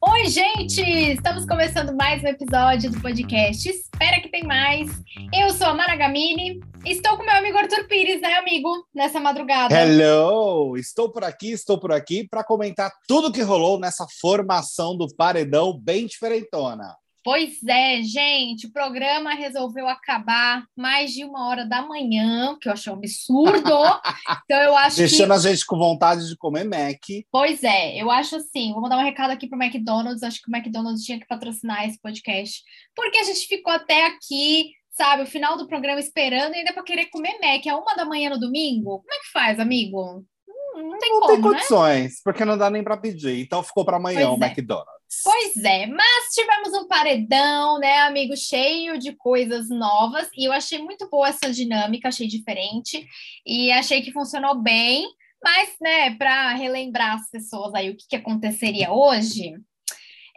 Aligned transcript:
Oi, 0.00 0.26
gente! 0.28 0.80
Estamos 0.80 1.44
começando 1.44 1.92
mais 1.96 2.22
um 2.22 2.28
episódio 2.28 2.92
do 2.92 3.00
podcast. 3.00 3.68
Espera 3.68 4.20
que 4.20 4.28
tem 4.28 4.44
mais. 4.44 4.88
Eu 5.34 5.50
sou 5.50 5.66
a 5.66 5.74
Mara 5.74 5.96
Gamini. 5.96 6.60
Estou 6.86 7.16
com 7.16 7.24
meu 7.24 7.34
amigo 7.34 7.58
Arthur 7.58 7.88
Pires, 7.88 8.20
né, 8.20 8.34
amigo? 8.34 8.68
Nessa 8.94 9.18
madrugada. 9.18 9.74
Hello! 9.74 10.76
Estou 10.76 11.10
por 11.10 11.24
aqui, 11.24 11.50
estou 11.50 11.80
por 11.80 11.90
aqui 11.90 12.28
para 12.28 12.44
comentar 12.44 12.92
tudo 13.08 13.32
que 13.32 13.42
rolou 13.42 13.80
nessa 13.80 14.06
formação 14.20 14.96
do 14.96 15.12
paredão 15.16 15.76
bem 15.76 16.06
diferentona. 16.06 16.94
Pois 17.30 17.62
é, 17.62 18.00
gente, 18.00 18.68
o 18.68 18.72
programa 18.72 19.34
resolveu 19.34 19.86
acabar 19.86 20.64
mais 20.74 21.12
de 21.12 21.26
uma 21.26 21.46
hora 21.46 21.66
da 21.66 21.82
manhã, 21.82 22.56
que 22.58 22.70
eu 22.70 22.72
achei 22.72 22.90
um 22.90 22.96
absurdo. 22.96 23.60
então 24.46 24.58
eu 24.62 24.74
acho 24.74 24.96
Deixando 24.96 25.26
que... 25.26 25.34
a 25.34 25.38
gente 25.38 25.66
com 25.66 25.76
vontade 25.76 26.26
de 26.26 26.34
comer 26.38 26.64
Mac. 26.64 27.02
Pois 27.30 27.62
é, 27.62 28.00
eu 28.00 28.10
acho 28.10 28.36
assim, 28.36 28.72
vou 28.72 28.80
mandar 28.80 28.96
um 28.96 29.04
recado 29.04 29.30
aqui 29.30 29.46
pro 29.46 29.62
McDonald's, 29.62 30.22
acho 30.22 30.40
que 30.40 30.50
o 30.50 30.56
McDonald's 30.56 31.04
tinha 31.04 31.20
que 31.20 31.26
patrocinar 31.26 31.86
esse 31.86 32.00
podcast, 32.00 32.62
porque 32.96 33.18
a 33.18 33.24
gente 33.24 33.46
ficou 33.46 33.74
até 33.74 34.06
aqui, 34.06 34.70
sabe, 34.92 35.24
o 35.24 35.26
final 35.26 35.58
do 35.58 35.68
programa 35.68 36.00
esperando 36.00 36.54
e 36.54 36.60
ainda 36.60 36.72
para 36.72 36.82
querer 36.82 37.10
comer 37.10 37.38
Mac, 37.42 37.66
é 37.66 37.74
uma 37.74 37.94
da 37.94 38.06
manhã 38.06 38.30
no 38.30 38.40
domingo? 38.40 39.00
Como 39.00 39.12
é 39.12 39.18
que 39.18 39.30
faz, 39.30 39.60
amigo? 39.60 40.24
Não, 40.82 40.90
não 40.90 40.98
tem 40.98 41.10
Não 41.10 41.20
como, 41.20 41.32
tem 41.32 41.36
né? 41.36 41.42
condições, 41.42 42.22
porque 42.22 42.44
não 42.44 42.56
dá 42.56 42.70
nem 42.70 42.82
para 42.82 42.96
pedir. 42.96 43.40
Então 43.40 43.62
ficou 43.62 43.84
para 43.84 43.96
amanhã 43.96 44.28
Pois 44.28 44.40
o 44.40 44.44
é. 44.44 44.46
McDonald's. 44.46 44.98
Pois 45.24 45.56
é, 45.64 45.86
mas 45.86 46.34
tivemos 46.34 46.74
um 46.74 46.86
paredão, 46.86 47.78
né, 47.78 48.00
amigo, 48.00 48.36
cheio 48.36 48.98
de 48.98 49.12
coisas 49.12 49.70
novas, 49.70 50.28
e 50.36 50.46
eu 50.46 50.52
achei 50.52 50.78
muito 50.80 51.08
boa 51.08 51.28
essa 51.28 51.50
dinâmica, 51.50 52.08
achei 52.08 52.26
diferente, 52.26 53.06
e 53.46 53.72
achei 53.72 54.02
que 54.02 54.12
funcionou 54.12 54.54
bem, 54.60 55.06
mas, 55.42 55.70
né, 55.80 56.14
para 56.16 56.52
relembrar 56.54 57.14
as 57.14 57.30
pessoas 57.30 57.72
aí 57.74 57.88
o 57.88 57.96
que, 57.96 58.06
que 58.06 58.16
aconteceria 58.16 58.92
hoje, 58.92 59.54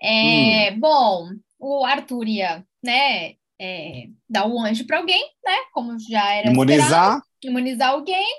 é, 0.01 0.71
bom, 0.71 1.27
o 1.59 1.83
Arthur 1.85 2.27
ia, 2.29 2.63
né, 2.81 3.33
é, 3.59 4.05
dar 4.29 4.47
o 4.47 4.57
anjo 4.57 4.87
para 4.87 4.99
alguém, 4.99 5.21
né, 5.45 5.55
como 5.73 5.99
já 5.99 6.33
era 6.33 6.49
Imunizar. 6.49 7.21
imunizar 7.43 7.89
alguém. 7.89 8.37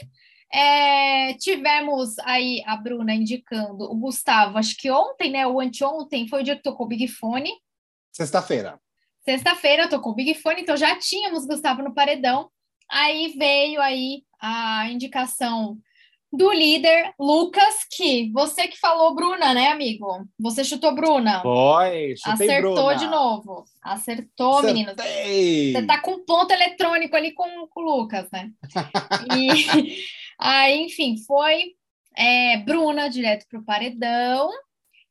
É, 0.55 1.12
tivemos 1.35 2.19
aí 2.21 2.63
a 2.67 2.77
Bruna 2.77 3.15
indicando 3.15 3.85
o 3.85 3.97
Gustavo, 3.97 4.59
acho 4.59 4.77
que 4.77 4.91
ontem, 4.91 5.31
né? 5.31 5.47
Ou 5.47 5.61
anteontem 5.61 6.29
foi 6.29 6.41
o 6.41 6.45
dia 6.45 6.57
que 6.57 6.63
tocou 6.63 6.87
o 6.87 6.89
Big 6.89 7.09
Fone. 7.09 7.51
Sexta-feira. 8.13 8.79
Sexta-feira 9.25 9.89
tocou 9.89 10.13
o 10.13 10.15
Big 10.15 10.35
Fone, 10.35 10.63
então 10.63 10.77
já 10.77 10.97
tínhamos 10.97 11.47
Gustavo 11.47 11.83
no 11.83 11.95
paredão. 11.95 12.51
Aí 12.91 13.35
veio 13.39 13.81
aí 13.81 14.23
a 14.41 14.91
indicação 14.91 15.79
do 16.33 16.51
líder 16.51 17.13
Lucas, 17.19 17.85
que 17.91 18.31
você 18.33 18.67
que 18.67 18.79
falou 18.79 19.15
Bruna, 19.15 19.53
né, 19.53 19.69
amigo? 19.69 20.27
Você 20.41 20.65
chutou 20.65 20.95
Bruna. 20.95 21.43
Foi, 21.43 22.15
chutei 22.17 22.49
Acertou 22.49 22.75
Bruna. 22.75 22.95
de 22.97 23.07
novo. 23.07 23.65
Acertou, 23.83 24.63
menino. 24.63 24.93
Acertei. 24.93 25.73
Você 25.73 25.83
tá 25.87 26.01
com 26.01 26.25
ponto 26.25 26.51
eletrônico 26.51 27.15
ali 27.15 27.33
com, 27.33 27.69
com 27.69 27.81
o 27.81 27.85
Lucas, 27.85 28.29
né? 28.33 28.51
E 29.37 29.99
aí, 30.43 30.83
enfim, 30.83 31.17
foi 31.27 31.75
é, 32.17 32.59
Bruna 32.59 33.09
direto 33.09 33.47
pro 33.49 33.65
paredão. 33.65 34.51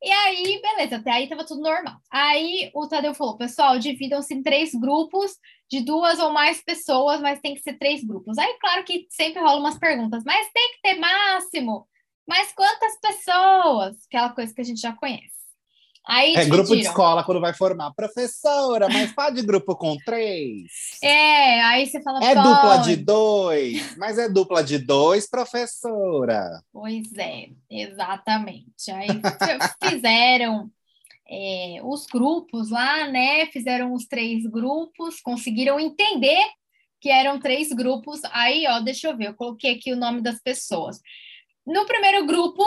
E 0.02 0.10
aí, 0.10 0.60
beleza, 0.60 0.96
até 0.96 1.12
aí 1.12 1.28
tava 1.28 1.46
tudo 1.46 1.62
normal. 1.62 1.96
Aí 2.10 2.70
o 2.74 2.88
Tadeu 2.88 3.14
falou: 3.14 3.36
pessoal, 3.36 3.78
dividam-se 3.78 4.34
em 4.34 4.42
três 4.42 4.74
grupos 4.74 5.32
de 5.70 5.80
duas 5.80 6.18
ou 6.18 6.30
mais 6.32 6.62
pessoas, 6.62 7.20
mas 7.20 7.40
tem 7.40 7.54
que 7.54 7.62
ser 7.62 7.78
três 7.78 8.04
grupos. 8.04 8.36
Aí, 8.38 8.58
claro 8.60 8.84
que 8.84 9.06
sempre 9.10 9.40
rola 9.40 9.60
umas 9.60 9.78
perguntas, 9.78 10.24
mas 10.24 10.50
tem 10.52 10.72
que 10.72 10.82
ter 10.82 10.94
máximo. 10.98 11.88
Mas 12.26 12.52
quantas 12.52 12.98
pessoas? 13.00 14.04
Aquela 14.06 14.30
coisa 14.30 14.54
que 14.54 14.60
a 14.60 14.64
gente 14.64 14.80
já 14.80 14.92
conhece. 14.92 15.41
Aí 16.06 16.34
É 16.34 16.44
grupo 16.44 16.74
de 16.74 16.82
escola 16.82 17.22
quando 17.22 17.40
vai 17.40 17.54
formar. 17.54 17.92
Professora, 17.94 18.88
mas 18.88 19.12
pode 19.12 19.40
grupo 19.42 19.76
com 19.76 19.96
três? 20.04 20.70
É, 21.02 21.60
aí 21.62 21.86
você 21.86 22.00
fala 22.00 22.24
É 22.24 22.34
dupla 22.34 22.76
de 22.78 22.96
dois, 22.96 23.96
mas 23.96 24.18
é 24.18 24.28
dupla 24.28 24.62
de 24.62 24.78
dois, 24.78 25.28
professora. 25.28 26.62
Pois 26.72 27.12
é, 27.16 27.48
exatamente. 27.68 28.90
Aí 28.90 29.08
fizeram 29.82 30.70
é, 31.28 31.80
os 31.82 32.06
grupos 32.06 32.70
lá, 32.70 33.08
né? 33.08 33.46
Fizeram 33.46 33.92
os 33.94 34.06
três 34.06 34.46
grupos, 34.46 35.20
conseguiram 35.20 35.80
entender 35.80 36.44
que 37.00 37.08
eram 37.10 37.40
três 37.40 37.72
grupos. 37.72 38.20
Aí, 38.30 38.64
ó, 38.68 38.78
deixa 38.78 39.08
eu 39.08 39.16
ver, 39.16 39.28
eu 39.28 39.34
coloquei 39.34 39.74
aqui 39.74 39.92
o 39.92 39.96
nome 39.96 40.20
das 40.22 40.40
pessoas. 40.40 41.00
No 41.66 41.84
primeiro 41.86 42.26
grupo, 42.26 42.62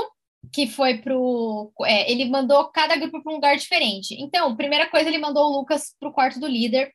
que 0.52 0.68
foi 0.68 0.98
pro. 0.98 1.72
é, 1.86 2.12
ele 2.12 2.26
mandou 2.30 2.66
cada 2.72 2.96
grupo 2.96 3.22
para 3.22 3.32
um 3.32 3.36
lugar 3.36 3.56
diferente. 3.58 4.16
Então, 4.20 4.56
primeira 4.56 4.90
coisa, 4.90 5.08
ele 5.10 5.18
mandou 5.18 5.46
o 5.50 5.58
Lucas 5.60 5.94
pro 6.00 6.12
quarto 6.12 6.40
do 6.40 6.48
líder, 6.48 6.92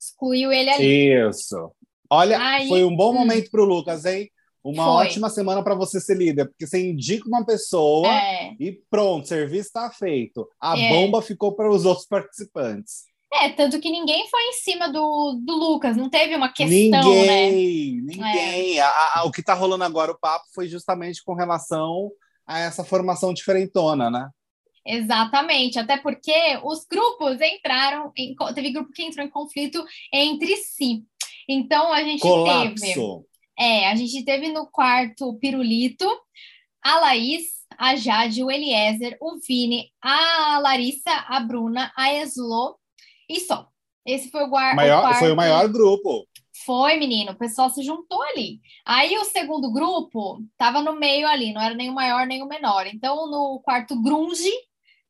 excluiu 0.00 0.52
ele 0.52 0.70
ali. 0.70 1.28
Isso. 1.28 1.70
Olha, 2.10 2.38
Aí- 2.40 2.68
foi 2.68 2.84
um 2.84 2.94
bom 2.94 3.10
hum. 3.10 3.14
momento 3.14 3.50
para 3.50 3.62
o 3.62 3.64
Lucas, 3.64 4.04
hein? 4.04 4.30
Uma 4.62 4.84
Foi. 4.84 5.06
ótima 5.06 5.28
semana 5.28 5.62
para 5.62 5.74
você 5.74 6.00
ser 6.00 6.16
líder, 6.16 6.46
porque 6.46 6.66
você 6.66 6.82
indica 6.90 7.28
uma 7.28 7.44
pessoa 7.44 8.08
É, 8.08 8.54
e 8.58 8.72
pronto, 8.88 9.24
o 9.24 9.28
serviço 9.28 9.66
está 9.68 9.90
feito. 9.90 10.48
A 10.58 10.78
É. 10.78 10.88
bomba 10.88 11.20
ficou 11.20 11.52
para 11.54 11.70
os 11.70 11.84
outros 11.86 12.06
participantes. 12.06 13.04
É, 13.32 13.50
tanto 13.50 13.80
que 13.80 13.90
ninguém 13.90 14.26
foi 14.30 14.40
em 14.44 14.52
cima 14.52 14.88
do, 14.88 15.38
do 15.44 15.54
Lucas, 15.54 15.96
não 15.96 16.08
teve 16.08 16.34
uma 16.36 16.48
questão, 16.52 16.70
né? 17.26 17.50
ninguém, 17.50 18.00
ninguém. 18.02 18.80
A- 18.80 19.22
o 19.26 19.30
que 19.32 19.40
está 19.40 19.54
rolando 19.54 19.82
agora, 19.84 20.12
o 20.12 20.18
papo, 20.18 20.44
foi 20.54 20.68
justamente 20.68 21.22
com 21.24 21.34
relação 21.34 22.10
a 22.46 22.58
essa 22.60 22.84
formação 22.84 23.32
diferentona, 23.34 24.10
né? 24.10 24.28
Exatamente, 24.86 25.78
até 25.78 25.96
porque 25.96 26.32
os 26.62 26.84
grupos 26.84 27.40
entraram, 27.40 28.12
em, 28.16 28.34
teve 28.54 28.70
grupo 28.70 28.92
que 28.92 29.02
entrou 29.02 29.24
em 29.24 29.30
conflito 29.30 29.82
entre 30.12 30.56
si. 30.58 31.02
Então 31.48 31.92
a 31.92 32.02
gente 32.02 32.20
teve, 32.20 32.32
Colapso. 32.34 33.24
é, 33.58 33.88
a 33.88 33.94
gente 33.94 34.22
teve 34.24 34.52
no 34.52 34.66
quarto 34.70 35.28
o 35.30 35.38
Pirulito, 35.38 36.06
a 36.82 37.00
Laís, 37.00 37.44
a 37.78 37.96
Jade, 37.96 38.44
o 38.44 38.50
Eliezer, 38.50 39.16
o 39.20 39.38
Vini, 39.46 39.90
a 40.02 40.58
Larissa, 40.58 41.10
a 41.28 41.40
Bruna, 41.40 41.90
a 41.96 42.12
Eslo 42.12 42.76
e 43.28 43.40
só. 43.40 43.66
Esse 44.06 44.30
foi 44.30 44.44
o, 44.44 44.50
Maior- 44.50 45.00
quarto. 45.00 45.18
foi 45.18 45.32
o 45.32 45.36
maior 45.36 45.66
grupo. 45.66 46.26
Foi, 46.64 46.96
menino, 46.96 47.32
o 47.32 47.38
pessoal 47.38 47.68
se 47.70 47.82
juntou 47.82 48.22
ali. 48.22 48.60
Aí 48.86 49.16
o 49.18 49.24
segundo 49.24 49.72
grupo 49.72 50.42
tava 50.56 50.82
no 50.82 50.94
meio 50.98 51.26
ali, 51.26 51.52
não 51.52 51.60
era 51.60 51.74
nem 51.74 51.90
o 51.90 51.94
maior 51.94 52.26
nem 52.26 52.42
o 52.42 52.48
menor. 52.48 52.86
Então, 52.86 53.30
no 53.30 53.60
quarto 53.62 54.00
grunge, 54.00 54.50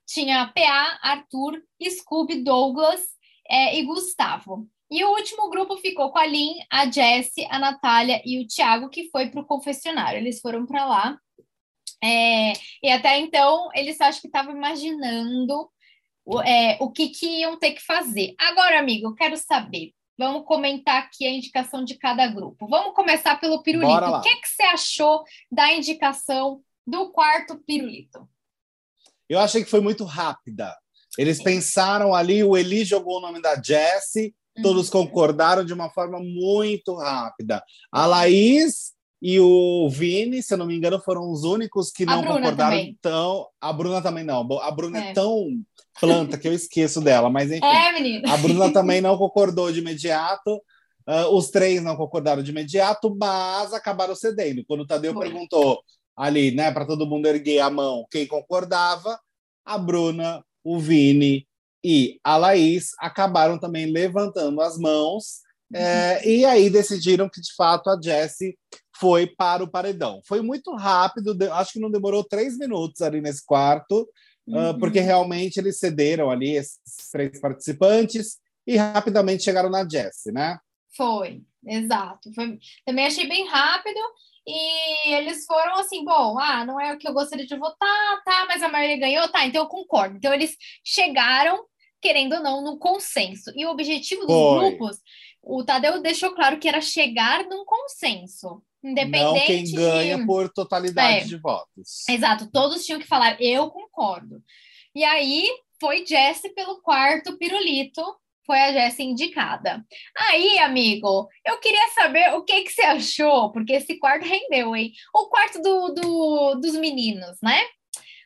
tinha 0.07 0.47
PA, 0.49 0.99
Arthur, 1.03 1.63
Scooby, 1.83 2.43
Douglas 2.43 3.03
é, 3.49 3.79
e 3.79 3.85
Gustavo. 3.85 4.69
E 4.91 5.03
o 5.05 5.11
último 5.11 5.49
grupo 5.49 5.77
ficou 5.79 6.11
com 6.11 6.19
a 6.19 6.27
Lin, 6.27 6.55
a 6.71 6.91
Jessie, 6.91 7.47
a 7.51 7.59
Natália 7.59 8.23
e 8.25 8.41
o 8.41 8.47
Thiago, 8.47 8.91
que 8.91 9.09
foi 9.11 9.29
para 9.29 9.41
o 9.41 9.47
confessionário. 9.47 10.19
Eles 10.19 10.41
foram 10.41 10.67
para 10.67 10.85
lá. 10.85 11.19
É, 12.03 12.53
e 12.83 12.91
até 12.91 13.19
então, 13.19 13.71
eles 13.75 14.01
acho 14.01 14.21
que 14.21 14.27
estavam 14.27 14.55
imaginando 14.55 15.71
o, 16.25 16.41
é, 16.43 16.77
o 16.81 16.91
que, 16.91 17.09
que 17.09 17.41
iam 17.41 17.59
ter 17.59 17.73
que 17.73 17.83
fazer. 17.83 18.35
Agora, 18.39 18.79
amigo, 18.79 19.09
eu 19.09 19.15
quero 19.15 19.37
saber. 19.37 19.93
Vamos 20.17 20.45
comentar 20.47 21.03
aqui 21.03 21.27
a 21.27 21.31
indicação 21.33 21.85
de 21.85 21.97
cada 21.97 22.27
grupo. 22.29 22.69
Vamos 22.69 22.95
começar 22.95 23.39
pelo 23.41 23.63
pirulito. 23.63 23.93
O 23.93 24.21
que, 24.21 24.37
que 24.37 24.49
você 24.49 24.63
achou 24.63 25.25
da 25.51 25.73
indicação 25.73 26.61
do 26.87 27.11
quarto 27.11 27.59
pirulito? 27.67 28.29
Eu 29.29 29.41
achei 29.41 29.65
que 29.65 29.71
foi 29.71 29.81
muito 29.81 30.05
rápida. 30.05 30.75
Eles 31.19 31.43
pensaram 31.43 32.15
ali, 32.15 32.45
o 32.45 32.57
Eli 32.57 32.85
jogou 32.85 33.19
o 33.19 33.21
nome 33.21 33.41
da 33.41 33.61
Jessie, 33.61 34.35
Uhum. 34.57 34.63
todos 34.63 34.89
concordaram 34.89 35.65
de 35.65 35.73
uma 35.73 35.91
forma 35.91 36.21
muito 36.21 36.95
rápida. 36.95 37.61
A 37.91 38.07
Laís 38.07 38.93
e 39.21 39.41
o 39.41 39.89
Vini, 39.91 40.45
se 40.45 40.55
eu 40.55 40.59
não 40.59 40.67
me 40.67 40.77
engano, 40.77 41.01
foram 41.01 41.29
os 41.29 41.43
únicos 41.43 41.91
que 41.91 42.05
A 42.05 42.07
não 42.07 42.21
Bruna 42.23 42.35
concordaram 42.39 42.77
também. 42.77 42.99
tão. 43.03 43.49
A 43.61 43.73
Bruna 43.73 44.01
também 44.01 44.23
não. 44.23 44.47
A 44.61 44.71
Bruna 44.71 45.07
é, 45.07 45.11
É. 45.11 45.13
tão 45.13 45.49
planta 46.01 46.39
que 46.39 46.49
eu 46.49 46.53
esqueço 46.53 47.01
dela, 47.01 47.31
mas 47.31 47.51
enfim. 47.51 47.65
É. 47.65 48.29
A 48.29 48.37
Bruna 48.37 48.73
também 48.73 49.01
não 49.01 49.17
concordou 49.17 49.73
de 49.73 49.81
imediato. 49.81 50.61
Ah, 51.07 51.29
os 51.29 51.51
três 51.51 51.83
não 51.83 51.97
concordaram 51.97 52.43
de 52.43 52.51
imediato, 52.51 53.15
mas 53.15 53.73
acabaram 53.73 54.15
cedendo. 54.15 54.65
Quando 54.67 54.81
o 54.81 54.87
Tadeu 54.87 55.13
Foi. 55.13 55.29
perguntou 55.29 55.83
ali, 56.17 56.53
né, 56.53 56.71
para 56.71 56.87
todo 56.87 57.07
mundo 57.07 57.27
erguer 57.27 57.61
a 57.61 57.71
mão 57.71 58.07
quem 58.11 58.27
concordava, 58.27 59.19
a 59.65 59.77
Bruna, 59.77 60.45
o 60.63 60.79
Vini 60.79 61.47
e 61.83 62.19
a 62.25 62.37
Laís 62.37 62.93
acabaram 62.99 63.59
também 63.59 63.87
levantando 63.87 64.61
as 64.61 64.79
mãos. 64.79 65.43
é, 65.75 66.27
e 66.27 66.45
aí 66.45 66.71
decidiram 66.71 67.29
que, 67.29 67.41
de 67.41 67.53
fato, 67.55 67.91
a 67.91 68.01
Jessie 68.01 68.57
foi 68.97 69.27
para 69.27 69.65
o 69.65 69.71
paredão. 69.71 70.21
Foi 70.25 70.41
muito 70.41 70.75
rápido, 70.75 71.37
acho 71.53 71.73
que 71.73 71.81
não 71.81 71.91
demorou 71.91 72.23
três 72.23 72.57
minutos 72.57 73.03
ali 73.03 73.21
nesse 73.21 73.45
quarto, 73.45 74.09
Uhum. 74.47 74.79
porque 74.79 75.01
realmente 75.01 75.57
eles 75.59 75.79
cederam 75.79 76.31
ali 76.31 76.57
esses 76.57 76.79
três 77.11 77.41
participantes 77.41 78.39
e 78.67 78.77
rapidamente 78.77 79.43
chegaram 79.43 79.71
na 79.71 79.89
Jessie, 79.89 80.33
né? 80.33 80.59
Foi. 80.97 81.43
exato. 81.67 82.33
Foi, 82.35 82.59
também 82.85 83.07
achei 83.07 83.27
bem 83.27 83.47
rápido. 83.49 83.99
E 84.47 85.15
eles 85.15 85.47
foram 85.47 85.77
assim, 85.77 86.05
bom, 86.05 86.39
ah, 86.39 86.67
não 86.67 86.79
é 86.79 86.93
o 86.93 86.99
que 86.99 87.09
eu 87.09 87.15
gostaria 87.15 87.47
de 87.47 87.57
votar, 87.57 88.23
tá, 88.25 88.45
mas 88.47 88.63
a 88.63 88.69
maioria 88.69 88.99
ganhou, 88.99 89.27
tá, 89.29 89.47
então 89.47 89.63
eu 89.63 89.69
concordo. 89.69 90.17
Então 90.19 90.35
eles 90.35 90.55
chegaram, 90.85 91.65
querendo 92.01 92.35
ou 92.35 92.43
não, 92.43 92.63
no 92.63 92.79
consenso. 92.79 93.51
E 93.57 93.65
o 93.65 93.71
objetivo 93.71 94.27
dos 94.27 94.37
Foi. 94.37 94.59
grupos, 94.59 94.99
o 95.47 95.65
Tadeu 95.65 96.01
deixou 96.01 96.35
claro 96.35 96.59
que 96.59 96.69
era 96.69 96.81
chegar 96.81 97.45
num 97.45 97.65
consenso. 97.65 98.63
Independente 98.83 99.23
não 99.23 99.47
quem 99.47 99.73
ganha 99.73 100.19
de... 100.19 100.27
por 100.27 100.53
totalidade 100.53 101.19
é, 101.19 101.25
de 101.25 101.37
votos. 101.37 102.07
Exato, 102.09 102.51
todos 102.51 102.85
tinham 102.85 103.01
que 103.01 103.07
falar, 103.07 103.41
eu 103.41 103.71
concordo. 103.71 104.43
E 104.95 105.03
aí 105.03 105.49
foi 105.81 106.05
Jesse 106.07 106.51
pelo 106.51 106.83
quarto 106.83 107.39
pirulito, 107.39 108.03
foi 108.47 108.59
a 108.59 108.73
Jess 108.73 108.99
indicada. 109.01 109.85
Aí, 110.17 110.59
amigo, 110.59 111.29
eu 111.45 111.59
queria 111.59 111.89
saber 111.95 112.35
o 112.35 112.45
que, 112.45 112.63
que 112.63 112.73
você 112.73 112.83
achou, 112.83 113.51
porque 113.51 113.73
esse 113.73 113.99
quarto 113.99 114.27
rendeu, 114.27 114.77
hein? 114.77 114.93
O 115.15 115.29
quarto 115.29 115.61
do, 115.63 115.89
do 115.95 116.55
dos 116.57 116.75
meninos, 116.75 117.39
né? 117.43 117.59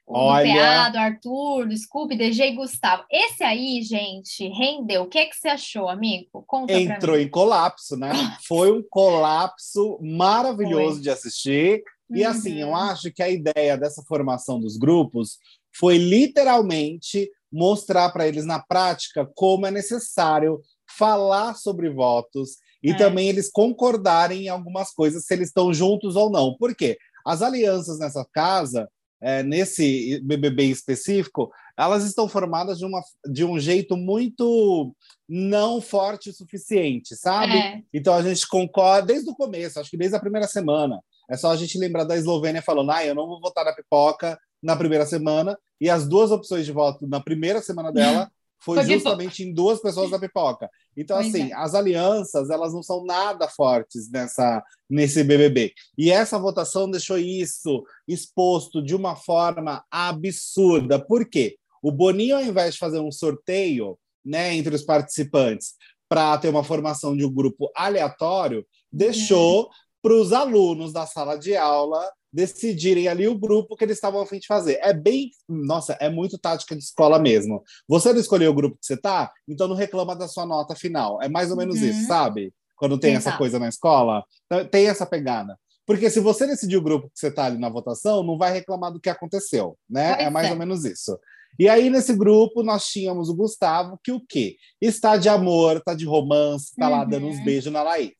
O 0.08 0.16
Olha... 0.16 0.54
PA, 0.54 0.88
do 0.88 0.98
Arthur, 0.98 1.68
do 1.68 1.76
Scooby, 1.76 2.16
DG 2.16 2.42
e 2.42 2.56
Gustavo. 2.56 3.04
Esse 3.10 3.44
aí, 3.44 3.82
gente, 3.82 4.48
rendeu. 4.48 5.02
O 5.02 5.06
que, 5.06 5.26
que 5.26 5.36
você 5.36 5.48
achou, 5.48 5.86
amigo? 5.86 6.42
Conta 6.46 6.72
Entrou 6.72 7.18
em 7.18 7.28
colapso, 7.28 7.94
né? 7.94 8.10
Foi 8.48 8.72
um 8.72 8.82
colapso 8.88 9.98
maravilhoso 10.00 10.94
foi. 10.94 11.02
de 11.02 11.10
assistir. 11.10 11.82
E 12.10 12.24
uhum. 12.24 12.30
assim, 12.30 12.58
eu 12.58 12.74
acho 12.74 13.12
que 13.12 13.22
a 13.22 13.28
ideia 13.28 13.76
dessa 13.76 14.02
formação 14.02 14.58
dos 14.58 14.78
grupos 14.78 15.36
foi 15.76 15.98
literalmente 15.98 17.30
mostrar 17.52 18.08
para 18.10 18.26
eles 18.26 18.46
na 18.46 18.58
prática 18.58 19.30
como 19.34 19.66
é 19.66 19.70
necessário 19.70 20.62
falar 20.96 21.54
sobre 21.54 21.90
votos 21.90 22.56
e 22.82 22.92
é. 22.92 22.96
também 22.96 23.28
eles 23.28 23.50
concordarem 23.50 24.44
em 24.44 24.48
algumas 24.48 24.90
coisas 24.90 25.26
se 25.26 25.34
eles 25.34 25.48
estão 25.48 25.72
juntos 25.72 26.16
ou 26.16 26.30
não. 26.30 26.56
Por 26.56 26.74
quê? 26.74 26.96
As 27.26 27.42
alianças 27.42 27.98
nessa 27.98 28.24
casa, 28.32 28.88
é, 29.20 29.42
nesse 29.42 30.20
BBB 30.22 30.64
específico, 30.64 31.50
elas 31.76 32.04
estão 32.04 32.28
formadas 32.28 32.78
de, 32.78 32.84
uma, 32.84 33.00
de 33.26 33.44
um 33.44 33.58
jeito 33.58 33.96
muito 33.96 34.94
não 35.28 35.80
forte 35.80 36.30
o 36.30 36.32
suficiente, 36.32 37.14
sabe? 37.16 37.56
É. 37.56 37.82
Então 37.92 38.14
a 38.14 38.22
gente 38.22 38.46
concorda 38.46 39.08
desde 39.08 39.30
o 39.30 39.34
começo, 39.34 39.78
acho 39.78 39.90
que 39.90 39.96
desde 39.96 40.16
a 40.16 40.20
primeira 40.20 40.46
semana. 40.46 41.00
É 41.30 41.36
só 41.36 41.50
a 41.50 41.56
gente 41.56 41.78
lembrar 41.78 42.04
da 42.04 42.16
Eslovênia 42.16 42.62
falando, 42.62 42.90
ah, 42.90 43.04
eu 43.04 43.14
não 43.14 43.26
vou 43.26 43.40
votar 43.40 43.64
na 43.64 43.74
pipoca 43.74 44.38
na 44.62 44.74
primeira 44.74 45.06
semana, 45.06 45.56
e 45.80 45.88
as 45.88 46.08
duas 46.08 46.32
opções 46.32 46.66
de 46.66 46.72
voto 46.72 47.06
na 47.06 47.20
primeira 47.20 47.62
semana 47.62 47.92
dela 47.92 48.28
foi, 48.60 48.84
justamente 48.84 49.42
em 49.42 49.52
duas 49.52 49.80
pessoas 49.80 50.10
da 50.10 50.18
pipoca. 50.18 50.68
Então, 50.96 51.16
pois 51.16 51.28
assim, 51.28 51.50
é. 51.50 51.54
as 51.54 51.74
alianças, 51.74 52.50
elas 52.50 52.72
não 52.72 52.82
são 52.82 53.04
nada 53.04 53.48
fortes 53.48 54.10
nessa, 54.10 54.62
nesse 54.90 55.22
BBB. 55.22 55.72
E 55.96 56.10
essa 56.10 56.38
votação 56.38 56.90
deixou 56.90 57.18
isso 57.18 57.84
exposto 58.06 58.82
de 58.82 58.94
uma 58.94 59.14
forma 59.14 59.84
absurda. 59.90 60.98
Por 60.98 61.28
quê? 61.28 61.56
O 61.82 61.92
Boninho, 61.92 62.36
ao 62.36 62.42
invés 62.42 62.74
de 62.74 62.80
fazer 62.80 62.98
um 62.98 63.12
sorteio 63.12 63.98
né, 64.24 64.54
entre 64.54 64.74
os 64.74 64.82
participantes 64.82 65.74
para 66.08 66.36
ter 66.38 66.48
uma 66.48 66.64
formação 66.64 67.16
de 67.16 67.24
um 67.24 67.32
grupo 67.32 67.70
aleatório, 67.76 68.66
deixou 68.90 69.64
uhum. 69.64 69.68
para 70.02 70.14
os 70.14 70.32
alunos 70.32 70.92
da 70.92 71.06
sala 71.06 71.38
de 71.38 71.56
aula 71.56 72.10
decidirem 72.32 73.08
ali 73.08 73.26
o 73.26 73.38
grupo 73.38 73.76
que 73.76 73.84
eles 73.84 73.96
estavam 73.96 74.20
a 74.20 74.26
fim 74.26 74.38
de 74.38 74.46
fazer. 74.46 74.78
É 74.82 74.92
bem, 74.92 75.30
nossa, 75.48 75.94
é 76.00 76.08
muito 76.08 76.38
tática 76.38 76.76
de 76.76 76.82
escola 76.82 77.18
mesmo. 77.18 77.62
Você 77.88 78.12
não 78.12 78.20
escolheu 78.20 78.50
o 78.50 78.54
grupo 78.54 78.78
que 78.78 78.86
você 78.86 78.96
tá, 78.96 79.30
então 79.46 79.68
não 79.68 79.76
reclama 79.76 80.14
da 80.14 80.28
sua 80.28 80.46
nota 80.46 80.74
final. 80.74 81.20
É 81.22 81.28
mais 81.28 81.50
ou 81.50 81.56
menos 81.56 81.80
uhum. 81.80 81.88
isso, 81.88 82.06
sabe? 82.06 82.52
Quando 82.76 82.98
tem 82.98 83.14
Exato. 83.14 83.28
essa 83.28 83.38
coisa 83.38 83.58
na 83.58 83.68
escola, 83.68 84.22
então, 84.46 84.64
tem 84.64 84.86
essa 84.86 85.04
pegada. 85.04 85.58
Porque 85.86 86.10
se 86.10 86.20
você 86.20 86.46
decidir 86.46 86.76
o 86.76 86.82
grupo 86.82 87.08
que 87.08 87.18
você 87.18 87.30
tá 87.30 87.46
ali 87.46 87.58
na 87.58 87.70
votação, 87.70 88.22
não 88.22 88.36
vai 88.36 88.52
reclamar 88.52 88.92
do 88.92 89.00
que 89.00 89.08
aconteceu, 89.08 89.76
né? 89.88 90.14
Pois 90.14 90.26
é 90.26 90.30
mais 90.30 90.48
é. 90.48 90.50
ou 90.52 90.56
menos 90.58 90.84
isso. 90.84 91.18
E 91.58 91.68
aí, 91.68 91.90
nesse 91.90 92.14
grupo, 92.14 92.62
nós 92.62 92.86
tínhamos 92.86 93.28
o 93.28 93.34
Gustavo, 93.34 93.98
que 94.04 94.12
o 94.12 94.20
quê? 94.20 94.56
Está 94.80 95.16
de 95.16 95.28
amor, 95.28 95.78
está 95.78 95.94
de 95.94 96.04
romance, 96.04 96.66
está 96.66 96.88
uhum. 96.88 96.92
lá 96.92 97.04
dando 97.04 97.26
uns 97.26 97.38
uhum. 97.38 97.44
beijos 97.44 97.72
na 97.72 97.82
Laís. 97.82 98.12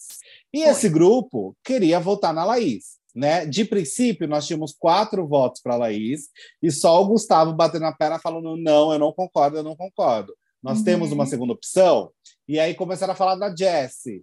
E 0.53 0.63
Foi. 0.63 0.71
esse 0.71 0.89
grupo 0.89 1.57
queria 1.63 2.01
votar 2.01 2.33
na 2.33 2.45
Laís. 2.45 2.98
Né? 3.19 3.45
De 3.45 3.65
princípio, 3.65 4.29
nós 4.29 4.47
tínhamos 4.47 4.73
quatro 4.73 5.27
votos 5.27 5.61
para 5.61 5.75
a 5.75 5.79
Laís 5.79 6.29
e 6.63 6.71
só 6.71 7.03
o 7.03 7.09
Gustavo 7.09 7.53
batendo 7.53 7.83
na 7.83 7.93
perna 7.93 8.21
falando: 8.21 8.57
não, 8.57 8.93
eu 8.93 8.99
não 9.01 9.13
concordo, 9.13 9.57
eu 9.57 9.63
não 9.65 9.75
concordo. 9.75 10.33
Nós 10.63 10.79
uhum. 10.79 10.85
temos 10.85 11.11
uma 11.11 11.27
segunda 11.27 11.53
opção. 11.53 12.13
E 12.47 12.61
aí 12.61 12.75
começaram 12.75 13.13
a 13.15 13.17
falar 13.17 13.35
da 13.35 13.53
Jessie. 13.53 14.23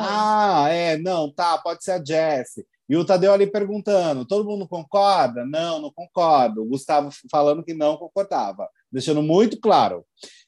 Ah, 0.00 0.68
é, 0.68 0.96
não, 0.96 1.32
tá, 1.32 1.58
pode 1.58 1.82
ser 1.82 1.92
a 1.92 2.04
Jessie. 2.04 2.64
E 2.88 2.96
o 2.96 3.04
Tadeu 3.04 3.32
ali 3.32 3.48
perguntando: 3.48 4.24
todo 4.24 4.48
mundo 4.48 4.68
concorda? 4.68 5.44
Não, 5.44 5.80
não 5.80 5.92
concordo. 5.92 6.62
O 6.62 6.66
Gustavo 6.66 7.10
falando 7.28 7.64
que 7.64 7.74
não 7.74 7.96
concordava, 7.96 8.68
deixando 8.92 9.24
muito 9.24 9.58
claro. 9.58 10.04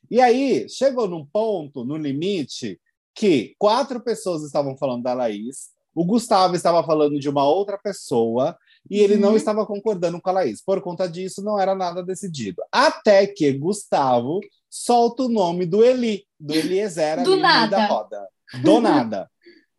E 0.08 0.20
aí 0.20 0.68
chegou 0.68 1.08
num 1.08 1.26
ponto, 1.26 1.84
no 1.84 1.96
limite, 1.96 2.80
que 3.12 3.56
quatro 3.58 4.00
pessoas 4.00 4.44
estavam 4.44 4.76
falando 4.76 5.02
da 5.02 5.14
Laís, 5.14 5.76
o 5.98 6.04
Gustavo 6.04 6.54
estava 6.54 6.80
falando 6.84 7.18
de 7.18 7.28
uma 7.28 7.44
outra 7.44 7.76
pessoa 7.76 8.56
e 8.88 9.00
ele 9.00 9.14
uhum. 9.14 9.20
não 9.20 9.36
estava 9.36 9.66
concordando 9.66 10.20
com 10.20 10.30
a 10.30 10.32
Laís. 10.32 10.62
Por 10.62 10.80
conta 10.80 11.08
disso, 11.08 11.42
não 11.42 11.58
era 11.58 11.74
nada 11.74 12.04
decidido. 12.04 12.62
Até 12.70 13.26
que 13.26 13.52
Gustavo 13.52 14.38
solta 14.70 15.24
o 15.24 15.28
nome 15.28 15.66
do 15.66 15.82
Eli, 15.82 16.24
do 16.38 16.54
Eliezer 16.54 17.24
do 17.24 17.36
nada. 17.36 17.76
da 17.76 17.86
roda. 17.86 18.28
Do 18.62 18.78
nada. 18.80 19.28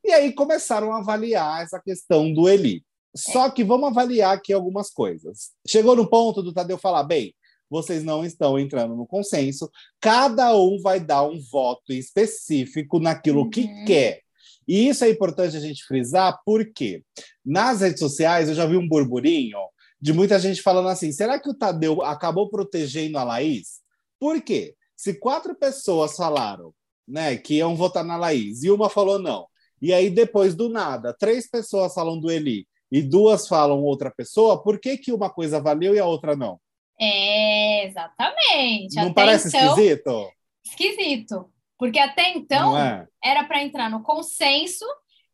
e 0.04 0.12
aí 0.12 0.34
começaram 0.34 0.92
a 0.92 0.98
avaliar 0.98 1.64
essa 1.64 1.80
questão 1.80 2.34
do 2.34 2.50
Eli. 2.50 2.84
Só 3.16 3.50
que 3.50 3.64
vamos 3.64 3.88
avaliar 3.88 4.36
aqui 4.36 4.52
algumas 4.52 4.92
coisas. 4.92 5.52
Chegou 5.66 5.96
no 5.96 6.10
ponto 6.10 6.44
do 6.44 6.52
Tadeu 6.52 6.78
falar: 6.78 7.04
bem, 7.04 7.34
vocês 7.70 8.04
não 8.04 8.26
estão 8.26 8.60
entrando 8.60 8.94
no 8.94 9.08
consenso, 9.08 9.72
cada 10.02 10.54
um 10.54 10.82
vai 10.82 11.00
dar 11.00 11.24
um 11.24 11.40
voto 11.50 11.94
específico 11.94 13.00
naquilo 13.00 13.44
uhum. 13.44 13.50
que 13.50 13.86
quer. 13.86 14.24
E 14.70 14.88
isso 14.88 15.04
é 15.04 15.10
importante 15.10 15.58
a 15.58 15.60
gente 15.60 15.84
frisar, 15.84 16.40
porque 16.46 17.04
nas 17.44 17.82
redes 17.82 18.00
sociais 18.00 18.50
eu 18.50 18.54
já 18.54 18.68
vi 18.68 18.78
um 18.78 18.88
burburinho 18.88 19.58
de 20.00 20.14
muita 20.14 20.38
gente 20.38 20.62
falando 20.62 20.90
assim: 20.90 21.12
será 21.12 21.40
que 21.40 21.50
o 21.50 21.56
Tadeu 21.56 22.04
acabou 22.04 22.52
protegendo 22.52 23.18
a 23.18 23.24
Laís? 23.24 23.80
Por 24.20 24.40
quê? 24.44 24.76
Se 24.96 25.16
quatro 25.16 25.56
pessoas 25.56 26.16
falaram 26.16 26.72
né, 27.08 27.36
que 27.36 27.56
iam 27.56 27.76
votar 27.76 28.04
na 28.06 28.16
Laís 28.16 28.62
e 28.62 28.70
uma 28.70 28.92
falou 28.92 29.18
não, 29.18 29.48
e 29.82 29.92
aí 29.92 30.08
depois 30.08 30.54
do 30.54 30.70
nada, 30.70 31.16
três 31.18 31.50
pessoas 31.50 31.96
falam 31.96 32.20
do 32.20 32.30
Eli 32.30 32.68
e 32.92 33.02
duas 33.02 33.48
falam 33.48 33.82
outra 33.82 34.12
pessoa, 34.12 34.62
por 34.62 34.80
que, 34.80 34.98
que 34.98 35.12
uma 35.12 35.32
coisa 35.32 35.60
valeu 35.60 35.96
e 35.96 36.00
a 36.00 36.06
outra 36.06 36.36
não? 36.36 36.60
É, 37.02 37.88
exatamente. 37.88 38.96
Não 38.98 39.06
Até 39.06 39.14
parece 39.14 39.48
esquisito? 39.48 40.30
Esquisito. 40.64 41.50
Porque 41.80 41.98
até 41.98 42.34
então 42.34 42.78
é? 42.78 43.08
era 43.24 43.46
para 43.46 43.64
entrar 43.64 43.90
no 43.90 44.04
consenso 44.04 44.86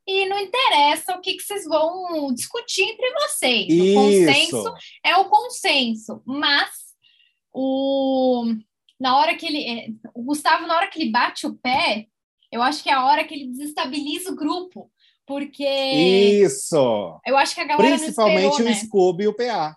e 0.07 0.27
não 0.27 0.39
interessa 0.39 1.15
o 1.15 1.19
que, 1.19 1.33
que 1.33 1.43
vocês 1.43 1.65
vão 1.65 2.31
discutir 2.31 2.83
entre 2.83 3.11
vocês. 3.13 3.67
Isso. 3.67 3.91
O 3.91 4.03
consenso 4.03 4.73
é 5.03 5.17
o 5.17 5.25
consenso, 5.25 6.21
mas 6.23 6.69
o 7.51 8.45
na 8.99 9.17
hora 9.17 9.35
que 9.35 9.45
ele 9.45 9.97
o 10.13 10.21
Gustavo 10.21 10.67
na 10.67 10.77
hora 10.77 10.87
que 10.87 11.01
ele 11.01 11.11
bate 11.11 11.47
o 11.47 11.55
pé, 11.55 12.05
eu 12.51 12.61
acho 12.61 12.83
que 12.83 12.89
é 12.89 12.93
a 12.93 13.05
hora 13.05 13.23
que 13.23 13.33
ele 13.33 13.47
desestabiliza 13.47 14.31
o 14.31 14.35
grupo, 14.35 14.91
porque 15.25 15.67
Isso. 15.67 17.19
Eu 17.25 17.35
acho 17.37 17.55
que 17.55 17.61
a 17.61 17.65
galera 17.65 17.97
principalmente 17.97 18.51
esperou, 18.51 18.61
o 18.61 18.69
né? 18.69 18.73
Scooby 18.75 19.23
e 19.23 19.27
o 19.27 19.33
PA. 19.33 19.75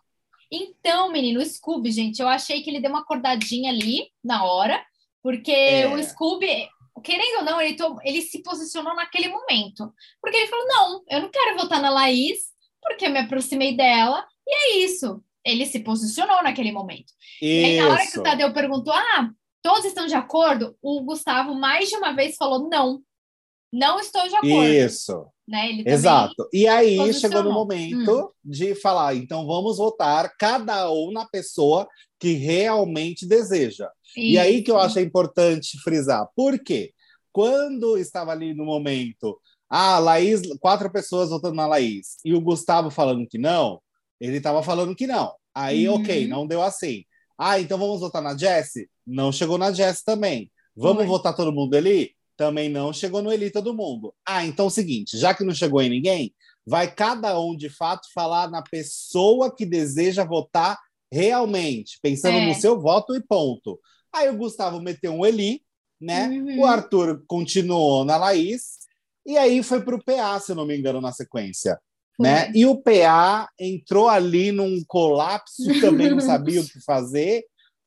Então, 0.51 1.11
menino, 1.11 1.41
o 1.41 1.45
Scooby, 1.45 1.91
gente, 1.91 2.21
eu 2.21 2.29
achei 2.29 2.63
que 2.63 2.71
ele 2.71 2.81
deu 2.81 2.91
uma 2.91 3.01
acordadinha 3.01 3.71
ali 3.71 4.11
na 4.23 4.45
hora, 4.45 4.83
porque 5.29 5.53
é. 5.53 5.87
o 5.87 6.03
Scooby, 6.03 6.71
querendo 7.05 7.41
ou 7.41 7.45
não, 7.45 7.61
ele, 7.61 7.77
to... 7.77 7.99
ele 8.03 8.23
se 8.23 8.43
posicionou 8.43 8.97
naquele 8.97 9.29
momento. 9.29 9.93
Porque 10.23 10.39
ele 10.39 10.47
falou: 10.47 10.67
não, 10.67 11.05
eu 11.07 11.21
não 11.21 11.31
quero 11.31 11.59
votar 11.59 11.83
na 11.83 11.91
Laís, 11.91 12.39
porque 12.81 13.05
eu 13.05 13.11
me 13.11 13.19
aproximei 13.19 13.77
dela, 13.77 14.27
e 14.47 14.55
é 14.55 14.79
isso. 14.87 15.23
Ele 15.45 15.67
se 15.67 15.81
posicionou 15.81 16.43
naquele 16.43 16.73
momento. 16.73 17.13
Isso. 17.43 17.45
E 17.45 17.65
aí, 17.67 17.77
na 17.77 17.91
hora 17.91 18.07
que 18.07 18.19
o 18.19 18.23
Tadeu 18.23 18.55
perguntou: 18.55 18.95
ah, 18.95 19.31
todos 19.61 19.85
estão 19.85 20.07
de 20.07 20.15
acordo? 20.15 20.75
O 20.81 21.03
Gustavo 21.03 21.53
mais 21.55 21.91
de 21.91 21.97
uma 21.97 22.15
vez 22.15 22.35
falou: 22.35 22.67
não, 22.71 23.03
não 23.71 24.01
estou 24.01 24.27
de 24.27 24.35
acordo. 24.35 24.65
Isso. 24.65 25.27
Né? 25.47 25.83
Exato. 25.85 26.49
E 26.55 26.67
aí 26.67 27.13
chegou 27.13 27.43
no 27.43 27.53
momento 27.53 28.19
hum. 28.19 28.29
de 28.43 28.75
falar: 28.75 29.15
então 29.15 29.47
vamos 29.47 29.77
votar 29.77 30.35
cada 30.39 30.91
um 30.91 31.13
na 31.13 31.27
pessoa 31.27 31.87
que 32.19 32.33
realmente 32.33 33.27
deseja. 33.27 33.91
Isso. 34.17 34.35
E 34.35 34.39
aí 34.39 34.63
que 34.63 34.71
eu 34.71 34.79
acho 34.79 34.99
importante 35.01 35.79
frisar. 35.81 36.27
Por 36.35 36.59
quê? 36.59 36.93
Quando 37.33 37.97
estava 37.99 38.33
ali 38.33 38.55
no 38.55 38.65
momento, 38.65 39.39
ah, 39.69 39.99
Laís, 39.99 40.43
quatro 40.61 40.91
pessoas 40.91 41.31
votando 41.31 41.55
na 41.55 41.67
Laís, 41.67 42.17
e 42.25 42.35
o 42.35 42.41
Gustavo 42.41 42.91
falando 42.91 43.27
que 43.27 43.39
não, 43.39 43.81
ele 44.21 44.39
estava 44.39 44.63
falando 44.63 44.95
que 44.95 45.07
não. 45.07 45.35
Aí, 45.55 45.89
uhum. 45.89 45.97
ok, 45.97 46.27
não 46.27 46.47
deu 46.47 46.63
assim. 46.63 47.05
Ah, 47.37 47.61
então 47.61 47.79
vamos 47.79 48.01
votar 48.01 48.23
na 48.23 48.37
Jessie? 48.37 48.89
Não 49.07 49.31
chegou 49.31 49.59
na 49.59 49.73
Jessie 49.73 50.05
também. 50.05 50.51
Vamos 50.75 51.07
votar 51.07 51.35
todo 51.35 51.53
mundo 51.53 51.75
ali? 51.75 52.13
Também 52.37 52.69
não 52.69 52.93
chegou 52.93 53.21
no 53.21 53.33
Eli 53.33 53.51
todo 53.51 53.75
mundo. 53.75 54.15
Ah, 54.25 54.45
então 54.47 54.67
é 54.67 54.69
o 54.69 54.71
seguinte, 54.71 55.19
já 55.19 55.35
que 55.35 55.43
não 55.43 55.55
chegou 55.55 55.83
em 55.83 55.91
ninguém, 55.91 56.33
vai 56.65 56.93
cada 56.93 57.39
um 57.41 57.57
de 57.57 57.69
fato 57.69 58.07
falar 58.15 58.49
na 58.49 58.63
pessoa 58.63 59.55
que 59.55 59.67
deseja 59.67 60.25
votar 60.25 60.79
realmente, 61.11 61.99
pensando 62.03 62.39
é. 62.39 62.47
no 62.47 62.55
seu 62.55 62.81
voto 62.81 63.17
e 63.17 63.21
ponto. 63.21 63.81
Aí 64.13 64.29
o 64.29 64.37
Gustavo 64.37 64.81
meteu 64.81 65.13
um 65.13 65.25
Eli, 65.25 65.63
né? 66.01 66.29
Uhum. 66.29 66.61
O 66.61 66.65
Arthur 66.67 67.23
continuou 67.27 68.05
na 68.05 68.17
Laís, 68.17 68.79
e 69.27 69.37
aí 69.37 69.63
foi 69.63 69.83
para 69.83 69.95
o 69.95 70.03
PA, 70.03 70.39
se 70.41 70.53
eu 70.53 70.57
não 70.57 70.67
me 70.67 70.77
engano, 70.77 71.01
na 71.01 71.13
sequência. 71.13 71.79
Né? 72.19 72.51
E 72.53 72.67
o 72.67 72.77
PA 72.77 73.49
entrou 73.59 74.09
ali 74.09 74.51
num 74.51 74.83
colapso, 74.89 75.81
também 75.81 76.11
não 76.11 76.21
sabia 76.21 76.61
o 76.61 76.67
que 76.67 76.81
fazer, 76.81 77.45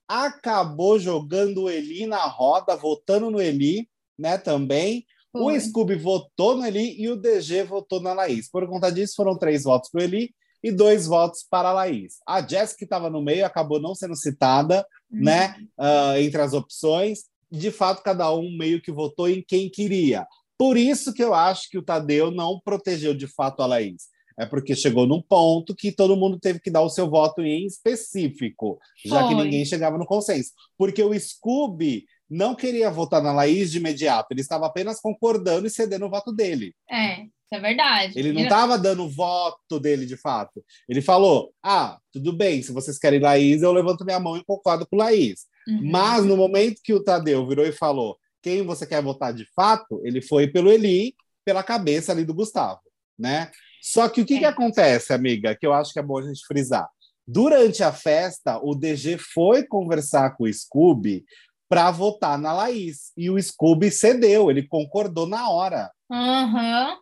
acabou 0.08 0.98
jogando 0.98 1.64
o 1.64 1.70
Eli 1.70 2.06
na 2.06 2.26
roda, 2.26 2.76
votando 2.76 3.30
no 3.30 3.42
Eli, 3.42 3.90
né? 4.18 4.38
Também. 4.38 5.06
Foi. 5.32 5.58
O 5.58 5.60
Scooby 5.60 5.96
votou 5.96 6.56
no 6.56 6.66
Eli 6.66 7.02
e 7.02 7.10
o 7.10 7.16
DG 7.16 7.64
votou 7.64 8.02
na 8.02 8.14
Laís. 8.14 8.50
Por 8.50 8.68
conta 8.68 8.92
disso, 8.92 9.16
foram 9.16 9.38
três 9.38 9.64
votos 9.64 9.90
para 9.90 10.02
o 10.02 10.04
Eli 10.04 10.34
e 10.64 10.72
dois 10.72 11.08
votos 11.08 11.46
para 11.50 11.70
a 11.70 11.74
Laís. 11.74 12.16
A 12.28 12.42
Jéssica, 12.46 12.80
que 12.80 12.84
estava 12.84 13.10
no 13.10 13.22
meio, 13.22 13.46
acabou 13.46 13.80
não 13.80 13.96
sendo 13.96 14.16
citada, 14.16 14.86
uhum. 15.12 15.24
né? 15.24 15.56
Uh, 15.78 16.18
entre 16.20 16.42
as 16.42 16.54
opções. 16.54 17.26
De 17.52 17.72
fato, 17.72 18.04
cada 18.04 18.34
um 18.34 18.56
meio 18.58 18.82
que 18.82 18.92
votou 18.92 19.30
em 19.30 19.44
quem 19.46 19.70
queria. 19.70 20.26
Por 20.58 20.78
isso 20.78 21.14
que 21.14 21.24
eu 21.24 21.34
acho 21.34 21.70
que 21.70 21.78
o 21.78 21.84
Tadeu 21.84 22.32
não 22.32 22.60
protegeu 22.64 23.14
de 23.14 23.28
fato 23.28 23.62
a 23.62 23.66
Laís 23.66 24.12
é 24.42 24.46
porque 24.46 24.76
chegou 24.76 25.06
num 25.06 25.22
ponto 25.22 25.76
que 25.76 25.92
todo 25.92 26.18
mundo 26.18 26.40
teve 26.40 26.60
que 26.60 26.72
dar 26.72 26.82
o 26.82 26.90
seu 26.90 27.08
voto 27.08 27.42
em 27.42 27.66
específico, 27.66 28.80
já 29.06 29.28
que 29.28 29.36
ninguém 29.36 29.64
chegava 29.66 30.00
no 30.00 30.06
consenso. 30.06 30.52
Porque 30.76 31.04
o 31.04 31.18
Scooby 31.18 32.06
não 32.30 32.56
queria 32.56 32.90
votar 32.90 33.22
na 33.22 33.32
Laís 33.32 33.72
de 33.72 33.78
imediato, 33.78 34.30
ele 34.32 34.42
estava 34.42 34.66
apenas 34.66 35.00
concordando 35.00 35.68
e 35.68 35.70
cedendo 35.70 36.06
o 36.06 36.10
voto 36.10 36.32
dele. 36.32 36.74
É, 36.90 37.26
é 37.52 37.60
verdade. 37.60 38.18
Ele 38.18 38.32
não 38.32 38.44
estava 38.44 38.78
dando 38.78 39.10
voto 39.10 39.80
dele 39.80 40.06
de 40.06 40.16
fato. 40.16 40.64
Ele 40.88 41.02
falou: 41.02 41.54
ah, 41.64 41.98
tudo 42.12 42.32
bem, 42.32 42.62
se 42.62 42.72
vocês 42.72 42.98
querem 42.98 43.20
Laís, 43.20 43.62
eu 43.62 43.72
levanto 43.72 44.06
minha 44.06 44.20
mão 44.20 44.38
e 44.38 44.44
concordo 44.44 44.88
com 44.88 44.98
Laís. 44.98 45.42
Uhum. 45.68 45.92
Mas 45.92 46.26
no 46.26 46.38
momento 46.38 46.82
que 46.84 46.94
o 46.94 47.04
Tadeu 47.04 47.48
virou 47.48 47.66
e 47.66 47.72
falou 47.72 48.18
quem 48.42 48.66
você 48.66 48.86
quer 48.86 49.02
votar 49.02 49.34
de 49.34 49.46
fato, 49.56 50.02
ele 50.04 50.22
foi 50.22 50.48
pelo 50.48 50.72
Eli, 50.72 51.14
pela 51.46 51.62
cabeça 51.62 52.12
ali 52.12 52.26
do 52.26 52.34
Gustavo, 52.34 52.80
né? 53.18 53.52
Só 53.82 54.10
que 54.10 54.22
o 54.22 54.26
que, 54.26 54.36
é. 54.36 54.40
que 54.40 54.46
acontece, 54.46 55.14
amiga, 55.14 55.56
que 55.56 55.66
eu 55.66 55.74
acho 55.74 55.94
que 55.94 56.00
é 56.00 56.04
bom 56.04 56.20
a 56.20 56.24
gente 56.24 56.46
frisar. 56.46 56.88
Durante 57.28 57.84
a 57.84 57.92
festa, 57.92 58.60
o 58.64 58.76
DG 58.76 59.18
foi 59.18 59.64
conversar 59.64 60.36
com 60.36 60.44
o 60.44 60.54
Scooby 60.54 61.24
para 61.70 61.90
votar 61.90 62.38
na 62.38 62.52
Laís. 62.52 63.12
E 63.16 63.30
o 63.30 63.42
Scooby 63.42 63.90
cedeu, 63.90 64.52
ele 64.52 64.68
concordou 64.68 65.26
na 65.26 65.50
hora. 65.50 65.90
Uhum. 66.10 66.98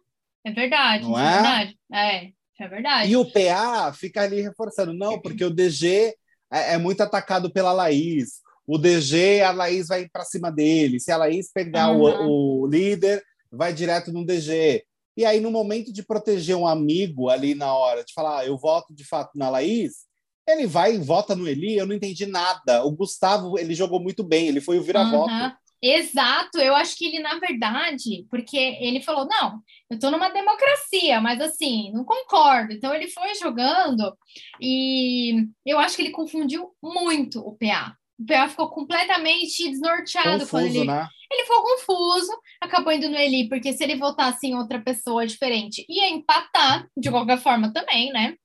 É 0.46 0.51
verdade, 0.51 1.03
Não 1.03 1.19
é? 1.19 1.24
é 1.24 1.34
verdade. 1.34 1.77
É, 1.91 2.63
é 2.63 2.67
verdade. 2.67 3.12
E 3.12 3.17
o 3.17 3.25
PA 3.25 3.93
fica 3.93 4.22
ali 4.22 4.41
reforçando, 4.41 4.93
não, 4.93 5.19
porque 5.19 5.43
o 5.43 5.50
DG 5.50 6.15
é, 6.51 6.74
é 6.74 6.77
muito 6.77 7.01
atacado 7.01 7.51
pela 7.51 7.72
Laís. 7.72 8.41
O 8.65 8.77
DG, 8.77 9.41
a 9.41 9.51
Laís 9.51 9.88
vai 9.88 10.08
para 10.08 10.24
cima 10.24 10.51
dele. 10.51 11.00
Se 11.00 11.12
a 11.12 11.17
Laís 11.17 11.51
pegar 11.51 11.91
uhum. 11.91 12.27
o, 12.27 12.62
o 12.62 12.67
líder, 12.67 13.24
vai 13.51 13.74
direto 13.74 14.12
no 14.12 14.25
DG. 14.25 14.84
E 15.17 15.25
aí, 15.25 15.39
no 15.39 15.51
momento 15.51 15.91
de 15.91 16.03
proteger 16.03 16.55
um 16.55 16.67
amigo 16.67 17.29
ali 17.29 17.53
na 17.53 17.74
hora, 17.74 18.03
de 18.05 18.13
falar, 18.13 18.39
ah, 18.39 18.46
eu 18.46 18.58
voto 18.58 18.93
de 18.93 19.03
fato 19.03 19.31
na 19.38 19.50
Laís, 19.50 20.08
ele 20.48 20.65
vai 20.65 20.96
e 20.96 20.98
vota 20.98 21.36
no 21.36 21.48
Eli, 21.48 21.77
eu 21.77 21.86
não 21.86 21.96
entendi 21.96 22.25
nada. 22.25 22.84
O 22.86 22.91
Gustavo, 22.91 23.58
ele 23.60 23.75
jogou 23.75 24.00
muito 24.00 24.24
bem, 24.24 24.48
ele 24.48 24.62
foi 24.62 24.79
o 24.79 24.84
vira-voto. 24.84 25.31
Uhum. 25.31 25.51
Exato, 25.81 26.57
eu 26.59 26.75
acho 26.75 26.98
que 26.98 27.05
ele, 27.05 27.19
na 27.19 27.39
verdade, 27.39 28.25
porque 28.29 28.57
ele 28.57 29.01
falou: 29.01 29.25
não, 29.27 29.62
eu 29.89 29.95
estou 29.95 30.12
numa 30.12 30.29
democracia, 30.29 31.21
mas 31.21 31.39
assim, 31.39 31.91
não 31.93 32.03
concordo. 32.03 32.74
Então 32.74 32.93
ele 32.93 33.07
foi 33.07 33.33
jogando 33.36 34.13
e 34.59 35.48
eu 35.65 35.79
acho 35.79 35.95
que 35.95 36.01
ele 36.01 36.12
confundiu 36.12 36.71
muito 36.83 37.39
o 37.39 37.55
PA. 37.57 37.95
O 38.19 38.25
PA 38.25 38.50
ficou 38.50 38.69
completamente 38.69 39.69
desnorteado 39.69 40.39
Confuso, 40.39 40.50
quando 40.50 40.65
ele. 40.65 40.86
Né? 40.86 41.07
Ele 41.31 41.43
ficou 41.43 41.63
confuso, 41.63 42.31
acabou 42.59 42.91
indo 42.91 43.07
no 43.07 43.15
Eli, 43.15 43.48
porque 43.48 43.71
se 43.71 43.83
ele 43.83 43.95
votasse 43.95 44.48
em 44.48 44.55
outra 44.55 44.81
pessoa 44.81 45.27
diferente, 45.27 45.86
ia 45.88 46.09
empatar, 46.09 46.88
de 46.98 47.09
qualquer 47.12 47.38
forma 47.38 47.71
também, 47.71 48.12
né? 48.12 48.36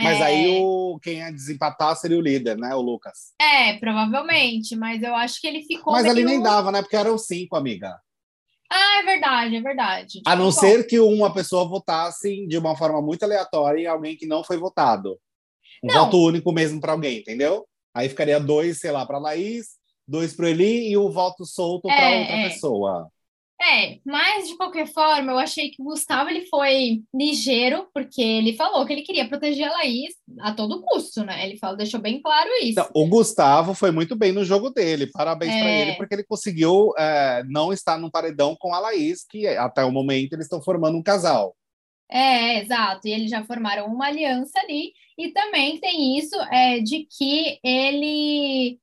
Mas 0.00 0.20
é... 0.20 0.22
aí 0.22 0.60
o, 0.60 0.98
quem 1.02 1.18
ia 1.18 1.30
desempatar 1.30 1.96
seria 1.96 2.18
o 2.18 2.22
líder, 2.22 2.56
né? 2.56 2.74
O 2.74 2.80
Lucas. 2.80 3.34
É, 3.40 3.74
provavelmente, 3.78 4.76
mas 4.76 5.02
eu 5.02 5.14
acho 5.14 5.40
que 5.40 5.46
ele 5.46 5.62
ficou. 5.64 5.92
Mas 5.92 6.04
meio... 6.04 6.14
ali 6.14 6.24
nem 6.24 6.42
dava, 6.42 6.70
né? 6.70 6.82
Porque 6.82 6.96
eram 6.96 7.18
cinco, 7.18 7.56
amiga. 7.56 7.98
Ah, 8.70 9.00
é 9.00 9.02
verdade, 9.02 9.56
é 9.56 9.60
verdade. 9.60 10.06
Tipo, 10.18 10.28
a 10.28 10.36
não 10.36 10.46
bom. 10.46 10.52
ser 10.52 10.86
que 10.86 11.00
uma 11.00 11.32
pessoa 11.32 11.66
votasse 11.66 12.46
de 12.46 12.58
uma 12.58 12.76
forma 12.76 13.00
muito 13.00 13.22
aleatória 13.22 13.80
em 13.80 13.86
alguém 13.86 14.16
que 14.16 14.26
não 14.26 14.44
foi 14.44 14.58
votado. 14.58 15.18
Um 15.82 15.88
não. 15.88 16.04
voto 16.04 16.18
único 16.18 16.52
mesmo 16.52 16.80
para 16.80 16.92
alguém, 16.92 17.18
entendeu? 17.18 17.66
Aí 17.94 18.08
ficaria 18.08 18.38
dois, 18.38 18.78
sei 18.78 18.90
lá, 18.90 19.06
para 19.06 19.18
Laís, 19.18 19.78
dois 20.06 20.34
para 20.34 20.50
Eli 20.50 20.90
e 20.90 20.96
o 20.96 21.10
voto 21.10 21.46
solto 21.46 21.90
é, 21.90 21.96
para 21.96 22.18
outra 22.18 22.34
é. 22.34 22.48
pessoa. 22.48 23.10
É, 23.60 23.98
mas 24.06 24.48
de 24.48 24.56
qualquer 24.56 24.86
forma, 24.86 25.32
eu 25.32 25.38
achei 25.38 25.70
que 25.70 25.82
o 25.82 25.84
Gustavo 25.84 26.30
ele 26.30 26.46
foi 26.46 27.02
ligeiro, 27.12 27.88
porque 27.92 28.22
ele 28.22 28.54
falou 28.54 28.86
que 28.86 28.92
ele 28.92 29.02
queria 29.02 29.28
proteger 29.28 29.66
a 29.66 29.72
Laís 29.72 30.14
a 30.40 30.52
todo 30.52 30.80
custo, 30.82 31.24
né? 31.24 31.44
Ele 31.44 31.58
falou, 31.58 31.76
deixou 31.76 32.00
bem 32.00 32.22
claro 32.22 32.48
isso. 32.62 32.80
O 32.94 33.08
Gustavo 33.08 33.74
foi 33.74 33.90
muito 33.90 34.14
bem 34.14 34.30
no 34.30 34.44
jogo 34.44 34.70
dele, 34.70 35.08
parabéns 35.08 35.52
é... 35.54 35.60
para 35.60 35.70
ele, 35.70 35.92
porque 35.94 36.14
ele 36.14 36.24
conseguiu 36.24 36.92
é, 36.96 37.42
não 37.48 37.72
estar 37.72 37.98
no 37.98 38.10
paredão 38.10 38.54
com 38.56 38.72
a 38.72 38.78
Laís, 38.78 39.24
que 39.28 39.46
até 39.48 39.84
o 39.84 39.90
momento 39.90 40.34
eles 40.34 40.44
estão 40.44 40.62
formando 40.62 40.96
um 40.96 41.02
casal. 41.02 41.56
É, 42.10 42.62
exato. 42.62 43.06
E 43.06 43.12
eles 43.12 43.30
já 43.30 43.44
formaram 43.44 43.86
uma 43.86 44.06
aliança 44.06 44.58
ali. 44.60 44.92
E 45.18 45.30
também 45.32 45.78
tem 45.78 46.16
isso 46.16 46.36
é, 46.50 46.78
de 46.78 47.06
que 47.10 47.58
ele 47.62 48.78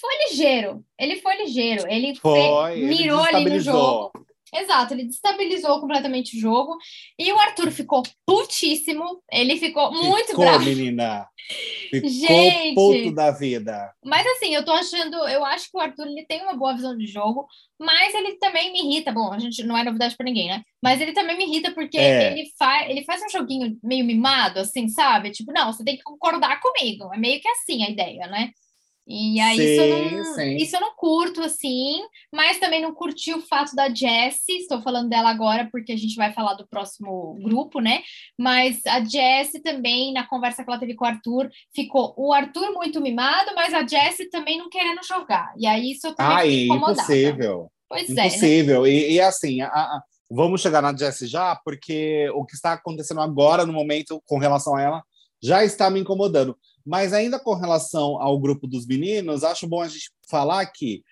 foi 0.00 0.28
ligeiro. 0.28 0.84
Ele 0.98 1.16
foi 1.16 1.36
ligeiro. 1.36 1.86
Ele 1.88 2.14
foi, 2.16 2.76
mirou 2.76 3.26
ele 3.26 3.36
ali 3.36 3.50
no 3.50 3.60
jogo. 3.60 4.12
Exato, 4.52 4.94
ele 4.94 5.04
destabilizou 5.04 5.80
completamente 5.80 6.36
o 6.36 6.40
jogo. 6.40 6.76
E 7.18 7.32
o 7.32 7.38
Arthur 7.38 7.70
ficou 7.70 8.02
putíssimo. 8.26 9.22
Ele 9.30 9.56
ficou 9.56 9.92
muito 9.92 10.28
ficou, 10.28 10.44
bravo. 10.44 10.64
menina. 10.64 11.28
Ficou 11.90 12.08
Gente, 12.08 12.74
puto 12.76 13.12
da 13.12 13.32
vida. 13.32 13.92
Mas 14.04 14.24
assim, 14.24 14.54
eu 14.54 14.64
tô 14.64 14.70
achando, 14.70 15.16
eu 15.26 15.44
acho 15.44 15.68
que 15.68 15.76
o 15.76 15.80
Arthur 15.80 16.06
ele 16.06 16.24
tem 16.24 16.40
uma 16.42 16.54
boa 16.54 16.72
visão 16.72 16.96
de 16.96 17.04
jogo, 17.08 17.48
mas 17.76 18.14
ele 18.14 18.36
também 18.36 18.70
me 18.70 18.78
irrita. 18.78 19.10
Bom, 19.10 19.32
a 19.32 19.38
gente 19.40 19.64
não 19.64 19.76
é 19.76 19.82
novidade 19.82 20.16
para 20.16 20.24
ninguém, 20.24 20.46
né? 20.46 20.62
Mas 20.80 21.00
ele 21.00 21.12
também 21.12 21.36
me 21.36 21.46
irrita 21.46 21.72
porque 21.72 21.98
é. 21.98 22.30
ele, 22.30 22.48
faz, 22.56 22.88
ele 22.88 23.02
faz 23.02 23.20
um 23.22 23.28
joguinho 23.28 23.76
meio 23.82 24.04
mimado, 24.04 24.60
assim, 24.60 24.86
sabe? 24.88 25.32
Tipo, 25.32 25.52
não, 25.52 25.72
você 25.72 25.82
tem 25.82 25.96
que 25.96 26.04
concordar 26.04 26.60
comigo. 26.60 27.12
É 27.12 27.18
meio 27.18 27.40
que 27.40 27.48
assim 27.48 27.82
a 27.82 27.90
ideia, 27.90 28.28
né? 28.28 28.52
E 29.12 29.40
aí 29.40 29.56
sim, 29.56 29.64
isso, 29.64 29.80
eu 29.80 30.12
não, 30.12 30.56
isso 30.56 30.76
eu 30.76 30.80
não 30.80 30.94
curto, 30.94 31.42
assim, 31.42 32.00
mas 32.32 32.60
também 32.60 32.80
não 32.80 32.94
curti 32.94 33.34
o 33.34 33.42
fato 33.42 33.74
da 33.74 33.92
Jessie, 33.92 34.58
estou 34.58 34.80
falando 34.82 35.08
dela 35.08 35.30
agora 35.30 35.68
porque 35.72 35.90
a 35.90 35.96
gente 35.96 36.14
vai 36.14 36.32
falar 36.32 36.54
do 36.54 36.68
próximo 36.68 37.36
grupo, 37.42 37.80
né? 37.80 38.02
Mas 38.38 38.78
a 38.86 39.02
Jessie 39.02 39.60
também, 39.60 40.12
na 40.12 40.24
conversa 40.24 40.62
que 40.62 40.70
ela 40.70 40.78
teve 40.78 40.94
com 40.94 41.04
o 41.04 41.08
Arthur, 41.08 41.50
ficou 41.74 42.14
o 42.16 42.32
Arthur 42.32 42.72
muito 42.72 43.00
mimado, 43.00 43.50
mas 43.56 43.74
a 43.74 43.84
Jessie 43.84 44.30
também 44.30 44.56
não 44.56 44.70
querendo 44.70 45.00
jogar. 45.04 45.52
E 45.58 45.66
aí 45.66 45.90
isso 45.90 46.06
eu 46.06 46.14
também 46.14 46.36
Ai, 46.36 46.76
impossível. 46.76 47.68
Pois 47.88 48.08
impossível. 48.08 48.22
é. 48.22 48.28
Impossível. 48.28 48.82
Né? 48.82 48.90
E, 48.90 49.12
e, 49.14 49.20
assim, 49.20 49.60
a, 49.60 49.66
a, 49.66 50.02
vamos 50.30 50.60
chegar 50.60 50.80
na 50.80 50.96
Jessie 50.96 51.26
já, 51.26 51.56
porque 51.64 52.30
o 52.32 52.44
que 52.46 52.54
está 52.54 52.74
acontecendo 52.74 53.20
agora, 53.20 53.66
no 53.66 53.72
momento, 53.72 54.22
com 54.24 54.38
relação 54.38 54.76
a 54.76 54.82
ela, 54.82 55.02
já 55.42 55.64
está 55.64 55.90
me 55.90 55.98
incomodando. 55.98 56.56
Mas 56.84 57.12
ainda 57.12 57.38
com 57.38 57.54
relação 57.54 58.20
ao 58.20 58.38
grupo 58.38 58.66
dos 58.66 58.86
meninos, 58.86 59.44
acho 59.44 59.66
bom 59.66 59.82
a 59.82 59.88
gente 59.88 60.10
falar 60.28 60.64
que 60.66 61.02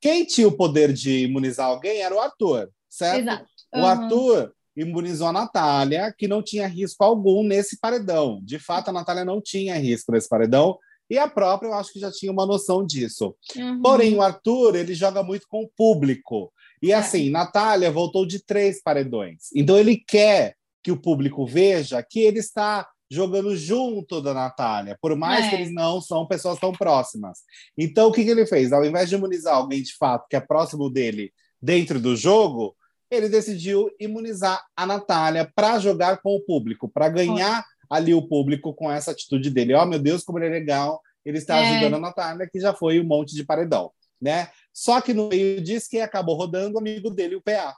quem 0.00 0.24
tinha 0.24 0.48
o 0.48 0.56
poder 0.56 0.92
de 0.92 1.24
imunizar 1.24 1.66
alguém 1.66 2.00
era 2.00 2.14
o 2.14 2.20
Arthur, 2.20 2.70
certo? 2.88 3.20
Exato. 3.20 3.46
Uhum. 3.74 3.82
O 3.82 3.86
Arthur 3.86 4.52
imunizou 4.76 5.28
a 5.28 5.32
Natália, 5.32 6.14
que 6.16 6.26
não 6.26 6.42
tinha 6.42 6.66
risco 6.66 7.04
algum 7.04 7.44
nesse 7.44 7.78
paredão. 7.78 8.40
De 8.42 8.58
fato, 8.58 8.88
a 8.88 8.92
Natália 8.92 9.24
não 9.24 9.40
tinha 9.40 9.76
risco 9.76 10.12
nesse 10.12 10.28
paredão. 10.28 10.78
E 11.08 11.18
a 11.18 11.28
própria, 11.28 11.68
eu 11.68 11.74
acho 11.74 11.92
que 11.92 11.98
já 11.98 12.10
tinha 12.10 12.30
uma 12.30 12.46
noção 12.46 12.86
disso. 12.86 13.34
Uhum. 13.56 13.82
Porém, 13.82 14.16
o 14.16 14.22
Arthur, 14.22 14.76
ele 14.76 14.94
joga 14.94 15.22
muito 15.22 15.46
com 15.48 15.64
o 15.64 15.70
público. 15.76 16.52
E 16.80 16.92
é. 16.92 16.94
assim, 16.94 17.28
é. 17.28 17.30
Natália 17.30 17.90
voltou 17.90 18.24
de 18.24 18.44
três 18.44 18.80
paredões. 18.80 19.48
Então, 19.54 19.76
ele 19.76 19.96
quer 19.96 20.54
que 20.82 20.92
o 20.92 21.00
público 21.00 21.44
veja 21.44 22.02
que 22.02 22.20
ele 22.20 22.38
está 22.38 22.88
jogando 23.10 23.56
junto 23.56 24.22
da 24.22 24.32
Natália, 24.32 24.96
por 25.00 25.16
mais 25.16 25.46
é. 25.46 25.48
que 25.48 25.54
eles 25.56 25.74
não 25.74 26.00
são 26.00 26.26
pessoas 26.26 26.60
tão 26.60 26.72
próximas. 26.72 27.40
Então, 27.76 28.08
o 28.08 28.12
que, 28.12 28.22
que 28.22 28.30
ele 28.30 28.46
fez? 28.46 28.72
Ao 28.72 28.84
invés 28.84 29.08
de 29.08 29.16
imunizar 29.16 29.56
alguém 29.56 29.82
de 29.82 29.96
fato 29.96 30.28
que 30.28 30.36
é 30.36 30.40
próximo 30.40 30.88
dele 30.88 31.32
dentro 31.60 32.00
do 32.00 32.14
jogo, 32.14 32.76
ele 33.10 33.28
decidiu 33.28 33.90
imunizar 33.98 34.64
a 34.76 34.86
Natália 34.86 35.50
para 35.54 35.80
jogar 35.80 36.18
com 36.22 36.36
o 36.36 36.40
público, 36.40 36.88
para 36.88 37.08
ganhar 37.08 37.64
ali 37.90 38.14
o 38.14 38.22
público 38.22 38.72
com 38.72 38.90
essa 38.90 39.10
atitude 39.10 39.50
dele. 39.50 39.74
Oh, 39.74 39.84
meu 39.84 39.98
Deus, 39.98 40.22
como 40.22 40.38
ele 40.38 40.46
é 40.46 40.50
legal, 40.50 41.00
ele 41.24 41.38
está 41.38 41.58
é. 41.58 41.68
ajudando 41.68 41.94
a 41.94 42.00
Natália, 42.00 42.48
que 42.50 42.60
já 42.60 42.72
foi 42.72 43.00
um 43.00 43.04
monte 43.04 43.34
de 43.34 43.44
paredão. 43.44 43.90
Né? 44.22 44.48
Só 44.72 45.00
que 45.00 45.12
no 45.12 45.28
meio 45.28 45.60
disso, 45.60 45.88
quem 45.90 46.02
acabou 46.02 46.36
rodando, 46.36 46.76
o 46.76 46.78
amigo 46.78 47.10
dele, 47.10 47.34
o 47.34 47.42
PA. 47.42 47.74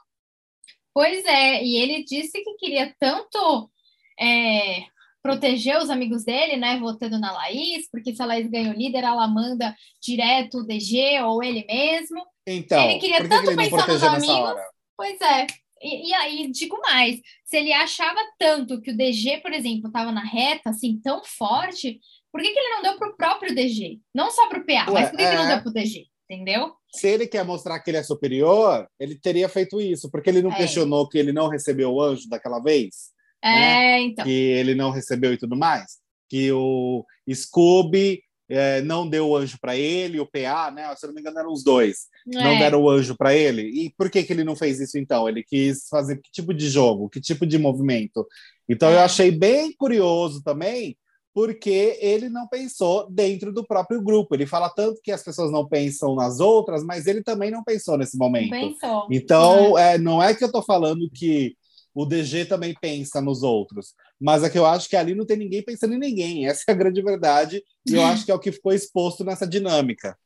Pois 0.93 1.25
é, 1.25 1.63
e 1.63 1.77
ele 1.77 2.03
disse 2.03 2.43
que 2.43 2.55
queria 2.57 2.93
tanto 2.99 3.71
é, 4.19 4.83
proteger 5.23 5.77
os 5.77 5.89
amigos 5.89 6.25
dele, 6.25 6.57
né, 6.57 6.77
votando 6.77 7.17
na 7.17 7.31
Laís, 7.31 7.89
porque 7.89 8.13
se 8.13 8.21
a 8.21 8.25
Laís 8.25 8.49
ganha 8.49 8.71
o 8.71 8.77
líder, 8.77 9.05
ela 9.05 9.25
manda 9.25 9.73
direto 10.01 10.59
o 10.59 10.63
DG 10.63 11.21
ou 11.21 11.41
ele 11.41 11.65
mesmo. 11.65 12.21
Então, 12.45 12.83
ele 12.83 12.99
queria 12.99 13.21
que 13.21 13.29
tanto 13.29 13.49
ele 13.49 13.55
pensar 13.69 13.87
nos 13.87 14.03
amigos. 14.03 14.35
hora? 14.35 14.63
Pois 14.97 15.19
é. 15.21 15.47
E, 15.81 16.09
e 16.09 16.13
aí, 16.13 16.51
digo 16.51 16.77
mais, 16.81 17.19
se 17.45 17.57
ele 17.57 17.71
achava 17.71 18.19
tanto 18.37 18.81
que 18.81 18.91
o 18.91 18.97
DG, 18.97 19.39
por 19.41 19.53
exemplo, 19.53 19.87
estava 19.87 20.11
na 20.11 20.23
reta, 20.23 20.69
assim, 20.69 20.99
tão 21.01 21.23
forte, 21.23 21.99
por 22.31 22.41
que, 22.41 22.51
que 22.51 22.59
ele 22.59 22.75
não 22.75 22.81
deu 22.81 22.97
para 22.97 23.09
o 23.09 23.15
próprio 23.15 23.55
DG? 23.55 23.99
Não 24.13 24.29
só 24.29 24.49
para 24.49 24.59
o 24.59 24.65
PA, 24.65 24.91
Ué, 24.91 25.01
mas 25.01 25.09
por 25.09 25.17
que, 25.17 25.25
que 25.25 25.35
não 25.35 25.43
é. 25.43 25.47
deu 25.47 25.61
para 25.61 25.69
o 25.69 25.73
DG? 25.73 26.05
Entendeu? 26.29 26.73
Se 26.91 27.07
ele 27.07 27.27
quer 27.27 27.45
mostrar 27.45 27.79
que 27.79 27.91
ele 27.91 27.97
é 27.97 28.03
superior, 28.03 28.87
ele 28.99 29.15
teria 29.19 29.47
feito 29.47 29.79
isso, 29.79 30.09
porque 30.09 30.29
ele 30.29 30.41
não 30.41 30.51
É. 30.51 30.55
questionou 30.55 31.07
que 31.07 31.17
ele 31.17 31.31
não 31.31 31.47
recebeu 31.47 31.91
o 31.91 32.01
anjo 32.01 32.27
daquela 32.29 32.59
vez, 32.59 33.11
É, 33.43 33.99
então. 34.01 34.25
que 34.25 34.31
ele 34.31 34.73
não 34.75 34.89
recebeu 34.91 35.33
e 35.33 35.37
tudo 35.37 35.55
mais, 35.55 35.97
que 36.29 36.51
o 36.51 37.05
Scooby 37.33 38.21
eh, 38.49 38.81
não 38.81 39.07
deu 39.07 39.29
o 39.29 39.35
anjo 39.35 39.57
para 39.59 39.75
ele, 39.75 40.19
o 40.19 40.25
PA, 40.25 40.69
né? 40.69 40.93
Se 40.95 41.05
eu 41.05 41.07
não 41.07 41.15
me 41.15 41.21
engano, 41.21 41.39
eram 41.39 41.51
os 41.51 41.63
dois. 41.63 42.07
Não 42.25 42.41
É. 42.41 42.59
deram 42.59 42.81
o 42.81 42.89
anjo 42.89 43.15
para 43.17 43.33
ele. 43.35 43.61
E 43.63 43.93
por 43.97 44.09
que, 44.09 44.21
que 44.23 44.33
ele 44.33 44.43
não 44.43 44.55
fez 44.55 44.79
isso 44.79 44.97
então? 44.97 45.27
Ele 45.27 45.43
quis 45.43 45.87
fazer 45.89 46.17
que 46.21 46.29
tipo 46.31 46.53
de 46.53 46.69
jogo, 46.69 47.09
que 47.09 47.19
tipo 47.21 47.45
de 47.45 47.57
movimento? 47.57 48.25
Então 48.69 48.89
eu 48.91 48.97
É. 48.99 49.03
achei 49.03 49.31
bem 49.31 49.73
curioso 49.75 50.43
também, 50.43 50.97
porque 51.33 51.97
ele 51.99 52.29
não 52.29 52.47
pensou 52.47 53.09
dentro 53.09 53.51
do 53.51 53.65
próprio 53.65 54.01
grupo. 54.01 54.35
Ele 54.35 54.45
fala 54.45 54.69
tanto 54.69 55.01
que 55.01 55.11
as 55.11 55.23
pessoas 55.23 55.51
não 55.51 55.67
pensam 55.67 56.13
nas 56.13 56.39
outras, 56.39 56.83
mas 56.83 57.07
ele 57.07 57.23
também 57.23 57.49
não 57.49 57.63
pensou 57.63 57.97
nesse 57.97 58.17
Não 58.19 58.25
momento. 58.27 58.51
pensou. 58.51 59.07
Então, 59.09 59.77
é, 59.77 59.97
não 59.97 60.21
é 60.21 60.33
que 60.35 60.43
eu 60.43 60.47
estou 60.47 60.61
falando 60.63 61.09
que 61.11 61.55
o 61.93 62.05
DG 62.05 62.45
também 62.45 62.75
pensa 62.79 63.21
nos 63.21 63.43
outros, 63.43 63.93
mas 64.19 64.43
é 64.43 64.49
que 64.49 64.57
eu 64.57 64.65
acho 64.65 64.89
que 64.89 64.95
ali 64.95 65.13
não 65.13 65.25
tem 65.25 65.37
ninguém 65.37 65.63
pensando 65.63 65.93
em 65.93 65.99
ninguém. 65.99 66.47
Essa 66.47 66.63
é 66.67 66.71
a 66.71 66.75
grande 66.75 67.01
verdade, 67.01 67.63
e 67.87 67.93
eu 67.93 68.03
acho 68.03 68.25
que 68.25 68.31
é 68.31 68.35
o 68.35 68.39
que 68.39 68.51
ficou 68.51 68.73
exposto 68.73 69.23
nessa 69.23 69.47
dinâmica. 69.47 70.17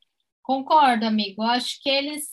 Concordo, 0.42 1.04
amigo. 1.04 1.42
Eu 1.42 1.48
acho 1.48 1.82
que 1.82 1.90
eles 1.90 2.24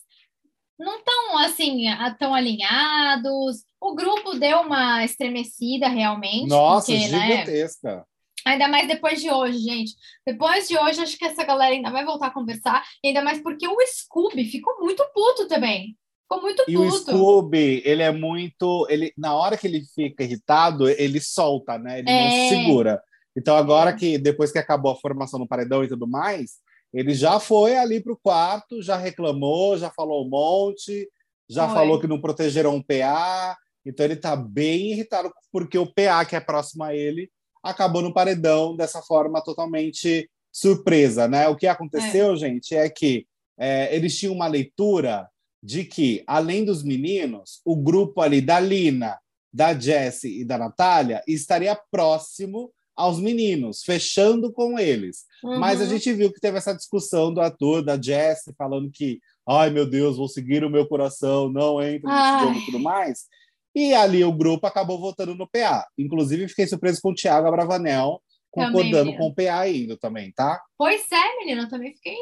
não 0.80 1.00
estão 1.00 1.38
assim 1.39 1.84
tão 2.18 2.34
alinhados. 2.34 3.63
O 3.82 3.94
grupo 3.94 4.39
deu 4.39 4.62
uma 4.62 5.04
estremecida 5.04 5.88
realmente, 5.88 6.48
Nossa, 6.48 6.92
porque, 6.92 7.08
né? 7.10 7.27
gigantesca. 7.27 8.06
Ainda 8.46 8.68
mais 8.68 8.88
depois 8.88 9.20
de 9.20 9.32
hoje, 9.32 9.58
gente. 9.58 9.94
Depois 10.25 10.68
de 10.68 10.77
hoje, 10.77 11.01
acho 11.01 11.18
que 11.18 11.25
essa 11.25 11.44
galera 11.44 11.74
ainda 11.74 11.89
vai 11.89 12.06
voltar 12.06 12.27
a 12.27 12.34
conversar. 12.34 12.86
Ainda 13.04 13.24
mais 13.24 13.42
porque 13.42 13.68
o 13.68 13.75
Scooby 13.88 14.46
ficou 14.46 14.80
muito 14.80 15.04
puto 15.13 15.48
também. 15.48 15.98
Ficou 16.25 16.41
muito 16.41 16.63
E 16.67 16.75
o 16.77 16.89
puto. 16.89 17.12
Scooby, 17.12 17.82
ele 17.86 18.01
é 18.01 18.12
muito. 18.12 18.88
Ele, 18.89 19.13
na 19.17 19.36
hora 19.36 19.55
que 19.58 19.67
ele 19.67 19.84
fica 19.94 20.24
irritado, 20.24 20.89
ele 20.89 21.20
solta, 21.22 21.77
né? 21.77 22.00
Ele 22.00 22.10
É. 22.10 22.24
não 22.24 22.50
segura. 22.50 23.01
Então, 23.38 23.55
agora 23.55 23.94
que 23.94 24.17
depois 24.17 24.51
que 24.51 24.58
acabou 24.58 24.91
a 24.91 24.96
formação 24.96 25.39
no 25.39 25.48
paredão 25.48 25.84
e 25.84 25.88
tudo 25.88 26.08
mais, 26.08 26.53
ele 26.94 27.13
já 27.13 27.39
foi 27.39 27.75
ali 27.77 28.01
para 28.01 28.13
o 28.13 28.17
quarto, 28.17 28.82
já 28.82 28.96
reclamou, 28.96 29.77
já 29.77 29.89
falou 29.91 30.25
um 30.25 30.29
monte, 30.29 31.08
já 31.50 31.65
Foi. 31.67 31.75
falou 31.75 32.00
que 32.00 32.08
não 32.08 32.20
protegeram 32.22 32.75
o 32.77 32.84
PA. 32.84 33.55
Então, 33.86 34.03
ele 34.03 34.13
está 34.15 34.36
bem 34.36 34.91
irritado 34.94 35.32
porque 35.51 35.77
o 35.77 35.86
PA, 35.86 36.25
que 36.25 36.36
é 36.36 36.39
próximo 36.39 36.84
a 36.84 36.96
ele, 36.96 37.29
acabou 37.62 38.01
no 38.01 38.13
paredão 38.13 38.75
dessa 38.75 39.01
forma 39.01 39.44
totalmente 39.44 40.27
surpresa, 40.51 41.27
né? 41.27 41.48
O 41.50 41.55
que 41.55 41.67
aconteceu, 41.67 42.36
gente, 42.38 42.74
é 42.74 42.89
que 42.89 43.27
é, 43.60 43.94
eles 43.96 44.17
tinham 44.17 44.34
uma 44.34 44.48
leitura 44.48 45.27
de 45.65 45.84
que, 45.84 46.24
além 46.27 46.63
dos 46.63 46.84
meninos, 46.84 47.60
o 47.65 47.75
grupo 47.75 48.22
ali 48.22 48.39
da 48.39 48.60
Lina, 48.60 49.17
da 49.51 49.74
Jessie 49.74 50.41
e 50.41 50.45
da 50.45 50.57
Natália 50.60 51.24
estaria 51.27 51.75
próximo 51.89 52.72
aos 52.95 53.19
meninos, 53.19 53.81
fechando 53.84 54.53
com 54.53 54.77
eles. 54.77 55.25
Mas 55.43 55.81
a 55.81 55.84
Uhum. 55.86 55.89
gente 55.89 56.13
viu 56.13 56.31
que 56.31 56.39
teve 56.39 56.57
essa 56.60 56.72
discussão 56.74 57.34
do 57.34 57.41
ator, 57.41 57.84
da 57.84 58.00
Jessie, 58.00 58.53
falando 58.57 58.91
que, 58.91 59.19
ai 59.47 59.69
meu 59.71 59.86
Deus, 59.89 60.17
vou 60.17 60.28
seguir 60.30 60.63
o 60.63 60.69
meu 60.69 60.88
coração, 60.88 61.49
não 61.51 61.82
entra 61.82 62.10
nesse 62.10 62.45
jogo 62.45 62.60
e 62.60 62.65
tudo 62.65 62.80
mais. 62.80 63.25
E 63.73 63.93
ali 63.93 64.23
o 64.23 64.32
grupo 64.32 64.67
acabou 64.67 64.99
votando 64.99 65.34
no 65.36 65.47
PA. 65.47 65.86
Inclusive, 65.97 66.47
fiquei 66.47 66.67
surpreso 66.67 67.01
com 67.01 67.10
o 67.10 67.15
Thiago 67.15 67.47
Abravanel 67.47 68.21
concordando 68.56 69.15
com 69.15 69.28
o 69.28 69.36
PA 69.36 69.68
indo 69.68 69.98
também, 69.98 70.32
tá? 70.32 70.62
Pois 70.78 71.06
é, 71.12 71.38
menina, 71.38 71.63
eu 71.63 71.70
também 71.70 71.94
fiquei. 71.94 72.18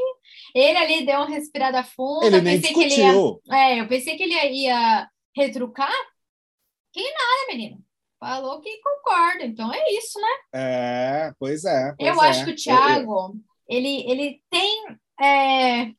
Ele 0.54 0.78
ali 0.78 1.06
deu 1.06 1.18
uma 1.18 1.30
respirada 1.30 1.84
funda. 1.84 2.26
Ele 2.26 2.42
nem 2.42 2.60
pensei 2.60 2.74
que 2.74 2.82
ele 2.82 2.96
ia... 2.96 3.12
discutiu. 3.12 3.42
É, 3.52 3.80
eu 3.80 3.88
pensei 3.88 4.18
que 4.18 4.24
ele 4.24 4.34
ia, 4.34 5.10
retrucar. 5.36 5.92
Que 6.92 7.02
nada, 7.02 7.48
menino. 7.50 7.84
Falou 8.20 8.62
que 8.62 8.80
concorda. 8.82 9.46
Então 9.46 9.74
é 9.74 9.94
isso, 9.94 10.20
né? 10.20 10.28
É, 10.54 11.34
pois 11.40 11.66
é. 11.66 11.94
pois 11.98 12.16
eu 12.16 12.24
é. 12.24 12.30
acho 12.30 12.46
que 12.46 12.52
o 12.52 12.54
Eu- 12.54 12.56
eu- 12.56 12.58
Thiago, 12.58 13.36
ele, 13.68 14.10
ele 14.10 14.42
tem 14.50 14.86
é, 15.22 15.92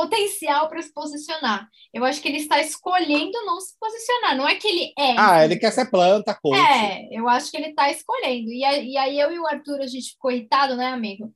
potencial 0.00 0.68
para 0.68 0.80
se 0.80 0.92
posicionar. 0.94 1.68
Eu 1.92 2.04
acho 2.04 2.22
que 2.22 2.28
ele 2.28 2.38
está 2.38 2.58
escolhendo 2.58 3.44
não 3.44 3.60
se 3.60 3.78
posicionar. 3.78 4.34
Não 4.34 4.48
é 4.48 4.54
que 4.54 4.66
ele 4.66 4.92
é. 4.98 5.14
Ah, 5.18 5.44
ele 5.44 5.56
quer 5.56 5.70
ser 5.70 5.90
planta, 5.90 6.34
coach. 6.34 6.58
É, 6.58 7.08
eu 7.10 7.28
acho 7.28 7.50
que 7.50 7.58
ele 7.58 7.68
está 7.68 7.90
escolhendo. 7.90 8.50
E, 8.50 8.60
e 8.60 8.96
aí 8.96 9.20
eu 9.20 9.30
e 9.30 9.38
o 9.38 9.46
Arthur, 9.46 9.80
a 9.80 9.86
gente 9.86 10.12
ficou 10.12 10.30
irritado, 10.30 10.74
né, 10.74 10.86
amigo? 10.86 11.34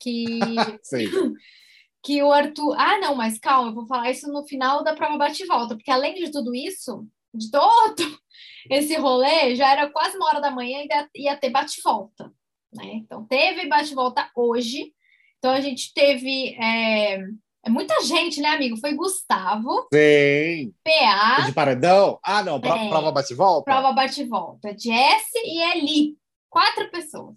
Que, 0.00 0.24
que 2.02 2.22
o 2.22 2.32
Arthur. 2.32 2.74
Ah, 2.78 2.98
não, 2.98 3.14
mas 3.14 3.38
calma, 3.38 3.68
eu 3.70 3.74
vou 3.74 3.86
falar 3.86 4.10
isso 4.10 4.32
no 4.32 4.46
final 4.46 4.82
da 4.82 4.94
prova 4.94 5.18
bate-volta, 5.18 5.76
porque 5.76 5.90
além 5.90 6.14
de 6.14 6.30
tudo 6.30 6.54
isso, 6.54 7.06
de 7.34 7.50
todo 7.50 8.18
esse 8.70 8.96
rolê, 8.96 9.54
já 9.54 9.72
era 9.72 9.90
quase 9.90 10.16
uma 10.16 10.26
hora 10.26 10.40
da 10.40 10.50
manhã 10.50 10.78
e 10.78 10.80
ainda 10.82 11.10
ia 11.14 11.36
ter 11.36 11.50
bate-volta. 11.50 12.32
Né? 12.72 12.94
Então, 12.94 13.26
teve 13.26 13.68
bate-volta 13.68 14.30
hoje. 14.34 14.94
Então, 15.38 15.52
a 15.52 15.60
gente 15.60 15.92
teve. 15.92 16.56
é, 16.58 17.20
é 17.66 17.70
muita 17.70 18.00
gente, 18.02 18.40
né, 18.40 18.48
amigo? 18.50 18.76
Foi 18.76 18.94
Gustavo, 18.94 19.88
Sim. 19.92 20.72
PA, 20.84 21.42
De 21.46 21.52
paredão? 21.52 22.18
Ah, 22.22 22.42
não. 22.42 22.60
Pro, 22.60 22.70
É. 22.72 22.88
Prova 22.88 23.10
bate-volta? 23.12 23.64
prova 23.64 23.92
bate-volta. 23.92 24.70
Jesse 24.78 25.38
e 25.44 25.60
Eli. 25.72 26.14
Quatro 26.48 26.90
pessoas. 26.90 27.36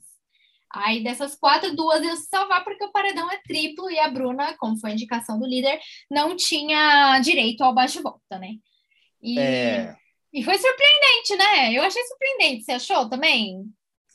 Aí 0.71 1.03
dessas 1.03 1.35
quatro, 1.35 1.75
duas 1.75 1.99
se 2.19 2.27
salvar 2.29 2.63
porque 2.63 2.85
o 2.85 2.91
paredão 2.91 3.29
é 3.31 3.41
triplo 3.41 3.89
e 3.89 3.97
a 3.97 4.07
Bruna, 4.07 4.55
como 4.59 4.77
foi 4.77 4.91
a 4.91 4.93
indicação 4.93 5.39
do 5.39 5.47
líder, 5.47 5.79
não 6.11 6.35
tinha 6.35 7.19
direito 7.21 7.63
ao 7.63 7.73
bate-volta, 7.73 8.37
né? 8.37 8.51
E, 9.21 9.39
É. 9.39 9.95
e 10.31 10.43
foi 10.43 10.57
surpreendente, 10.59 11.35
né? 11.37 11.73
Eu 11.73 11.81
achei 11.83 12.03
surpreendente. 12.03 12.63
Você 12.65 12.73
achou 12.73 13.09
também? 13.09 13.65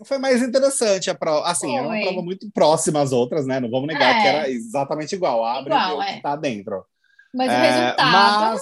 Foi 0.05 0.19
mais 0.19 0.43
interessante 0.43 1.09
a 1.11 1.15
prova. 1.15 1.47
Assim, 1.47 1.77
era 1.77 1.87
uma 1.87 1.95
Foi. 1.95 2.03
prova 2.03 2.23
muito 2.23 2.51
próxima 2.51 3.01
às 3.01 3.13
outras, 3.13 3.47
né? 3.47 3.61
Não 3.61 3.71
vamos 3.71 3.87
negar 3.87 4.17
É. 4.17 4.23
que 4.23 4.27
era 4.29 4.51
exatamente 4.51 5.15
igual. 5.15 5.45
Abre 5.45 5.73
Igual, 5.73 5.93
e 5.93 5.95
o 5.99 6.03
é. 6.03 6.15
que 6.15 6.23
tá 6.23 6.35
dentro. 6.37 6.85
Mas 7.33 7.49
o 7.49 7.53
É, 7.53 7.71
resultado. 7.71 8.13
Mas 8.13 8.61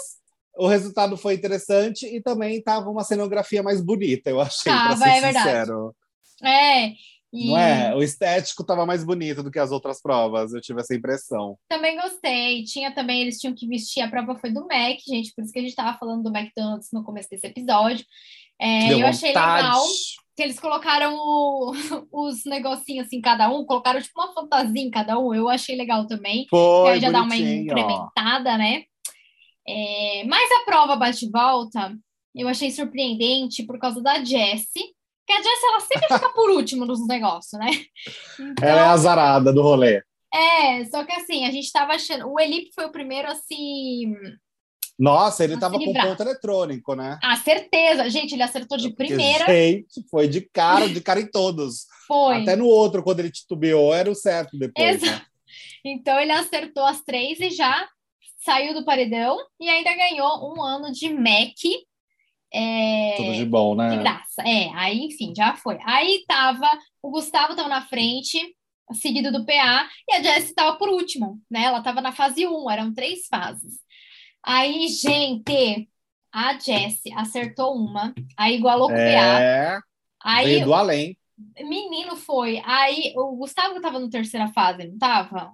o 0.56 0.66
resultado 0.66 1.16
foi 1.16 1.34
interessante 1.34 2.06
e 2.06 2.20
também 2.20 2.60
tava 2.62 2.90
uma 2.90 3.04
cenografia 3.04 3.62
mais 3.62 3.80
bonita, 3.80 4.28
eu 4.30 4.40
achei, 4.40 4.70
para 4.72 4.88
Tava, 4.90 4.96
ser 4.96 5.08
é 5.08 5.20
verdade. 5.20 5.38
sincero. 5.38 5.94
É. 6.42 6.92
E 7.32 7.48
Não 7.48 7.56
é? 7.56 7.94
O 7.94 8.02
estético 8.02 8.62
tava 8.62 8.84
mais 8.84 9.02
bonito 9.04 9.42
do 9.42 9.50
que 9.50 9.58
as 9.58 9.70
outras 9.72 10.02
provas, 10.02 10.52
eu 10.52 10.60
tive 10.60 10.80
essa 10.80 10.94
impressão. 10.94 11.56
também 11.68 11.96
gostei. 11.96 12.62
Tinha 12.64 12.94
também, 12.94 13.22
eles 13.22 13.38
tinham 13.38 13.54
que 13.54 13.66
vestir, 13.66 14.02
a 14.02 14.08
prova 14.08 14.38
foi 14.38 14.50
do 14.50 14.60
Mac, 14.66 14.98
gente, 15.08 15.32
por 15.34 15.42
isso 15.42 15.52
que 15.52 15.58
a 15.58 15.62
gente 15.62 15.74
tava 15.74 15.96
falando 15.98 16.22
do 16.22 16.36
McDonald's 16.36 16.90
no 16.92 17.02
começo 17.02 17.30
desse 17.30 17.46
episódio. 17.46 18.04
É, 18.60 18.92
eu 18.92 19.06
achei 19.06 19.30
vontade. 19.32 19.62
legal 19.62 19.82
que 20.36 20.42
eles 20.42 20.60
colocaram 20.60 21.14
o- 21.16 21.72
os 22.12 22.44
negocinhos 22.44 23.06
assim, 23.06 23.20
cada 23.20 23.48
um, 23.50 23.64
colocaram 23.64 24.00
tipo 24.00 24.20
uma 24.20 24.32
fantasia 24.34 24.82
em 24.82 24.90
cada 24.90 25.18
um. 25.18 25.34
Eu 25.34 25.48
achei 25.48 25.74
legal 25.74 26.06
também. 26.06 26.46
Foi 26.50 27.00
já 27.00 27.10
dá 27.10 27.22
uma 27.22 27.34
ó. 27.34 27.38
incrementada, 27.38 28.56
né? 28.58 28.84
É, 29.66 30.24
mas 30.26 30.50
a 30.60 30.64
prova 30.64 30.96
bate-volta, 30.96 31.96
eu 32.34 32.48
achei 32.48 32.70
surpreendente 32.70 33.62
por 33.64 33.78
causa 33.78 34.02
da 34.02 34.22
Jessie. 34.22 34.94
Que 35.26 35.32
a 35.32 35.36
Jessie, 35.36 35.66
ela 35.66 35.80
sempre 35.80 36.14
fica 36.14 36.30
por 36.30 36.50
último 36.50 36.84
nos 36.84 37.06
negócios, 37.06 37.58
né? 37.60 37.68
Então, 38.40 38.68
Ela 38.68 38.80
é 38.80 38.84
a 38.84 38.90
azarada 38.92 39.52
do 39.52 39.62
rolê. 39.62 40.02
é, 40.34 40.84
só 40.86 41.04
que 41.04 41.12
assim, 41.12 41.44
a 41.46 41.50
gente 41.50 41.70
tava 41.72 41.92
achando. 41.94 42.28
O 42.28 42.40
Elipe 42.40 42.70
foi 42.74 42.86
o 42.86 42.92
primeiro 42.92 43.30
a 43.30 43.34
se. 43.34 44.04
Nossa, 44.98 45.42
ele 45.42 45.54
A 45.54 45.58
tava 45.58 45.78
com 45.78 45.92
ponto 45.92 46.22
eletrônico, 46.22 46.94
né? 46.94 47.18
Ah, 47.22 47.36
certeza! 47.36 48.08
Gente, 48.10 48.34
ele 48.34 48.42
acertou 48.42 48.76
de 48.76 48.88
Porque, 48.90 49.06
primeira. 49.06 49.46
gente, 49.46 50.04
foi 50.10 50.28
de 50.28 50.40
cara, 50.42 50.88
de 50.88 51.00
cara 51.00 51.20
em 51.20 51.26
todos. 51.30 51.86
Foi. 52.06 52.42
Até 52.42 52.54
no 52.56 52.66
outro, 52.66 53.02
quando 53.02 53.20
ele 53.20 53.30
titubeou, 53.30 53.92
era 53.94 54.10
o 54.10 54.14
certo 54.14 54.56
depois. 54.58 55.00
né? 55.02 55.08
Exato. 55.08 55.26
Então 55.84 56.18
ele 56.20 56.30
acertou 56.32 56.84
as 56.84 57.00
três 57.02 57.40
e 57.40 57.50
já 57.50 57.88
saiu 58.44 58.74
do 58.74 58.84
paredão 58.84 59.36
e 59.60 59.68
ainda 59.68 59.94
ganhou 59.94 60.52
um 60.54 60.62
ano 60.62 60.92
de 60.92 61.12
Mac. 61.12 61.56
É, 62.54 63.14
Tudo 63.16 63.32
de 63.34 63.44
bom, 63.46 63.72
de 63.76 63.82
né? 63.82 63.96
graça. 63.96 64.42
É, 64.42 64.70
aí, 64.74 65.06
enfim, 65.06 65.32
já 65.36 65.54
foi. 65.56 65.78
Aí 65.84 66.24
tava, 66.26 66.68
o 67.02 67.10
Gustavo 67.10 67.56
tava 67.56 67.68
na 67.68 67.82
frente, 67.82 68.38
seguido 68.92 69.32
do 69.32 69.44
PA, 69.46 69.88
e 70.08 70.14
a 70.14 70.22
Jess 70.22 70.44
estava 70.50 70.76
por 70.76 70.88
último, 70.88 71.40
né? 71.50 71.64
Ela 71.64 71.78
estava 71.78 72.00
na 72.00 72.12
fase 72.12 72.46
1, 72.46 72.70
eram 72.70 72.92
três 72.92 73.26
fases. 73.26 73.78
Aí, 74.42 74.88
gente, 74.88 75.88
a 76.32 76.58
Jess 76.58 77.00
acertou 77.16 77.74
uma, 77.74 78.12
aí 78.36 78.56
igualou 78.56 78.88
com 78.88 78.94
o 78.94 78.96
É, 78.98 79.78
PA. 79.78 79.82
Aí, 80.24 80.44
veio 80.46 80.64
do 80.66 80.74
além. 80.74 81.16
menino 81.58 82.16
foi. 82.16 82.60
Aí, 82.64 83.12
o 83.16 83.36
Gustavo 83.36 83.76
estava 83.76 83.98
na 83.98 84.08
terceira 84.10 84.48
fase, 84.48 84.84
não 84.86 84.94
estava? 84.94 85.52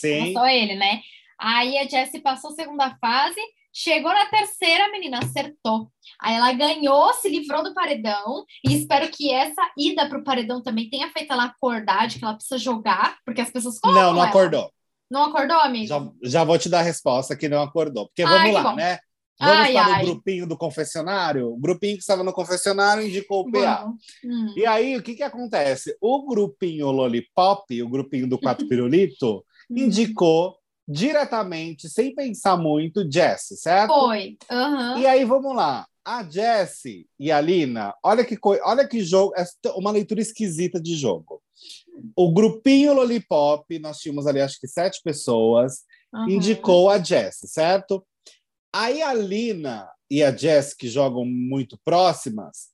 Sim. 0.00 0.32
Só 0.32 0.46
ele, 0.46 0.76
né? 0.76 1.02
Aí 1.38 1.76
a 1.78 1.86
Jessie 1.86 2.20
passou 2.20 2.50
a 2.50 2.54
segunda 2.54 2.96
fase, 3.00 3.40
chegou 3.80 4.12
na 4.12 4.26
terceira, 4.26 4.86
a 4.86 4.90
menina 4.90 5.20
acertou. 5.20 5.88
Aí 6.20 6.34
ela 6.34 6.52
ganhou, 6.52 7.12
se 7.14 7.28
livrou 7.28 7.62
do 7.62 7.72
paredão, 7.72 8.44
e 8.66 8.74
espero 8.74 9.08
que 9.08 9.32
essa 9.32 9.70
ida 9.76 10.08
pro 10.08 10.24
paredão 10.24 10.60
também 10.60 10.90
tenha 10.90 11.08
feito 11.10 11.32
ela 11.32 11.44
acordar 11.44 12.08
de 12.08 12.18
que 12.18 12.24
ela 12.24 12.34
precisa 12.34 12.58
jogar, 12.58 13.18
porque 13.24 13.40
as 13.40 13.50
pessoas 13.50 13.78
colocam 13.78 14.02
Não, 14.02 14.12
não 14.14 14.20
ela. 14.20 14.28
acordou. 14.30 14.72
Não 15.08 15.24
acordou, 15.24 15.58
amigo? 15.60 15.86
Já, 15.86 16.10
já 16.24 16.44
vou 16.44 16.58
te 16.58 16.68
dar 16.68 16.80
a 16.80 16.82
resposta 16.82 17.36
que 17.36 17.48
não 17.48 17.62
acordou. 17.62 18.06
Porque 18.08 18.22
Ai, 18.22 18.28
vamos 18.28 18.46
que 18.46 18.52
lá, 18.52 18.74
né? 18.74 18.98
Vamos 19.40 19.66
Ai, 19.66 19.72
para 19.72 19.86
ai. 19.94 20.02
o 20.02 20.06
grupinho 20.06 20.46
do 20.48 20.58
confessionário. 20.58 21.48
O 21.48 21.56
grupinho 21.56 21.94
que 21.94 22.00
estava 22.00 22.24
no 22.24 22.32
confessionário 22.32 23.06
indicou 23.06 23.42
o 23.46 23.50
PA. 23.52 23.86
Hum. 24.24 24.54
E 24.56 24.66
aí, 24.66 24.96
o 24.96 25.02
que, 25.02 25.14
que 25.14 25.22
acontece? 25.22 25.96
O 26.00 26.26
grupinho 26.26 26.90
Lollipop, 26.90 27.80
o 27.80 27.88
grupinho 27.88 28.28
do 28.28 28.38
Quatro 28.38 28.66
Pirulito, 28.68 29.44
Hum. 29.70 29.76
indicou 29.78 30.57
diretamente, 30.88 31.88
sem 31.88 32.14
pensar 32.14 32.56
muito, 32.56 33.06
Jess, 33.10 33.48
certo? 33.60 33.92
Foi. 33.92 34.38
Aham. 34.50 34.98
E 34.98 35.06
aí, 35.06 35.24
vamos 35.24 35.54
lá. 35.54 35.86
A 36.02 36.22
Jessie 36.24 37.06
e 37.20 37.30
a 37.30 37.38
Lina, 37.38 37.94
olha 38.02 38.24
que, 38.24 38.34
coi- 38.34 38.60
olha 38.62 38.88
que 38.88 39.02
jogo, 39.04 39.34
é 39.36 39.44
uma 39.76 39.90
leitura 39.90 40.22
esquisita 40.22 40.80
de 40.80 40.96
jogo. 40.96 41.42
O 42.16 42.32
grupinho 42.32 42.94
Lollipop, 42.94 43.78
nós 43.78 43.98
tínhamos 43.98 44.26
ali 44.26 44.40
acho 44.40 44.58
que 44.58 44.66
sete 44.66 45.02
pessoas, 45.04 45.82
aham. 46.14 46.30
indicou 46.30 46.88
a 46.88 46.98
Jess, 46.98 47.40
certo? 47.44 48.06
Aí 48.74 49.02
a 49.02 49.12
Lina 49.12 49.86
e 50.10 50.22
a 50.22 50.34
Jess, 50.34 50.72
que 50.72 50.88
jogam 50.88 51.26
muito 51.26 51.78
próximas, 51.84 52.68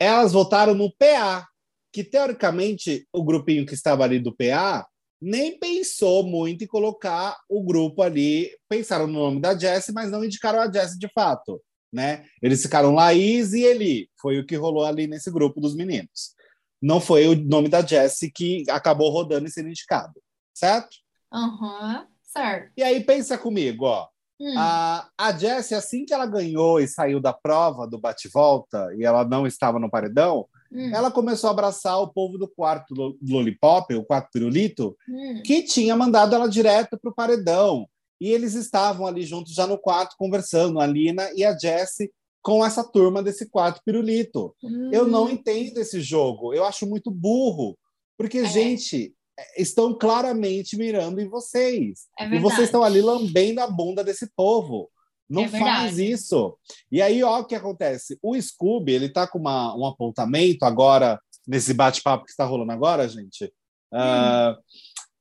elas 0.00 0.32
votaram 0.32 0.72
no 0.72 0.90
PA, 0.96 1.46
que 1.92 2.02
teoricamente 2.02 3.06
o 3.12 3.22
grupinho 3.22 3.66
que 3.66 3.74
estava 3.74 4.04
ali 4.04 4.18
do 4.18 4.34
PA 4.34 4.86
nem 5.20 5.58
pensou 5.58 6.22
muito 6.22 6.64
em 6.64 6.66
colocar 6.66 7.36
o 7.48 7.62
grupo 7.62 8.02
ali, 8.02 8.50
pensaram 8.68 9.06
no 9.06 9.14
nome 9.14 9.40
da 9.40 9.58
Jess, 9.58 9.90
mas 9.92 10.10
não 10.10 10.24
indicaram 10.24 10.60
a 10.60 10.70
Jess 10.70 10.96
de 10.98 11.08
fato, 11.12 11.60
né? 11.92 12.24
Eles 12.40 12.62
ficaram 12.62 12.94
Laís 12.94 13.52
e 13.52 13.62
Eli, 13.62 14.08
foi 14.20 14.38
o 14.38 14.46
que 14.46 14.56
rolou 14.56 14.84
ali 14.84 15.06
nesse 15.06 15.30
grupo 15.30 15.60
dos 15.60 15.74
meninos. 15.74 16.34
Não 16.80 17.00
foi 17.00 17.26
o 17.26 17.34
nome 17.34 17.68
da 17.68 17.84
Jess 17.84 18.20
que 18.34 18.64
acabou 18.70 19.10
rodando 19.10 19.46
e 19.46 19.50
sendo 19.50 19.68
indicado, 19.68 20.14
certo? 20.54 20.96
Aham. 21.32 22.06
Certo. 22.22 22.72
E 22.76 22.82
aí 22.82 23.02
pensa 23.02 23.38
comigo, 23.38 23.86
ó. 23.86 24.06
Hum. 24.40 24.54
A, 24.56 25.08
a 25.18 25.32
Jessie, 25.36 25.74
assim 25.74 26.04
que 26.04 26.14
ela 26.14 26.26
ganhou 26.26 26.78
e 26.78 26.86
saiu 26.86 27.20
da 27.20 27.32
prova 27.32 27.86
do 27.88 27.98
bate-volta 27.98 28.94
e 28.96 29.04
ela 29.04 29.24
não 29.24 29.46
estava 29.46 29.80
no 29.80 29.90
paredão, 29.90 30.46
Hum. 30.72 30.94
ela 30.94 31.10
começou 31.10 31.48
a 31.48 31.50
abraçar 31.52 31.98
o 32.00 32.08
povo 32.08 32.36
do 32.38 32.46
quarto 32.48 32.94
lo- 32.94 33.16
Lollipop, 33.26 33.94
o 33.94 34.04
quarto 34.04 34.30
pirulito, 34.32 34.96
Hum. 35.08 35.42
que 35.44 35.62
tinha 35.62 35.96
mandado 35.96 36.34
ela 36.34 36.48
direto 36.48 36.98
para 36.98 37.10
o 37.10 37.14
paredão. 37.14 37.88
E 38.20 38.30
eles 38.30 38.54
estavam 38.54 39.06
ali 39.06 39.22
juntos 39.22 39.54
já 39.54 39.66
no 39.66 39.78
quarto 39.78 40.16
conversando, 40.18 40.80
a 40.80 40.86
Lina 40.86 41.30
e 41.34 41.44
a 41.44 41.56
Jessie, 41.56 42.10
com 42.42 42.64
essa 42.64 42.82
turma 42.84 43.22
desse 43.22 43.48
quarto 43.48 43.80
pirulito. 43.84 44.54
Eu 44.92 45.06
não 45.06 45.24
Hum. 45.26 45.30
entendo 45.30 45.78
esse 45.78 46.00
jogo. 46.00 46.52
Eu 46.54 46.64
acho 46.64 46.86
muito 46.86 47.10
burro. 47.10 47.76
Porque, 48.16 48.38
É. 48.38 48.44
gente, 48.46 49.14
é, 49.38 49.62
estão 49.62 49.94
claramente 49.96 50.76
mirando 50.76 51.20
em 51.20 51.28
vocês. 51.28 52.06
É 52.18 52.26
e 52.26 52.38
vocês 52.40 52.64
estão 52.66 52.82
ali 52.82 53.00
lambendo 53.00 53.60
a 53.60 53.66
bunda 53.70 54.02
desse 54.02 54.28
povo. 54.34 54.90
Não 55.28 55.42
É 55.44 55.48
faz 55.48 55.98
isso. 55.98 56.56
E 56.90 57.02
aí, 57.02 57.22
ó, 57.22 57.40
o 57.40 57.44
que 57.44 57.54
acontece? 57.54 58.18
O 58.22 58.40
Scooby, 58.40 58.92
ele 58.92 59.08
tá 59.08 59.26
com 59.26 59.38
uma, 59.38 59.76
um 59.76 59.84
apontamento 59.86 60.64
agora, 60.64 61.20
nesse 61.46 61.72
bate-papo 61.74 62.24
que 62.24 62.30
está 62.30 62.44
rolando 62.44 62.72
agora, 62.72 63.08
gente. 63.08 63.52
ah, 63.92 64.56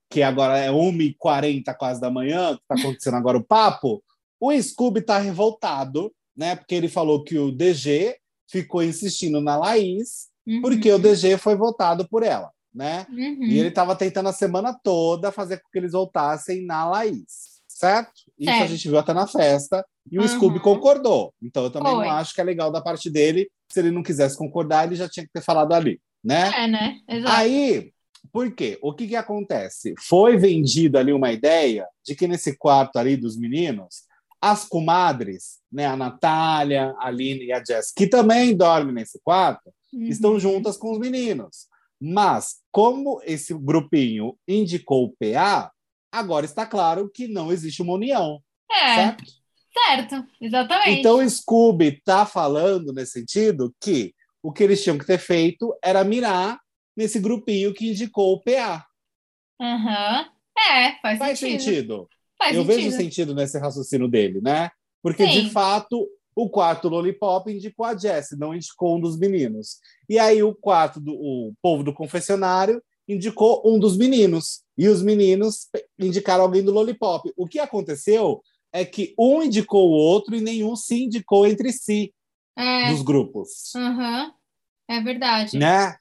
que 0.10 0.22
agora 0.24 0.58
é 0.58 0.70
1h40 0.72 1.74
quase 1.78 2.00
da 2.00 2.10
manhã, 2.10 2.56
que 2.56 2.62
está 2.62 2.76
acontecendo 2.76 3.15
agora 3.17 3.38
o 3.38 3.43
papo. 3.43 4.02
O 4.39 4.52
Scooby 4.62 5.00
está 5.02 5.17
revoltado, 5.20 6.13
né? 6.36 6.56
Porque 6.56 6.76
ele 6.76 6.88
falou 6.88 7.24
que 7.24 7.38
o 7.38 7.52
DG 7.52 8.15
ficou 8.50 8.82
insistindo 8.84 9.41
na 9.41 9.58
Laís, 9.58 10.28
Uhum. 10.48 10.62
porque 10.62 10.89
o 10.89 10.98
DG 10.98 11.38
foi 11.38 11.58
votado 11.58 12.08
por 12.08 12.24
ela, 12.24 12.50
né? 12.74 13.06
Uhum. 13.10 13.43
E 13.43 13.60
ele 13.60 13.67
estava 13.67 13.98
tentando 13.98 14.30
a 14.30 14.34
semana 14.34 14.74
toda 14.82 15.30
fazer 15.30 15.58
com 15.58 15.67
que 15.70 15.78
eles 15.78 15.91
voltassem 15.91 16.65
na 16.65 16.86
Laís, 16.89 17.60
certo? 17.67 18.13
Isso 18.39 18.50
a 18.50 18.54
Certo. 18.60 18.70
gente 18.72 18.88
viu 18.88 18.98
até 18.98 19.13
na 19.13 19.28
festa, 19.28 19.86
e 20.12 20.17
o 20.17 20.22
Uhum. 20.22 20.28
Scooby 20.28 20.60
concordou. 20.60 21.34
Então 21.41 21.63
eu 21.63 21.70
também 21.72 21.93
Foi. 21.93 22.06
não 22.06 22.12
acho 22.13 22.34
que 22.34 22.41
é 22.41 22.43
legal 22.43 22.72
da 22.72 22.82
parte 22.82 23.10
dele. 23.10 23.50
Se 23.72 23.80
ele 23.80 23.91
não 23.91 24.04
quisesse 24.04 24.38
concordar, 24.38 24.86
ele 24.86 24.96
já 24.96 25.08
tinha 25.10 25.26
que 25.26 25.32
ter 25.32 25.41
falado 25.41 25.74
ali, 25.74 26.00
né? 26.24 26.52
É, 26.63 26.67
né? 26.67 27.00
Exato. 27.08 27.36
Aí, 27.36 27.91
por 28.32 28.52
quê? 28.54 28.78
O 28.82 28.93
que, 28.93 29.08
que 29.08 29.15
acontece? 29.15 29.93
Foi 30.00 30.38
vendida 30.38 31.00
ali 31.00 31.12
uma 31.13 31.32
ideia 31.32 31.86
de 32.06 32.15
que 32.15 32.28
nesse 32.28 32.58
quarto 32.58 32.98
ali 32.98 33.15
dos 33.17 33.38
meninos, 33.38 34.04
as 34.41 34.65
comadres, 34.65 35.58
né, 35.72 35.86
a 35.86 35.96
Natália, 35.98 36.93
a 37.00 37.08
Aline 37.08 37.46
e 37.46 37.52
a 37.52 37.63
Jess, 37.63 37.91
que 37.91 38.08
também 38.08 38.56
dormem 38.56 38.93
nesse 38.93 39.20
quarto, 39.24 39.72
Uhum. 39.93 40.04
estão 40.04 40.38
juntas 40.39 40.76
com 40.78 40.91
os 40.91 41.00
meninos. 41.00 41.67
Mas, 42.00 42.58
como 42.72 43.20
esse 43.26 43.54
grupinho 43.54 44.38
indicou 44.48 45.06
o 45.06 45.13
PA, 45.17 45.72
agora 46.12 46.46
está 46.46 46.65
claro 46.65 47.10
que 47.12 47.28
não 47.28 47.52
existe 47.52 47.82
uma 47.82 47.93
união, 47.93 48.39
É, 48.72 48.96
certo? 48.96 49.24
Certo. 49.86 50.26
Exatamente. 50.42 51.00
Então, 51.00 51.18
o 51.20 51.30
Scooby 51.30 51.88
está 51.88 52.26
falando 52.26 52.94
nesse 52.94 53.13
sentido 53.13 53.74
que 53.82 54.13
o 54.42 54.52
que 54.52 54.63
eles 54.63 54.84
tinham 54.84 54.98
que 54.98 55.06
ter 55.06 55.18
feito 55.18 55.76
era 55.84 56.04
mirar 56.04 56.60
nesse 56.96 57.20
grupinho 57.20 57.74
que 57.74 57.90
indicou 57.90 58.34
o 58.34 58.42
PA. 58.42 58.86
Aham. 59.62 60.26
É, 60.58 60.92
faz, 61.02 61.20
Faz 61.20 61.40
sentido. 61.40 61.62
sentido. 61.62 62.10
Faz 62.38 62.56
Eu 62.56 62.63
sentido. 62.63 62.82
vejo 62.84 62.98
sentido 62.98 63.36
nesse 63.36 63.60
raciocínio 63.60 64.08
dele, 64.08 64.42
né? 64.42 64.70
Porque, 65.04 65.26
Sim. 65.26 65.44
de 65.44 65.50
fato, 65.52 66.08
o 66.36 66.50
quarto 66.50 66.88
Lollipop 66.88 67.52
indicou 67.52 67.86
a 67.86 67.96
Jessie, 67.96 68.38
não 68.38 68.54
indicou 68.54 68.98
um 68.98 69.00
dos 69.00 69.18
meninos. 69.18 69.78
E 70.10 70.20
aí 70.20 70.42
o 70.44 70.54
quarto 70.54 71.00
do 71.00 71.13
o 71.13 71.54
povo 71.62 71.84
do 71.84 71.94
confessionário 71.94 72.82
indicou 73.08 73.62
um 73.66 73.80
dos 73.80 73.98
meninos. 73.98 74.62
E 74.78 74.88
os 74.88 75.02
meninos 75.02 75.68
indicaram 75.98 76.44
alguém 76.44 76.63
do 76.63 76.72
Lollipop. 76.72 77.32
O 77.36 77.48
que 77.48 77.58
aconteceu 77.60 78.42
é 78.74 78.84
que 78.86 79.14
um 79.18 79.42
indicou 79.42 79.90
o 79.90 79.94
outro 79.94 80.36
e 80.36 80.42
nenhum 80.42 80.76
se 80.76 81.04
indicou 81.04 81.48
entre 81.48 81.72
si 81.72 82.14
É. 82.58 82.92
dos 82.92 83.02
grupos. 83.02 83.74
Aham. 83.76 84.34
É 84.90 85.02
verdade. 85.02 85.58
Né? 85.58 85.96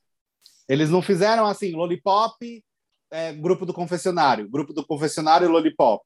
Eles 0.68 0.90
não 0.90 1.02
fizeram 1.02 1.46
assim, 1.46 1.72
Lollipop, 1.72 2.62
é, 3.10 3.32
grupo 3.32 3.64
do 3.66 3.72
confessionário, 3.74 4.48
grupo 4.48 4.72
do 4.72 4.84
confessionário 4.86 5.48
Lollipop. 5.48 6.04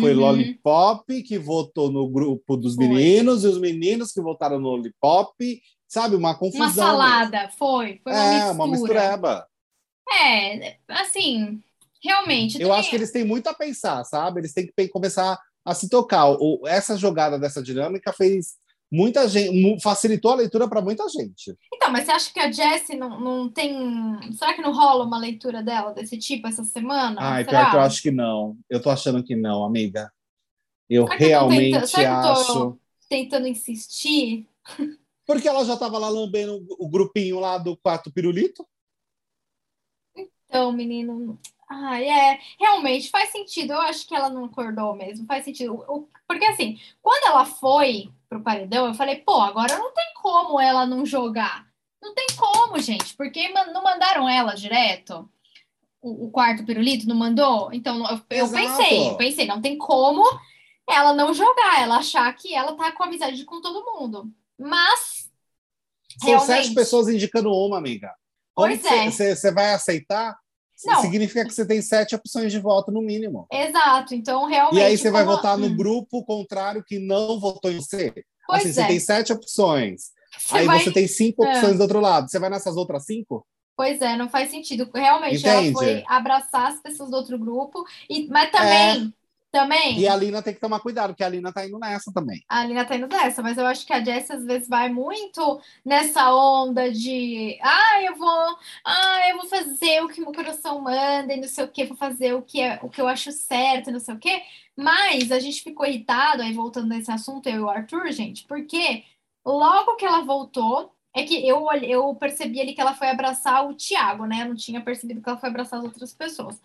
Foi 0.00 0.12
Uhum. 0.14 0.20
Lollipop 0.20 1.22
que 1.22 1.38
votou 1.38 1.90
no 1.90 2.08
grupo 2.08 2.56
dos 2.56 2.74
Foi. 2.74 2.86
meninos 2.88 3.44
e 3.44 3.46
os 3.48 3.58
meninos 3.58 4.12
que 4.12 4.20
votaram 4.20 4.58
no 4.60 4.68
Lollipop. 4.68 5.34
Sabe, 5.86 6.16
uma 6.16 6.34
confusão. 6.36 6.66
Uma 6.66 6.74
salada, 6.74 7.48
foi. 7.58 7.98
Foi 8.04 8.12
uma 8.12 8.22
É, 8.22 8.34
mistura. 8.34 8.52
uma 8.54 8.66
mistureba. 8.66 9.48
É, 10.22 10.76
assim, 10.88 11.62
realmente. 12.02 12.60
Eu 12.60 12.68
tem- 12.68 12.78
acho 12.78 12.90
que 12.90 12.96
eles 12.96 13.10
têm 13.10 13.24
muito 13.24 13.46
a 13.48 13.54
pensar, 13.54 14.04
sabe? 14.04 14.40
Eles 14.40 14.52
têm 14.52 14.66
que 14.66 14.88
começar 14.88 15.38
a 15.70 15.74
se 15.74 15.88
tocar. 15.88 16.30
O, 16.30 16.62
essa 16.66 16.96
jogada 16.96 17.38
dessa 17.38 17.62
dinâmica 17.62 18.12
fez 18.12 18.56
muita 18.90 19.28
gente, 19.28 19.80
facilitou 19.82 20.30
a 20.32 20.36
leitura 20.36 20.66
para 20.66 20.80
muita 20.80 21.06
gente. 21.08 21.54
Então, 21.74 21.90
mas 21.92 22.06
você 22.06 22.10
acha 22.12 22.32
que 22.32 22.40
a 22.40 22.50
Jessie 22.50 22.96
não, 22.96 23.20
não 23.20 23.48
tem. 23.50 23.74
Será 24.32 24.54
que 24.54 24.62
não 24.62 24.72
rola 24.72 25.04
uma 25.04 25.18
leitura 25.18 25.62
dela 25.62 25.92
desse 25.92 26.16
tipo 26.16 26.46
essa 26.48 26.64
semana? 26.64 27.16
Ai, 27.20 27.44
Será? 27.44 27.60
pior 27.60 27.70
que 27.70 27.76
eu 27.76 27.80
acho 27.80 28.02
que 28.02 28.10
não. 28.10 28.56
Eu 28.70 28.80
tô 28.80 28.88
achando 28.90 29.22
que 29.22 29.36
não, 29.36 29.62
amiga. 29.64 30.10
Eu 30.88 31.06
Será 31.06 31.14
eu 31.20 31.28
realmente 31.28 31.72
tentando- 31.72 31.86
será 31.86 32.22
que 32.22 32.26
eu 32.28 32.34
tô- 32.34 32.40
acho. 32.40 32.78
Tentando 33.10 33.46
insistir. 33.48 34.46
Porque 35.26 35.46
ela 35.48 35.64
já 35.64 35.74
estava 35.74 35.98
lá 35.98 36.08
lambendo 36.08 36.64
o 36.78 36.88
grupinho 36.88 37.38
lá 37.40 37.58
do 37.58 37.76
quarto 37.76 38.10
pirulito. 38.10 38.66
Então, 40.46 40.72
menino. 40.72 41.38
Ai, 41.68 42.08
é. 42.08 42.40
Realmente 42.58 43.10
faz 43.10 43.30
sentido. 43.30 43.74
Eu 43.74 43.80
acho 43.82 44.06
que 44.06 44.14
ela 44.14 44.30
não 44.30 44.46
acordou 44.46 44.94
mesmo. 44.94 45.26
Faz 45.26 45.44
sentido. 45.44 45.84
Porque, 46.26 46.44
assim, 46.46 46.80
quando 47.02 47.26
ela 47.26 47.44
foi 47.44 48.10
pro 48.28 48.42
paredão, 48.42 48.86
eu 48.86 48.94
falei, 48.94 49.16
pô, 49.16 49.40
agora 49.40 49.78
não 49.78 49.92
tem 49.92 50.06
como 50.14 50.58
ela 50.60 50.86
não 50.86 51.04
jogar. 51.04 51.66
Não 52.02 52.14
tem 52.14 52.26
como, 52.36 52.78
gente. 52.78 53.14
Porque 53.14 53.48
não 53.48 53.82
mandaram 53.82 54.28
ela 54.28 54.54
direto. 54.54 55.28
O, 56.00 56.26
o 56.26 56.30
quarto 56.30 56.64
pirulito 56.64 57.08
não 57.08 57.16
mandou? 57.16 57.70
Então, 57.72 57.98
eu, 58.08 58.20
eu 58.30 58.50
pensei, 58.50 59.08
eu 59.08 59.16
pensei, 59.16 59.46
não 59.46 59.60
tem 59.60 59.76
como 59.76 60.22
ela 60.88 61.12
não 61.12 61.34
jogar, 61.34 61.82
ela 61.82 61.98
achar 61.98 62.32
que 62.34 62.54
ela 62.54 62.74
tá 62.74 62.92
com 62.92 63.02
amizade 63.02 63.44
com 63.44 63.60
todo 63.60 63.84
mundo. 63.84 64.32
Mas, 64.58 65.30
São 66.18 66.30
Realmente. 66.30 66.46
sete 66.46 66.74
pessoas 66.74 67.08
indicando 67.08 67.52
uma, 67.52 67.76
amiga. 67.76 68.14
Como 68.54 68.68
Pois 68.68 68.84
é. 68.84 69.10
Você 69.10 69.52
vai 69.52 69.74
aceitar 69.74 70.38
Não. 70.86 71.00
Significa 71.02 71.44
que 71.44 71.52
você 71.52 71.66
tem 71.66 71.82
sete 71.82 72.14
opções 72.14 72.52
de 72.52 72.58
voto 72.60 72.90
no 72.92 73.00
mínimo. 73.02 73.46
Exato. 73.52 74.14
Então, 74.14 74.46
realmente. 74.46 74.80
E 74.80 74.82
aí 74.84 74.96
você 74.96 75.10
vai 75.10 75.24
como- 75.24 75.36
votar 75.36 75.58
no 75.58 75.66
Hum. 75.66 75.76
grupo 75.76 76.24
contrário 76.24 76.84
que 76.86 76.98
não 76.98 77.40
votou 77.40 77.70
em 77.70 77.76
você. 77.76 78.12
Pois 78.46 78.60
assim, 78.60 78.68
é. 78.70 78.72
você 78.72 78.86
tem 78.86 79.00
sete 79.00 79.32
opções. 79.32 80.10
Você 80.38 80.56
aí 80.58 80.66
vai- 80.66 80.78
você 80.84 80.92
tem 80.92 81.08
cinco 81.08 81.44
É. 81.44 81.50
opções 81.50 81.76
do 81.76 81.82
outro 81.82 82.00
lado. 82.00 82.30
Você 82.30 82.38
vai 82.38 82.48
nessas 82.50 82.76
outras 82.76 83.04
cinco? 83.04 83.46
Pois 83.76 84.00
é, 84.02 84.16
não 84.16 84.28
faz 84.28 84.50
sentido. 84.50 84.88
Realmente, 84.92 85.36
Entende? 85.38 85.48
ela 85.68 85.72
foi 85.72 86.04
abraçar 86.08 86.72
as 86.72 86.80
pessoas 86.82 87.10
do 87.10 87.16
outro 87.16 87.38
grupo, 87.38 87.84
e, 88.10 88.26
mas 88.28 88.50
também, 88.50 89.14
também, 89.50 89.98
E 90.00 90.06
a 90.08 90.16
Lina 90.16 90.42
tem 90.42 90.54
que 90.54 90.60
tomar 90.60 90.80
cuidado, 90.80 91.10
porque 91.10 91.24
a 91.24 91.28
Lina 91.28 91.52
tá 91.52 91.66
indo 91.66 91.78
nessa 91.78 92.12
também. 92.12 92.42
a 92.48 92.64
Lina 92.64 92.84
tá 92.86 92.96
indo 92.96 93.06
dessa, 93.08 93.42
mas 93.42 93.58
eu 93.58 93.66
acho 93.66 93.86
que 93.86 93.92
a 93.92 94.02
Jessie 94.02 94.34
às 94.34 94.44
vezes 94.44 94.68
vai 94.68 94.88
muito 94.90 95.60
nessa 95.84 96.32
onda 96.34 96.90
de 96.90 97.58
ah, 97.62 98.02
eu 98.02 98.16
vou, 98.16 98.56
ah, 98.86 99.28
eu 99.28 99.36
vou 99.38 99.46
fazer 99.48 100.02
o 100.02 100.08
que 100.08 100.20
meu 100.20 100.32
coração 100.32 100.80
manda 100.80 101.32
e 101.34 101.40
não 101.40 101.48
sei 101.48 101.64
o 101.64 101.68
que, 101.70 101.84
vou 101.84 101.96
fazer 101.96 102.32
o 102.34 102.42
que 102.42 102.60
é 102.62 102.78
o 102.82 102.88
que 102.88 103.00
eu 103.00 103.06
acho 103.08 103.30
certo, 103.32 103.90
e 103.90 103.92
não 103.92 104.00
sei 104.00 104.14
o 104.14 104.18
que. 104.18 104.42
Mas 104.76 105.30
a 105.30 105.38
gente 105.40 105.62
ficou 105.62 105.84
irritado, 105.86 106.42
aí 106.42 106.52
voltando 106.54 106.88
nesse 106.88 107.10
assunto, 107.10 107.46
eu 107.48 107.56
e 107.56 107.60
o 107.60 107.68
Arthur, 107.68 108.10
gente, 108.12 108.44
porque 108.46 109.04
logo 109.44 109.96
que 109.96 110.04
ela 110.06 110.22
voltou, 110.24 110.94
é 111.14 111.24
que 111.24 111.46
eu, 111.46 111.62
olhei- 111.64 111.90
eu 111.94 112.14
percebi 112.14 112.60
ali 112.60 112.74
que 112.74 112.80
ela 112.80 112.94
foi 112.94 113.08
abraçar 113.10 113.66
o 113.68 113.74
Thiago, 113.74 114.24
né? 114.26 114.42
Eu 114.42 114.48
não 114.48 114.54
tinha 114.56 114.80
percebido 114.82 115.20
que 115.22 115.28
ela 115.28 115.38
foi 115.38 115.48
abraçar 115.50 115.78
as 115.80 115.84
outras 115.84 116.14
pessoas. 116.14 116.60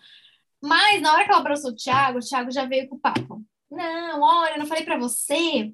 Mas 0.62 1.00
na 1.02 1.12
hora 1.12 1.24
que 1.24 1.30
ela 1.30 1.40
abraçou 1.40 1.70
o 1.70 1.76
Thiago, 1.76 2.18
o 2.18 2.22
Thiago 2.22 2.50
já 2.50 2.64
veio 2.64 2.88
com 2.88 2.96
o 2.96 3.00
papo. 3.00 3.42
Não, 3.70 4.20
olha, 4.22 4.52
eu 4.54 4.58
não 4.58 4.66
falei 4.66 4.84
pra 4.84 4.96
você. 4.98 5.72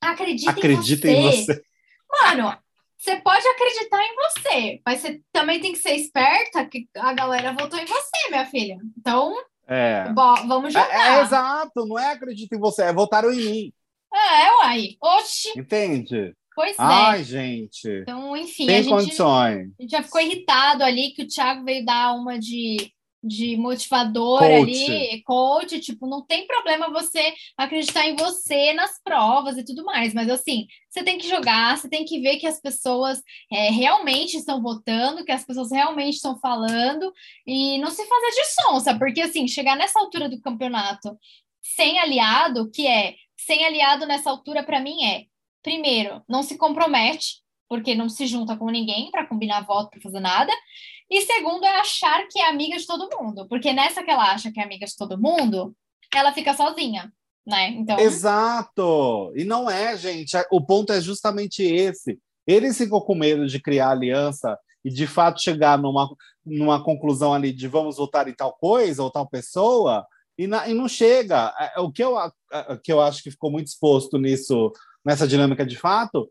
Acredita, 0.00 0.50
Acredita 0.50 1.08
em 1.08 1.16
em 1.16 1.22
você. 1.22 1.44
você. 1.54 1.62
Mano, 2.10 2.56
você 2.96 3.16
pode 3.16 3.46
acreditar 3.46 4.02
em 4.02 4.14
você, 4.16 4.80
mas 4.86 5.00
você 5.00 5.20
também 5.32 5.60
tem 5.60 5.72
que 5.72 5.78
ser 5.78 5.94
esperta 5.94 6.64
que 6.66 6.88
a 6.96 7.12
galera 7.12 7.52
votou 7.52 7.78
em 7.78 7.84
você, 7.86 8.28
minha 8.30 8.46
filha. 8.46 8.78
Então, 8.98 9.34
É. 9.66 10.10
bo- 10.12 10.46
vamos 10.46 10.74
É, 10.74 10.78
é 10.78 10.82
jogar. 10.82 11.22
exato, 11.24 11.86
não 11.86 11.98
é 11.98 12.12
acredita 12.12 12.54
em 12.56 12.58
você, 12.60 12.82
é 12.84 12.92
votaram 12.92 13.32
em 13.32 13.36
mim. 13.44 13.72
É, 14.14 14.50
uai. 14.58 14.96
Oxi, 15.02 15.58
Entende? 15.58 16.32
pois 16.54 16.72
é. 16.78 16.82
Ai, 16.82 17.24
gente. 17.24 17.88
Então, 17.88 18.36
enfim, 18.36 18.64
a 18.64 18.66
Tem 18.68 18.82
gente, 18.84 18.92
condições. 18.92 19.72
a 19.78 19.82
gente 19.82 19.90
já 19.90 20.02
ficou 20.02 20.20
irritado 20.20 20.84
ali 20.84 21.10
que 21.10 21.22
o 21.24 21.26
Thiago 21.26 21.64
veio 21.64 21.84
dar 21.84 22.14
uma 22.14 22.38
de, 22.38 22.92
de 23.26 23.56
motivador 23.56 24.40
Coach. 24.40 24.52
ali, 24.52 25.22
coach, 25.22 25.80
tipo, 25.80 26.06
não 26.06 26.24
tem 26.24 26.46
problema 26.46 26.90
você 26.90 27.32
acreditar 27.56 28.06
em 28.06 28.16
você 28.16 28.74
nas 28.74 29.00
provas 29.02 29.56
e 29.56 29.64
tudo 29.64 29.84
mais, 29.84 30.12
mas 30.12 30.28
assim, 30.28 30.66
você 30.88 31.02
tem 31.02 31.16
que 31.16 31.28
jogar, 31.28 31.76
você 31.76 31.88
tem 31.88 32.04
que 32.04 32.20
ver 32.20 32.36
que 32.36 32.46
as 32.46 32.60
pessoas 32.60 33.22
é, 33.50 33.70
realmente 33.70 34.36
estão 34.36 34.60
votando, 34.60 35.24
que 35.24 35.32
as 35.32 35.44
pessoas 35.44 35.72
realmente 35.72 36.16
estão 36.16 36.38
falando, 36.38 37.12
e 37.46 37.78
não 37.78 37.90
se 37.90 38.04
fazer 38.06 38.30
de 38.30 38.62
sonsa, 38.62 38.98
porque 38.98 39.22
assim, 39.22 39.48
chegar 39.48 39.76
nessa 39.76 39.98
altura 39.98 40.28
do 40.28 40.40
campeonato 40.40 41.18
sem 41.62 41.98
aliado, 41.98 42.70
que 42.70 42.86
é 42.86 43.14
sem 43.36 43.64
aliado 43.64 44.06
nessa 44.06 44.30
altura, 44.30 44.62
para 44.62 44.80
mim 44.80 45.02
é 45.04 45.24
primeiro, 45.62 46.22
não 46.28 46.42
se 46.42 46.58
compromete, 46.58 47.42
porque 47.68 47.94
não 47.94 48.08
se 48.08 48.26
junta 48.26 48.56
com 48.56 48.70
ninguém 48.70 49.10
para 49.10 49.26
combinar 49.26 49.62
voto, 49.62 49.90
para 49.90 50.00
fazer 50.00 50.20
nada. 50.20 50.52
E 51.10 51.20
segundo 51.22 51.64
é 51.64 51.80
achar 51.80 52.26
que 52.28 52.38
é 52.38 52.48
amiga 52.48 52.76
de 52.76 52.86
todo 52.86 53.08
mundo, 53.20 53.46
porque 53.48 53.72
nessa 53.72 54.02
que 54.02 54.10
ela 54.10 54.32
acha 54.32 54.50
que 54.50 54.58
é 54.60 54.64
amiga 54.64 54.86
de 54.86 54.96
todo 54.96 55.20
mundo, 55.20 55.74
ela 56.14 56.32
fica 56.32 56.54
sozinha, 56.54 57.12
né? 57.46 57.68
Então, 57.70 57.98
Exato! 57.98 59.32
E 59.36 59.44
não 59.44 59.70
é, 59.70 59.96
gente. 59.96 60.32
O 60.50 60.60
ponto 60.64 60.92
é 60.92 61.00
justamente 61.00 61.62
esse. 61.62 62.18
Ele 62.46 62.72
ficou 62.72 63.04
com 63.04 63.14
medo 63.14 63.46
de 63.46 63.60
criar 63.60 63.90
aliança 63.90 64.58
e 64.84 64.90
de 64.90 65.06
fato 65.06 65.40
chegar 65.42 65.78
numa, 65.78 66.08
numa 66.44 66.82
conclusão 66.82 67.32
ali 67.32 67.52
de 67.52 67.66
vamos 67.68 67.96
votar 67.96 68.28
em 68.28 68.34
tal 68.34 68.52
coisa 68.54 69.02
ou 69.02 69.10
tal 69.10 69.26
pessoa, 69.28 70.06
e, 70.38 70.46
na- 70.46 70.68
e 70.68 70.74
não 70.74 70.88
chega. 70.88 71.54
É, 71.76 71.80
O 71.80 71.90
que 71.90 72.02
eu, 72.04 72.16
que 72.82 72.92
eu 72.92 73.00
acho 73.00 73.22
que 73.22 73.30
ficou 73.30 73.50
muito 73.50 73.68
exposto 73.68 74.18
nisso, 74.18 74.72
nessa 75.04 75.26
dinâmica 75.26 75.64
de 75.64 75.76
fato, 75.76 76.30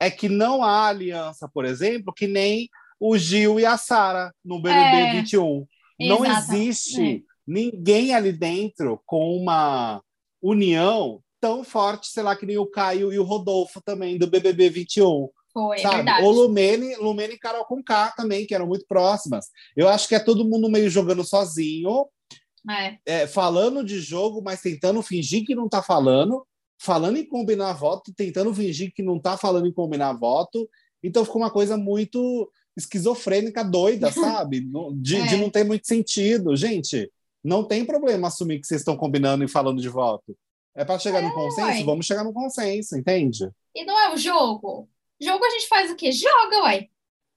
é 0.00 0.10
que 0.10 0.28
não 0.28 0.62
há 0.64 0.86
aliança, 0.88 1.48
por 1.52 1.64
exemplo, 1.64 2.12
que 2.12 2.26
nem 2.26 2.68
o 3.04 3.18
Gil 3.18 3.58
e 3.58 3.66
a 3.66 3.76
Sara 3.76 4.32
no 4.44 4.62
BBB 4.62 4.96
É. 4.96 5.12
21. 5.12 5.66
Não 6.00 6.24
existe 6.24 7.24
ninguém 7.46 8.14
ali 8.14 8.32
dentro 8.32 9.00
com 9.04 9.36
uma 9.36 10.00
união 10.40 11.20
tão 11.40 11.64
forte, 11.64 12.06
sei 12.08 12.22
lá, 12.22 12.36
que 12.36 12.46
nem 12.46 12.58
o 12.58 12.66
Caio 12.66 13.12
e 13.12 13.18
o 13.18 13.24
Rodolfo 13.24 13.80
também 13.84 14.16
do 14.18 14.28
BBB 14.28 14.70
21 14.70 15.28
foi, 15.52 15.78
é 15.78 15.82
sabe? 15.82 15.96
verdade. 15.96 16.24
O 16.24 16.30
Lumene, 16.30 16.94
Lumene 16.96 17.34
e 17.34 17.38
Carol 17.38 17.64
com 17.64 17.82
K 17.82 18.12
também, 18.16 18.46
que 18.46 18.54
eram 18.54 18.66
muito 18.66 18.86
próximas. 18.86 19.46
Eu 19.76 19.88
acho 19.88 20.08
que 20.08 20.14
é 20.14 20.20
todo 20.20 20.48
mundo 20.48 20.70
meio 20.70 20.88
jogando 20.88 21.24
sozinho, 21.24 22.06
É. 22.70 22.98
é, 23.04 23.26
falando 23.26 23.82
de 23.84 23.98
jogo, 24.00 24.40
mas 24.42 24.60
tentando 24.62 25.02
fingir 25.02 25.44
que 25.44 25.54
não 25.54 25.68
tá 25.68 25.82
falando, 25.82 26.46
falando 26.80 27.16
em 27.18 27.26
combinar 27.26 27.72
voto, 27.74 28.12
tentando 28.16 28.54
fingir 28.54 28.92
que 28.94 29.02
não 29.02 29.18
tá 29.18 29.36
falando 29.36 29.66
em 29.66 29.72
combinar 29.72 30.12
voto. 30.14 30.68
Então 31.02 31.24
ficou 31.24 31.42
uma 31.42 31.50
coisa 31.50 31.76
muito 31.76 32.48
esquizofrênica, 32.76 33.64
doida, 33.64 34.10
sabe? 34.12 34.60
De, 34.94 35.16
É. 35.16 35.26
de 35.26 35.36
não 35.36 35.50
ter 35.50 35.64
muito 35.64 35.86
sentido. 35.86 36.56
Gente, 36.56 37.10
não 37.42 37.64
tem 37.64 37.84
problema 37.84 38.28
assumir 38.28 38.60
que 38.60 38.66
vocês 38.66 38.80
estão 38.80 38.96
combinando 38.96 39.44
e 39.44 39.48
falando 39.48 39.80
de 39.80 39.88
voto. 39.88 40.36
É 40.74 40.84
para 40.84 40.98
chegar 40.98 41.20
no 41.22 41.32
consenso? 41.34 41.68
uai. 41.68 41.84
Vamos 41.84 42.06
chegar 42.06 42.24
no 42.24 42.32
consenso, 42.32 42.96
entende? 42.96 43.50
E 43.74 43.84
não 43.84 43.98
é 43.98 44.14
o 44.14 44.16
jogo? 44.16 44.88
Jogo 45.20 45.44
a 45.44 45.50
gente 45.50 45.68
faz 45.68 45.90
o 45.90 45.94
quê? 45.94 46.10
Joga, 46.12 46.62
ué. 46.64 46.88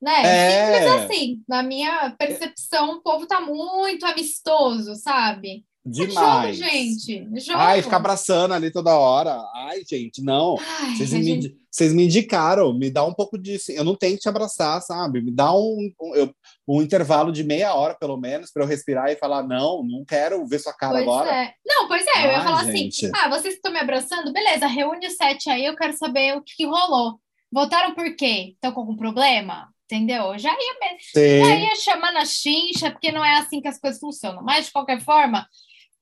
Né? 0.01 0.21
É. 0.25 0.51
Simples 0.73 0.91
assim. 1.03 1.43
Na 1.47 1.63
minha 1.63 2.11
percepção, 2.17 2.95
o 2.95 3.01
povo 3.01 3.25
tá 3.27 3.41
muito 3.41 4.05
amistoso, 4.05 4.95
sabe? 4.95 5.65
É 5.87 5.93
jogo, 5.93 6.07
Demais. 6.09 6.57
gente. 6.57 7.27
Jogo. 7.41 7.59
Ai, 7.59 7.81
ficar 7.81 7.97
abraçando 7.97 8.53
ali 8.53 8.71
toda 8.71 8.97
hora. 8.97 9.39
Ai, 9.53 9.83
gente, 9.87 10.21
não. 10.23 10.55
Ai, 10.59 10.95
Vocês 10.95 11.13
me, 11.13 11.23
gente- 11.23 11.55
vocês 11.69 11.93
me 11.93 12.05
indicaram, 12.05 12.73
me 12.73 12.89
dá 12.89 13.03
um 13.05 13.13
pouco 13.13 13.37
disso. 13.37 13.71
Eu 13.71 13.83
não 13.83 13.95
tenho 13.95 14.15
que 14.15 14.21
te 14.21 14.29
abraçar, 14.29 14.81
sabe? 14.81 15.21
Me 15.21 15.31
dá 15.31 15.53
um, 15.53 15.91
um, 16.01 16.15
eu- 16.15 16.33
um 16.67 16.81
intervalo 16.81 17.31
de 17.31 17.43
meia 17.43 17.73
hora, 17.75 17.93
pelo 17.93 18.17
menos, 18.17 18.51
para 18.51 18.63
eu 18.63 18.67
respirar 18.67 19.09
e 19.11 19.15
falar: 19.15 19.43
não, 19.43 19.83
não 19.83 20.03
quero 20.03 20.43
ver 20.47 20.59
sua 20.59 20.73
cara 20.73 20.93
Pois 20.93 21.03
agora. 21.03 21.31
é. 21.31 21.53
Não, 21.65 21.87
pois 21.87 22.03
é, 22.15 22.25
eu 22.25 22.31
ia 22.31 22.37
Ai, 22.39 22.43
falar 22.43 22.63
gente. 22.65 23.05
assim: 23.05 23.11
ah, 23.15 23.29
vocês 23.29 23.53
estão 23.53 23.71
me 23.71 23.79
abraçando? 23.79 24.33
Beleza, 24.33 24.65
reúne 24.67 25.05
os 25.07 25.15
sete 25.15 25.49
aí, 25.51 25.65
eu 25.65 25.75
quero 25.75 25.95
saber 25.95 26.35
o 26.35 26.41
que, 26.41 26.55
que 26.55 26.65
rolou. 26.65 27.19
Votaram 27.51 27.93
por 27.93 28.15
quê? 28.15 28.53
Estão 28.53 28.71
com 28.71 28.79
algum 28.81 28.95
problema? 28.95 29.69
Entendeu? 29.85 30.33
Eu 30.33 30.39
Já 30.39 30.49
ia, 30.49 30.73
me- 30.81 30.97
já 30.99 31.55
Sim. 31.55 31.63
ia 31.63 31.75
chamar 31.75 32.11
na 32.11 32.25
chincha, 32.25 32.89
porque 32.89 33.11
não 33.11 33.23
é 33.23 33.37
assim 33.37 33.61
que 33.61 33.67
as 33.67 33.77
coisas 33.79 33.99
funcionam. 33.99 34.41
Mas, 34.43 34.65
de 34.65 34.71
qualquer 34.71 34.99
forma, 34.99 35.45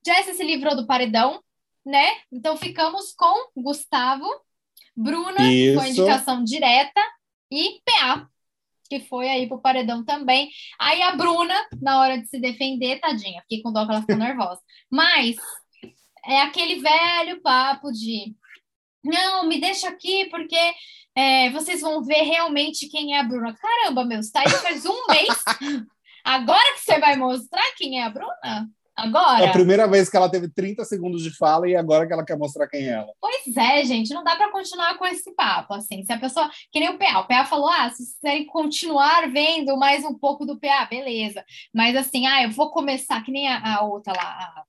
Jess 0.06 0.36
se 0.36 0.44
livrou 0.44 0.76
do 0.76 0.88
paredão, 0.88 1.42
né? 1.86 2.08
Então 2.32 2.58
ficamos 2.58 3.14
com 3.14 3.50
Gustavo, 3.56 4.28
Bruna, 4.96 5.52
Isso. 5.52 5.86
indicação 5.86 6.44
direta, 6.44 7.02
e 7.54 7.82
PA, 7.86 8.28
que 8.90 9.00
foi 9.02 9.30
aí 9.30 9.48
pro 9.48 9.62
paredão 9.62 10.04
também. 10.04 10.50
Aí 10.80 11.02
a 11.04 11.16
Bruna, 11.16 11.56
na 11.82 12.00
hora 12.00 12.20
de 12.20 12.28
se 12.28 12.40
defender, 12.40 13.00
tadinha, 13.00 13.42
fiquei 13.42 13.62
com 13.62 13.72
dó 13.72 13.86
que 13.86 13.92
ela 13.92 14.02
ficou 14.02 14.18
nervosa. 14.18 14.60
Mas 14.90 15.36
é 16.26 16.42
aquele 16.42 16.82
velho 16.82 17.42
papo 17.42 17.92
de 17.92 18.36
não, 19.04 19.46
me 19.46 19.60
deixa 19.60 19.90
aqui 19.90 20.26
porque 20.30 20.58
é, 21.16 21.50
vocês 21.52 21.82
vão 21.82 22.04
ver 22.04 22.24
realmente 22.24 22.88
quem 22.88 23.16
é 23.16 23.20
a 23.20 23.24
Bruna. 23.24 23.56
Caramba, 23.56 24.06
meu, 24.06 24.24
você 24.24 24.32
tá 24.32 24.42
aí 24.42 24.50
faz 24.50 24.86
um 24.86 25.08
mês. 25.08 25.44
Agora 26.24 26.74
que 26.74 26.80
você 26.80 27.00
vai 27.00 27.18
mostrar 27.18 27.76
quem 27.76 28.00
é 28.00 28.06
a 28.06 28.10
Bruna? 28.10 28.70
É 28.98 29.04
Agora? 29.04 29.46
a 29.46 29.52
primeira 29.52 29.88
vez 29.88 30.08
que 30.08 30.16
ela 30.16 30.30
teve 30.30 30.48
30 30.48 30.86
segundos 30.86 31.24
de 31.24 31.36
fala 31.36 31.68
e 31.68 31.76
agora 31.76 32.06
que 32.06 32.14
ela 32.14 32.24
quer 32.24 32.38
mostrar 32.38 32.68
quem 32.68 32.88
é 32.88 32.94
ela. 32.94 33.12
Pois 33.20 33.58
é, 33.58 33.84
gente, 33.84 34.14
não 34.14 34.24
dá 34.24 34.36
para 34.36 34.52
continuar 34.52 34.98
com 34.98 35.06
esse 35.06 35.34
papo, 35.34 35.74
assim. 35.74 36.04
Se 36.04 36.14
a 36.14 36.20
pessoa, 36.20 36.50
que 36.72 36.80
nem 36.80 36.90
o 36.90 36.98
PA, 36.98 37.20
o 37.20 37.28
PA 37.28 37.44
falou, 37.46 37.70
ah, 37.70 37.90
se 37.90 37.98
vocês 37.98 38.14
quiserem 38.16 38.46
continuar 38.46 39.32
vendo 39.32 39.76
mais 39.78 40.06
um 40.06 40.14
pouco 40.14 40.46
do 40.46 40.60
PA, 40.60 40.86
beleza. 40.86 41.44
Mas 41.74 41.96
assim, 41.96 42.28
ah, 42.28 42.44
eu 42.44 42.52
vou 42.52 42.70
começar, 42.70 43.24
que 43.24 43.32
nem 43.32 43.48
a, 43.48 43.78
a 43.78 43.84
outra 43.84 44.14
lá, 44.14 44.24
a 44.24 44.64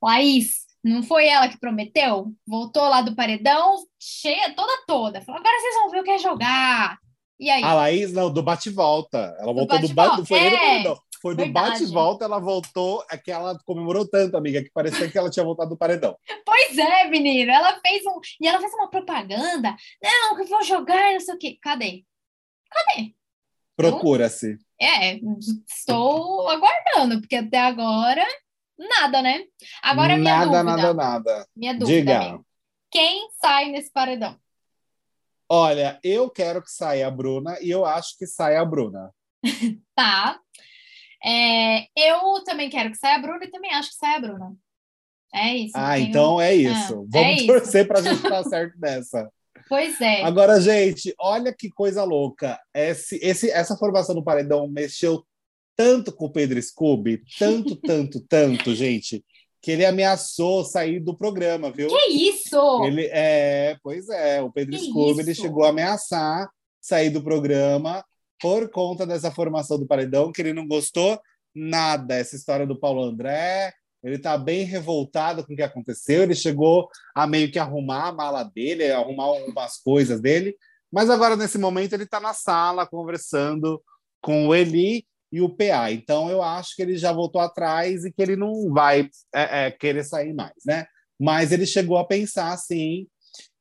Laís, 0.00 0.64
não 0.84 1.02
foi 1.02 1.26
ela 1.26 1.48
que 1.48 1.58
prometeu? 1.58 2.32
Voltou 2.46 2.82
lá 2.82 3.00
do 3.00 3.16
paredão, 3.16 3.76
cheia, 3.98 4.54
toda 4.54 4.84
toda. 4.86 5.22
Falou, 5.22 5.40
agora 5.40 5.60
vocês 5.60 5.74
vão 5.74 5.90
ver 5.90 6.00
o 6.00 6.04
que 6.04 6.10
é 6.10 6.18
jogar. 6.18 6.98
E 7.40 7.50
aí? 7.50 7.64
A 7.64 7.74
Laís, 7.74 8.12
não, 8.12 8.32
do 8.32 8.42
bate-volta. 8.42 9.34
Ela 9.40 9.52
voltou 9.52 9.78
do 9.80 9.88
bate-volta, 9.88 10.10
bate 10.10 10.18
Não 10.18 10.26
foi 10.26 10.40
nem 10.40 10.50
do 10.50 10.56
é, 10.56 10.58
paredão. 10.58 10.98
Foi 11.24 11.34
do 11.34 11.42
verdade. 11.42 11.70
bate-volta, 11.70 12.26
ela 12.26 12.38
voltou. 12.38 13.02
É 13.10 13.16
que 13.16 13.32
ela 13.32 13.58
comemorou 13.64 14.06
tanto, 14.06 14.36
amiga, 14.36 14.62
que 14.62 14.68
parecia 14.70 15.10
que 15.10 15.16
ela 15.16 15.30
tinha 15.30 15.42
voltado 15.42 15.70
do 15.70 15.76
paredão. 15.76 16.14
Pois 16.44 16.76
é, 16.76 17.08
menino, 17.08 17.50
ela 17.50 17.80
fez 17.80 18.04
um. 18.04 18.20
E 18.38 18.46
ela 18.46 18.60
fez 18.60 18.74
uma 18.74 18.90
propaganda. 18.90 19.74
Não, 20.02 20.36
que 20.36 20.42
eu 20.42 20.46
vou 20.46 20.62
jogar, 20.62 21.14
não 21.14 21.20
sei 21.20 21.34
o 21.34 21.38
quê. 21.38 21.58
Cadê? 21.62 22.04
Cadê? 22.70 23.14
Procura-se. 23.74 24.58
É, 24.78 25.18
estou 25.66 26.46
aguardando, 26.46 27.18
porque 27.22 27.36
até 27.36 27.58
agora, 27.58 28.26
nada, 28.78 29.22
né? 29.22 29.44
Agora, 29.82 30.18
minha 30.18 30.44
nada, 30.44 30.62
dúvida. 30.62 30.76
nada, 30.76 30.94
nada. 30.94 31.48
Minha 31.56 31.72
dúvida, 31.72 32.00
Diga. 32.00 32.18
amigo. 32.18 32.46
Quem 32.90 33.30
sai 33.40 33.70
nesse 33.70 33.90
paredão? 33.90 34.38
Olha, 35.48 35.98
eu 36.04 36.28
quero 36.28 36.62
que 36.62 36.70
saia 36.70 37.06
a 37.06 37.10
Bruna 37.10 37.56
e 37.62 37.70
eu 37.70 37.86
acho 37.86 38.18
que 38.18 38.26
saia 38.26 38.60
a 38.60 38.64
Bruna. 38.66 39.10
Tá. 39.96 40.38
É, 41.24 41.86
eu 41.96 42.44
também 42.44 42.68
quero 42.68 42.90
que 42.90 42.98
saia 42.98 43.16
a 43.16 43.18
Bruna 43.18 43.44
e 43.44 43.50
também 43.50 43.72
acho 43.72 43.90
que 43.90 43.96
saia 43.96 44.16
a 44.16 44.20
Bruna. 44.20 44.56
É 45.34 45.56
isso. 45.56 45.72
Ah, 45.74 45.98
então 45.98 46.40
é 46.40 46.54
isso. 46.54 46.94
Ah, 46.94 47.06
Vamos 47.08 47.42
é 47.42 47.46
torcer 47.46 47.88
para 47.88 47.98
a 47.98 48.02
gente 48.02 48.16
estar 48.16 48.44
certo 48.44 48.78
nessa. 48.78 49.28
Pois 49.66 49.98
é. 49.98 50.22
Agora, 50.22 50.60
gente, 50.60 51.14
olha 51.18 51.50
que 51.50 51.70
coisa 51.70 52.04
louca. 52.04 52.60
Esse, 52.74 53.16
esse, 53.22 53.50
essa 53.50 53.74
formação 53.78 54.14
do 54.14 54.22
paredão 54.22 54.68
mexeu 54.68 55.24
tanto 55.74 56.12
com 56.14 56.26
o 56.26 56.30
Pedro 56.30 56.60
Scooby, 56.60 57.22
tanto, 57.38 57.74
tanto, 57.80 58.20
tanto, 58.28 58.74
gente, 58.74 59.24
que 59.62 59.70
ele 59.70 59.86
ameaçou 59.86 60.64
sair 60.64 61.00
do 61.00 61.16
programa, 61.16 61.70
viu? 61.70 61.88
Que 61.88 62.08
isso? 62.08 62.84
Ele 62.84 63.06
é, 63.10 63.78
pois 63.82 64.06
é, 64.10 64.42
o 64.42 64.52
Pedro 64.52 64.76
que 64.76 64.84
Scooby 64.84 65.20
ele 65.20 65.34
chegou 65.34 65.64
a 65.64 65.70
ameaçar 65.70 66.46
sair 66.78 67.08
do 67.08 67.24
programa 67.24 68.04
por 68.40 68.70
conta 68.70 69.06
dessa 69.06 69.30
formação 69.30 69.78
do 69.78 69.86
paredão, 69.86 70.32
que 70.32 70.42
ele 70.42 70.52
não 70.52 70.66
gostou 70.66 71.20
nada 71.54 72.16
essa 72.16 72.36
história 72.36 72.66
do 72.66 72.78
Paulo 72.78 73.02
André. 73.02 73.72
Ele 74.02 74.16
está 74.16 74.36
bem 74.36 74.64
revoltado 74.64 75.44
com 75.44 75.54
o 75.54 75.56
que 75.56 75.62
aconteceu. 75.62 76.22
Ele 76.22 76.34
chegou 76.34 76.88
a 77.14 77.26
meio 77.26 77.50
que 77.50 77.58
arrumar 77.58 78.08
a 78.08 78.12
mala 78.12 78.42
dele, 78.42 78.90
arrumar 78.90 79.24
algumas 79.24 79.78
coisas 79.78 80.20
dele. 80.20 80.56
Mas 80.92 81.08
agora, 81.08 81.36
nesse 81.36 81.58
momento, 81.58 81.94
ele 81.94 82.04
está 82.04 82.20
na 82.20 82.34
sala 82.34 82.86
conversando 82.86 83.82
com 84.20 84.48
o 84.48 84.54
Eli 84.54 85.06
e 85.32 85.40
o 85.40 85.48
PA. 85.48 85.90
Então, 85.90 86.30
eu 86.30 86.42
acho 86.42 86.76
que 86.76 86.82
ele 86.82 86.96
já 86.96 87.12
voltou 87.12 87.40
atrás 87.40 88.04
e 88.04 88.12
que 88.12 88.22
ele 88.22 88.36
não 88.36 88.72
vai 88.72 89.08
é, 89.34 89.66
é, 89.66 89.70
querer 89.70 90.04
sair 90.04 90.32
mais, 90.32 90.52
né? 90.64 90.86
Mas 91.18 91.50
ele 91.50 91.66
chegou 91.66 91.96
a 91.96 92.06
pensar, 92.06 92.52
assim, 92.52 93.06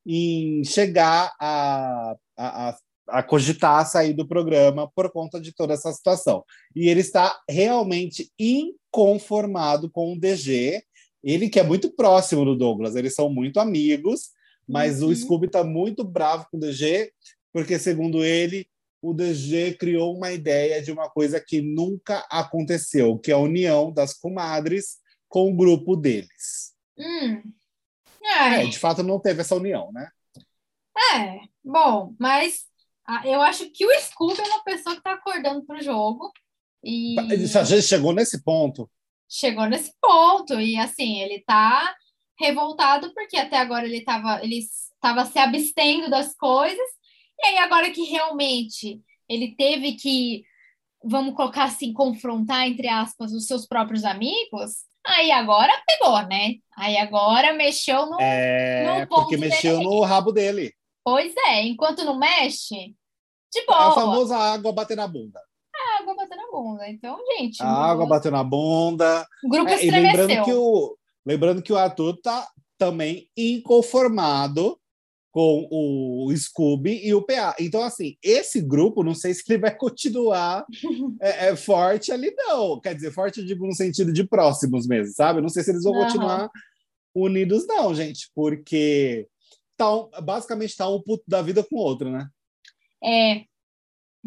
em 0.05 0.63
chegar 0.63 1.33
a, 1.39 2.15
a, 2.37 2.69
a 2.69 2.77
cogitar 3.27 3.85
sair 3.85 4.13
do 4.13 4.27
programa 4.27 4.89
por 4.95 5.11
conta 5.11 5.39
de 5.39 5.53
toda 5.53 5.73
essa 5.73 5.91
situação. 5.91 6.43
E 6.75 6.87
ele 6.87 7.01
está 7.01 7.39
realmente 7.49 8.31
inconformado 8.39 9.89
com 9.89 10.13
o 10.13 10.19
DG. 10.19 10.81
Ele 11.23 11.49
que 11.49 11.59
é 11.59 11.63
muito 11.63 11.91
próximo 11.93 12.45
do 12.45 12.55
Douglas, 12.55 12.95
eles 12.95 13.13
são 13.13 13.29
muito 13.29 13.59
amigos, 13.59 14.31
mas 14.67 15.01
uhum. 15.01 15.09
o 15.09 15.15
Scooby 15.15 15.47
está 15.47 15.63
muito 15.63 16.03
bravo 16.03 16.47
com 16.49 16.57
o 16.57 16.59
DG, 16.59 17.11
porque, 17.51 17.77
segundo 17.77 18.23
ele, 18.23 18.67
o 19.01 19.13
DG 19.13 19.75
criou 19.77 20.15
uma 20.15 20.31
ideia 20.31 20.81
de 20.81 20.91
uma 20.91 21.09
coisa 21.09 21.39
que 21.39 21.61
nunca 21.61 22.25
aconteceu, 22.29 23.17
que 23.19 23.31
é 23.31 23.33
a 23.33 23.37
união 23.37 23.91
das 23.91 24.13
comadres 24.13 24.97
com 25.27 25.51
o 25.51 25.55
grupo 25.55 25.95
deles. 25.95 26.73
Hum. 26.97 27.41
É, 28.23 28.65
de 28.65 28.79
fato 28.79 29.03
não 29.03 29.19
teve 29.19 29.41
essa 29.41 29.55
união, 29.55 29.91
né? 29.91 30.09
É, 31.15 31.39
bom, 31.63 32.15
mas 32.17 32.65
eu 33.25 33.41
acho 33.41 33.69
que 33.71 33.85
o 33.85 34.01
Scooby 34.01 34.39
é 34.39 34.43
uma 34.43 34.63
pessoa 34.63 34.95
que 34.95 34.99
está 34.99 35.13
acordando 35.13 35.65
para 35.65 35.79
o 35.79 35.83
jogo. 35.83 36.31
E... 36.83 37.15
A 37.19 37.63
gente 37.63 37.81
chegou 37.81 38.13
nesse 38.13 38.43
ponto. 38.43 38.89
Chegou 39.29 39.65
nesse 39.65 39.93
ponto, 39.99 40.59
e 40.59 40.77
assim, 40.77 41.21
ele 41.21 41.35
está 41.35 41.95
revoltado 42.39 43.13
porque 43.13 43.37
até 43.37 43.57
agora 43.57 43.85
ele 43.85 43.99
estava 43.99 44.43
ele 44.43 44.57
estava 44.57 45.25
se 45.25 45.39
abstendo 45.39 46.09
das 46.09 46.35
coisas 46.35 46.89
e 47.43 47.45
aí, 47.45 47.57
agora 47.57 47.91
que 47.91 48.03
realmente 48.03 49.01
ele 49.27 49.55
teve 49.55 49.93
que, 49.93 50.43
vamos 51.03 51.35
colocar 51.35 51.65
assim, 51.65 51.91
confrontar, 51.91 52.67
entre 52.67 52.87
aspas, 52.87 53.33
os 53.33 53.45
seus 53.47 53.67
próprios 53.67 54.05
amigos, 54.05 54.85
aí 55.05 55.31
agora 55.31 55.71
pegou, 55.85 56.21
né? 56.27 56.55
Aí 56.77 56.97
agora 56.97 57.53
mexeu 57.53 58.05
no. 58.05 58.17
É, 58.21 59.01
no 59.01 59.07
porque 59.07 59.35
mexeu 59.35 59.77
dele. 59.77 59.89
no 59.89 60.01
rabo 60.01 60.31
dele. 60.31 60.73
Pois 61.03 61.33
é, 61.47 61.63
enquanto 61.63 62.05
não 62.05 62.17
mexe, 62.17 62.95
de 63.53 63.65
boa. 63.65 63.77
É 63.77 63.87
a 63.87 63.91
famosa 63.91 64.37
água 64.37 64.71
bater 64.71 64.97
na 64.97 65.07
bunda. 65.07 65.39
É, 65.75 66.01
água 66.01 66.15
bater 66.15 66.35
na 66.35 66.51
bunda. 66.51 66.89
Então, 66.89 67.17
gente. 67.37 67.61
A 67.61 67.67
água 67.67 68.05
bater 68.05 68.31
na 68.31 68.43
bunda. 68.43 69.27
O 69.43 69.49
grupo 69.49 69.69
é, 69.69 69.75
estremeceu. 69.75 70.27
Lembrando 70.27 70.45
que 70.45 70.53
o, 70.53 70.97
lembrando 71.25 71.61
que 71.61 71.73
o 71.73 71.77
Arthur 71.77 72.17
tá 72.21 72.47
também 72.77 73.29
inconformado 73.37 74.79
com 75.31 75.67
o 75.71 76.31
Scooby 76.35 77.01
e 77.03 77.13
o 77.13 77.21
PA. 77.23 77.55
Então, 77.59 77.81
assim, 77.83 78.15
esse 78.21 78.61
grupo, 78.61 79.03
não 79.03 79.15
sei 79.15 79.33
se 79.33 79.43
ele 79.49 79.59
vai 79.59 79.75
continuar 79.75 80.63
é, 81.19 81.47
é, 81.47 81.55
forte 81.55 82.11
ali, 82.11 82.31
não. 82.37 82.79
Quer 82.79 82.93
dizer, 82.93 83.11
forte, 83.11 83.39
eu 83.39 83.45
digo, 83.45 83.65
no 83.65 83.73
sentido 83.73 84.13
de 84.13 84.23
próximos 84.23 84.85
mesmo, 84.85 85.11
sabe? 85.15 85.41
Não 85.41 85.49
sei 85.49 85.63
se 85.63 85.71
eles 85.71 85.83
vão 85.83 85.93
uhum. 85.93 86.03
continuar 86.03 86.51
unidos, 87.15 87.65
não, 87.67 87.93
gente, 87.95 88.29
porque 88.35 89.27
tá, 89.83 90.21
basicamente 90.21 90.75
tá 90.75 90.89
um 90.89 91.01
puto 91.01 91.23
da 91.27 91.41
vida 91.41 91.63
com 91.63 91.75
o 91.75 91.79
outro, 91.79 92.09
né? 92.09 92.27
É, 93.03 93.43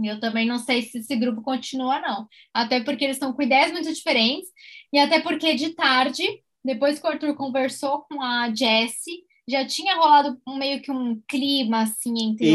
eu 0.02 0.20
também 0.20 0.46
não 0.46 0.58
sei 0.58 0.82
se 0.82 0.98
esse 0.98 1.16
grupo 1.16 1.42
continua, 1.42 2.00
não. 2.00 2.26
Até 2.52 2.80
porque 2.82 3.04
eles 3.04 3.16
estão 3.16 3.32
com 3.32 3.42
ideias 3.42 3.72
muito 3.72 3.92
diferentes, 3.92 4.50
e 4.92 4.98
até 4.98 5.20
porque 5.20 5.54
de 5.54 5.70
tarde, 5.70 6.22
depois 6.64 6.98
que 6.98 7.06
o 7.06 7.10
Arthur 7.10 7.34
conversou 7.34 8.02
com 8.02 8.22
a 8.22 8.52
Jessie, 8.54 9.24
já 9.48 9.64
tinha 9.64 9.94
rolado 9.94 10.36
meio 10.58 10.82
que 10.82 10.90
um 10.90 11.22
clima 11.28 11.82
assim 11.82 12.30
entre 12.30 12.46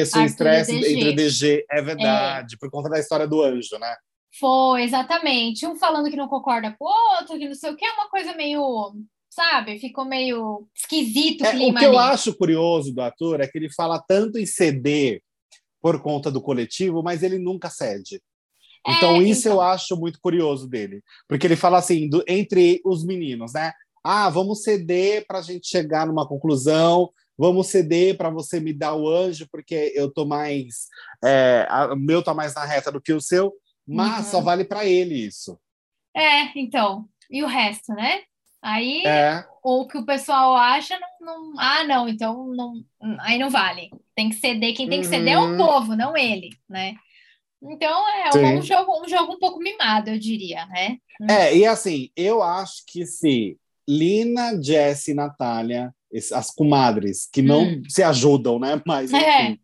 Isso, 0.00 0.18
o 0.18 0.22
estresse 0.22 0.74
entre 0.74 1.08
o 1.08 1.16
DG, 1.16 1.64
é 1.70 1.82
verdade, 1.82 2.54
é. 2.54 2.58
por 2.58 2.70
conta 2.70 2.90
da 2.90 2.98
história 2.98 3.26
do 3.26 3.42
anjo, 3.42 3.78
né? 3.78 3.96
Foi, 4.38 4.82
exatamente. 4.82 5.66
Um 5.66 5.76
falando 5.76 6.10
que 6.10 6.16
não 6.16 6.28
concorda 6.28 6.74
com 6.78 6.84
o 6.84 7.16
outro, 7.18 7.38
que 7.38 7.48
não 7.48 7.54
sei 7.54 7.70
o 7.70 7.76
que, 7.76 7.84
é 7.84 7.92
uma 7.92 8.08
coisa 8.08 8.34
meio, 8.34 8.94
sabe? 9.34 9.78
Ficou 9.78 10.04
meio 10.04 10.66
esquisito 10.74 11.42
o 11.42 11.46
é, 11.46 11.50
clima. 11.50 11.72
O 11.72 11.78
que 11.78 11.84
ali. 11.84 11.94
eu 11.94 11.98
acho 11.98 12.36
curioso 12.36 12.94
do 12.94 13.02
ator 13.02 13.40
é 13.40 13.48
que 13.48 13.58
ele 13.58 13.70
fala 13.70 13.98
tanto 13.98 14.38
em 14.38 14.46
ceder 14.46 15.20
por 15.82 16.00
conta 16.00 16.30
do 16.30 16.40
coletivo, 16.40 17.02
mas 17.02 17.22
ele 17.22 17.38
nunca 17.38 17.68
cede. 17.68 18.22
Então, 18.86 19.16
é, 19.16 19.24
isso 19.24 19.48
então... 19.48 19.54
eu 19.54 19.60
acho 19.60 19.96
muito 19.96 20.20
curioso 20.20 20.68
dele. 20.68 21.02
Porque 21.28 21.46
ele 21.46 21.56
fala 21.56 21.78
assim, 21.78 22.08
do, 22.08 22.22
entre 22.28 22.80
os 22.84 23.04
meninos, 23.04 23.52
né? 23.54 23.72
Ah, 24.02 24.28
vamos 24.28 24.62
ceder 24.62 25.26
para 25.26 25.38
a 25.38 25.42
gente 25.42 25.66
chegar 25.66 26.06
numa 26.06 26.28
conclusão, 26.28 27.10
vamos 27.36 27.68
ceder 27.68 28.16
para 28.16 28.30
você 28.30 28.60
me 28.60 28.72
dar 28.72 28.94
o 28.94 29.08
anjo, 29.08 29.48
porque 29.50 29.92
eu 29.94 30.12
tô 30.12 30.24
mais. 30.24 30.86
É, 31.24 31.66
o 31.90 31.96
meu 31.96 32.22
tá 32.22 32.34
mais 32.34 32.54
na 32.54 32.64
reta 32.64 32.92
do 32.92 33.00
que 33.00 33.12
o 33.12 33.20
seu, 33.20 33.52
mas 33.86 34.26
uhum. 34.26 34.30
só 34.30 34.40
vale 34.40 34.64
para 34.64 34.86
ele 34.86 35.14
isso. 35.14 35.58
É, 36.14 36.56
então. 36.58 37.08
E 37.30 37.42
o 37.42 37.46
resto, 37.46 37.92
né? 37.94 38.22
Aí 38.64 39.02
é. 39.04 39.44
o 39.62 39.86
que 39.86 39.98
o 39.98 40.06
pessoal 40.06 40.56
acha 40.56 40.98
não, 41.20 41.52
não, 41.52 41.60
Ah, 41.60 41.84
não, 41.84 42.08
então 42.08 42.46
não, 42.46 42.72
aí 43.20 43.38
não 43.38 43.50
vale. 43.50 43.90
Tem 44.16 44.30
que 44.30 44.36
ceder. 44.36 44.74
Quem 44.74 44.88
tem 44.88 45.02
que 45.02 45.06
ceder 45.06 45.36
uhum. 45.36 45.44
é 45.44 45.46
o 45.46 45.50
uhum. 45.50 45.56
povo, 45.58 45.94
não 45.94 46.16
ele, 46.16 46.48
né? 46.66 46.94
Então 47.62 48.08
é 48.08 48.30
um, 48.34 48.58
um, 48.58 48.62
jogo, 48.62 49.04
um 49.04 49.08
jogo 49.08 49.34
um 49.34 49.38
pouco 49.38 49.58
mimado, 49.58 50.08
eu 50.08 50.18
diria, 50.18 50.64
né? 50.66 50.96
É, 51.28 51.54
e 51.54 51.66
assim, 51.66 52.08
eu 52.16 52.42
acho 52.42 52.84
que 52.86 53.04
se 53.04 53.58
Lina, 53.86 54.58
Jess 54.62 55.08
e 55.08 55.14
Natália, 55.14 55.94
as 56.32 56.50
comadres, 56.50 57.28
que 57.30 57.42
não 57.42 57.64
hum. 57.64 57.82
se 57.86 58.02
ajudam, 58.02 58.58
né? 58.58 58.80
Mas, 58.86 59.12
é. 59.12 59.18
enfim, 59.18 59.52
é. 59.52 59.58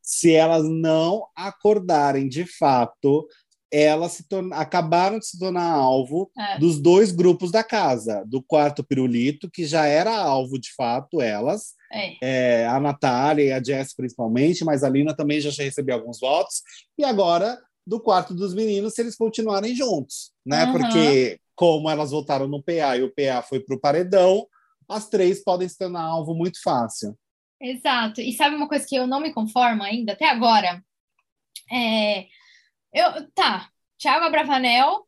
se 0.00 0.32
elas 0.32 0.66
não 0.66 1.26
acordarem 1.36 2.26
de 2.26 2.46
fato, 2.46 3.26
elas 3.72 4.12
se 4.12 4.24
acabaram 4.52 5.18
de 5.18 5.26
se 5.26 5.38
tornar 5.38 5.70
alvo 5.70 6.30
é. 6.38 6.58
dos 6.58 6.80
dois 6.80 7.10
grupos 7.12 7.50
da 7.50 7.64
casa, 7.64 8.24
do 8.26 8.42
quarto 8.42 8.84
pirulito, 8.84 9.50
que 9.50 9.64
já 9.64 9.86
era 9.86 10.16
alvo 10.16 10.58
de 10.58 10.72
fato, 10.74 11.20
elas, 11.20 11.74
é. 11.92 12.16
É, 12.20 12.66
a 12.66 12.78
Natália 12.78 13.44
e 13.44 13.52
a 13.52 13.62
Jess 13.62 13.94
principalmente, 13.94 14.64
mas 14.64 14.82
a 14.82 14.88
Lina 14.88 15.14
também 15.14 15.40
já 15.40 15.50
recebeu 15.50 15.96
alguns 15.96 16.20
votos, 16.20 16.62
e 16.98 17.04
agora 17.04 17.58
do 17.86 18.00
quarto 18.00 18.34
dos 18.34 18.54
meninos, 18.54 18.94
se 18.94 19.02
eles 19.02 19.16
continuarem 19.16 19.74
juntos, 19.74 20.32
né? 20.44 20.64
Uhum. 20.64 20.72
Porque 20.72 21.38
como 21.54 21.88
elas 21.88 22.10
votaram 22.10 22.48
no 22.48 22.62
PA 22.62 22.96
e 22.96 23.02
o 23.02 23.12
PA 23.14 23.42
foi 23.42 23.60
para 23.60 23.76
o 23.76 23.80
paredão, 23.80 24.46
as 24.88 25.08
três 25.08 25.42
podem 25.42 25.68
se 25.68 25.78
tornar 25.78 26.02
alvo 26.02 26.34
muito 26.34 26.60
fácil. 26.62 27.16
Exato. 27.60 28.20
E 28.20 28.32
sabe 28.34 28.56
uma 28.56 28.68
coisa 28.68 28.84
que 28.86 28.96
eu 28.96 29.06
não 29.06 29.20
me 29.20 29.32
conformo 29.32 29.82
ainda, 29.82 30.12
até 30.12 30.28
agora? 30.28 30.82
É, 31.72 32.26
eu, 32.96 33.30
tá, 33.32 33.68
Thiago 33.98 34.24
Abravanel, 34.24 35.06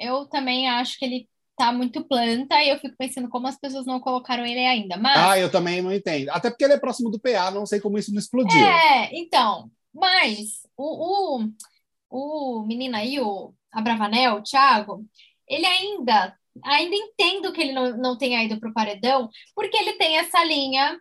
eu 0.00 0.26
também 0.26 0.68
acho 0.68 0.98
que 0.98 1.04
ele 1.04 1.28
tá 1.56 1.70
muito 1.70 2.04
planta 2.04 2.62
e 2.62 2.70
eu 2.70 2.78
fico 2.78 2.96
pensando 2.98 3.28
como 3.28 3.46
as 3.46 3.58
pessoas 3.58 3.84
não 3.86 4.00
colocaram 4.00 4.44
ele 4.44 4.64
ainda. 4.64 4.96
Mas... 4.96 5.16
Ah, 5.16 5.38
eu 5.38 5.50
também 5.50 5.82
não 5.82 5.92
entendo. 5.92 6.30
Até 6.30 6.50
porque 6.50 6.64
ele 6.64 6.74
é 6.74 6.78
próximo 6.78 7.10
do 7.10 7.20
PA, 7.20 7.50
não 7.50 7.66
sei 7.66 7.80
como 7.80 7.98
isso 7.98 8.12
não 8.12 8.18
explodiu. 8.18 8.58
É, 8.58 9.10
então, 9.12 9.70
mas 9.94 10.60
o, 10.76 11.40
o, 11.40 12.60
o 12.60 12.66
menino 12.66 12.96
aí, 12.96 13.20
o 13.20 13.54
Abravanel, 13.72 14.36
o 14.36 14.42
Thiago, 14.42 15.04
ele 15.46 15.66
ainda 15.66 16.34
ainda 16.64 16.96
entendo 16.96 17.52
que 17.52 17.60
ele 17.60 17.72
não, 17.72 17.96
não 17.98 18.16
tenha 18.16 18.42
ido 18.42 18.58
para 18.58 18.70
o 18.70 18.72
paredão, 18.72 19.28
porque 19.54 19.76
ele 19.76 19.92
tem 19.94 20.16
essa 20.16 20.42
linha 20.42 20.98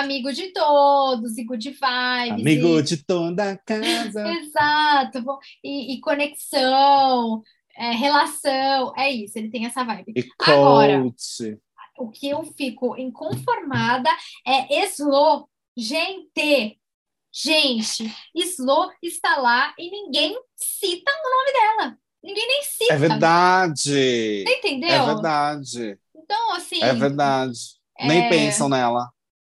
amigo 0.00 0.32
de 0.32 0.52
todos 0.52 1.36
e 1.38 1.44
good 1.44 1.68
vibes. 1.68 2.40
Amigo 2.40 2.78
e... 2.78 2.82
de 2.82 2.96
toda 3.04 3.52
a 3.52 3.58
casa. 3.58 4.26
Exato. 4.38 5.24
E, 5.62 5.94
e 5.94 6.00
conexão, 6.00 7.42
é, 7.76 7.90
relação. 7.92 8.92
É 8.96 9.10
isso, 9.10 9.38
ele 9.38 9.50
tem 9.50 9.66
essa 9.66 9.84
vibe. 9.84 10.12
E 10.16 10.28
Agora, 10.40 11.04
o 11.98 12.10
que 12.10 12.28
eu 12.28 12.44
fico 12.56 12.96
inconformada 12.96 14.10
é 14.46 14.84
Slow. 14.86 15.48
Gente, 15.76 16.78
gente, 17.32 18.14
Slow 18.34 18.90
está 19.02 19.36
lá 19.36 19.74
e 19.78 19.90
ninguém 19.90 20.38
cita 20.54 21.10
o 21.10 21.30
nome 21.30 21.52
dela. 21.52 21.98
Ninguém 22.22 22.46
nem 22.46 22.62
cita. 22.62 22.94
É 22.94 22.96
verdade. 22.96 23.82
Você 24.44 24.44
entendeu? 24.58 24.90
É 24.90 25.06
verdade. 25.06 25.98
Então, 26.14 26.52
assim. 26.54 26.82
É 26.82 26.92
verdade. 26.94 27.58
É... 27.98 28.06
Nem 28.06 28.28
pensam 28.28 28.68
nela. 28.68 29.10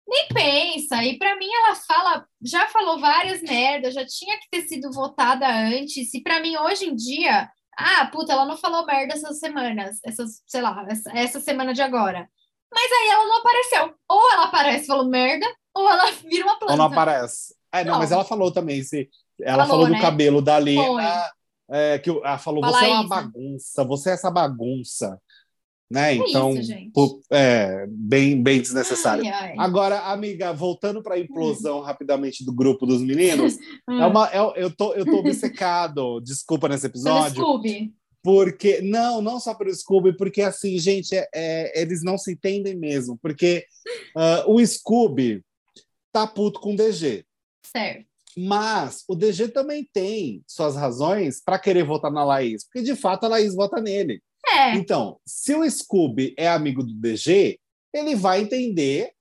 Nem 0.07 0.29
pensa. 0.29 1.03
E 1.05 1.19
para 1.19 1.37
mim 1.37 1.49
ela 1.51 1.75
fala, 1.75 2.27
já 2.43 2.67
falou 2.69 3.01
várias 3.01 3.41
merdas, 3.43 3.95
já 3.95 4.05
tinha 4.07 4.39
que 4.39 4.49
ter 4.51 4.63
sido 4.69 4.93
votada 4.93 5.47
antes. 5.49 6.13
E 6.13 6.23
para 6.23 6.41
mim 6.41 6.57
hoje 6.59 6.87
em 6.87 6.95
dia, 6.95 7.49
ah, 7.77 8.07
puta, 8.07 8.33
ela 8.33 8.45
não 8.45 8.57
falou 8.57 8.87
merda 8.87 9.15
essas 9.15 9.39
semanas, 9.39 9.99
essas, 10.05 10.43
sei 10.47 10.61
lá, 10.61 10.85
essa, 10.89 11.11
essa 11.17 11.41
semana 11.41 11.73
de 11.73 11.83
agora. 11.83 12.29
Mas 12.73 12.91
aí 12.93 13.09
ela 13.09 13.25
não 13.25 13.39
apareceu. 13.39 13.95
Ou 14.09 14.33
ela 14.33 14.45
aparece 14.45 14.87
falando 14.87 15.11
merda, 15.11 15.47
ou 15.75 15.89
ela 15.89 16.11
vira 16.29 16.45
uma 16.45 16.59
planta. 16.59 16.73
Ou 16.73 16.79
não 16.79 16.87
aparece. 16.87 17.55
É, 17.73 17.85
não, 17.85 17.95
não. 17.95 17.99
mas 17.99 18.13
ela 18.13 18.25
falou 18.25 18.53
também, 18.53 18.83
se 18.83 19.09
ela 19.41 19.67
falou, 19.67 19.83
falou 19.83 19.87
do 19.87 19.93
né? 19.93 20.01
cabelo 20.01 20.41
da 20.41 20.59
Lena, 20.59 21.33
é, 21.69 21.99
que 21.99 22.11
ela 22.11 22.39
falou, 22.39 22.63
Fala 22.63 22.79
você 22.79 22.85
isso. 22.85 22.95
é 22.95 22.99
uma 22.99 23.09
bagunça, 23.09 23.85
você 23.85 24.11
é 24.11 24.13
essa 24.13 24.31
bagunça. 24.31 25.21
Né? 25.91 26.13
É 26.13 26.17
então, 26.17 26.55
isso, 26.55 26.73
é 27.31 27.87
bem, 27.89 28.43
bem 28.43 28.61
desnecessário. 28.61 29.25
Ai, 29.25 29.31
ai. 29.31 29.55
Agora, 29.59 30.01
amiga, 30.11 30.53
voltando 30.53 31.03
para 31.03 31.15
a 31.15 31.19
implosão 31.19 31.81
rapidamente 31.81 32.45
do 32.45 32.53
grupo 32.53 32.87
dos 32.87 33.03
meninos, 33.03 33.57
hum. 33.89 34.01
é 34.01 34.07
uma, 34.07 34.29
é, 34.33 34.63
eu, 34.63 34.75
tô, 34.75 34.95
eu 34.95 35.05
tô 35.05 35.19
obcecado, 35.19 36.21
desculpa 36.25 36.69
nesse 36.69 36.87
episódio. 36.87 37.43
Scooby. 37.43 37.93
Porque, 38.23 38.81
não, 38.81 39.21
não 39.21 39.39
só 39.39 39.53
pelo 39.53 39.75
Scooby, 39.75 40.17
porque 40.17 40.41
assim, 40.41 40.79
gente, 40.79 41.15
é, 41.15 41.29
é, 41.35 41.83
eles 41.83 42.03
não 42.03 42.17
se 42.17 42.33
entendem 42.33 42.75
mesmo. 42.75 43.19
Porque 43.21 43.67
uh, 44.17 44.51
o 44.51 44.67
Scooby 44.67 45.45
tá 46.11 46.27
puto 46.27 46.59
com 46.59 46.73
o 46.73 46.77
DG. 46.77 47.27
Certo. 47.63 48.07
Mas 48.37 49.05
o 49.07 49.15
DG 49.15 49.49
também 49.49 49.89
tem 49.93 50.43
suas 50.47 50.75
razões 50.75 51.41
para 51.45 51.59
querer 51.59 51.85
votar 51.85 52.11
na 52.11 52.25
Laís, 52.25 52.65
porque 52.65 52.83
de 52.83 52.97
fato 52.97 53.25
a 53.25 53.29
Laís 53.29 53.55
vota 53.55 53.81
nele. 53.81 54.21
É. 54.53 54.75
Então, 54.75 55.19
se 55.27 55.55
o 55.55 55.69
Scooby 55.69 56.35
é 56.37 56.49
amigo 56.49 56.83
do 56.83 56.95
DG, 56.95 57.59
ele 57.93 58.15
vai 58.15 58.41
entender 58.41 59.13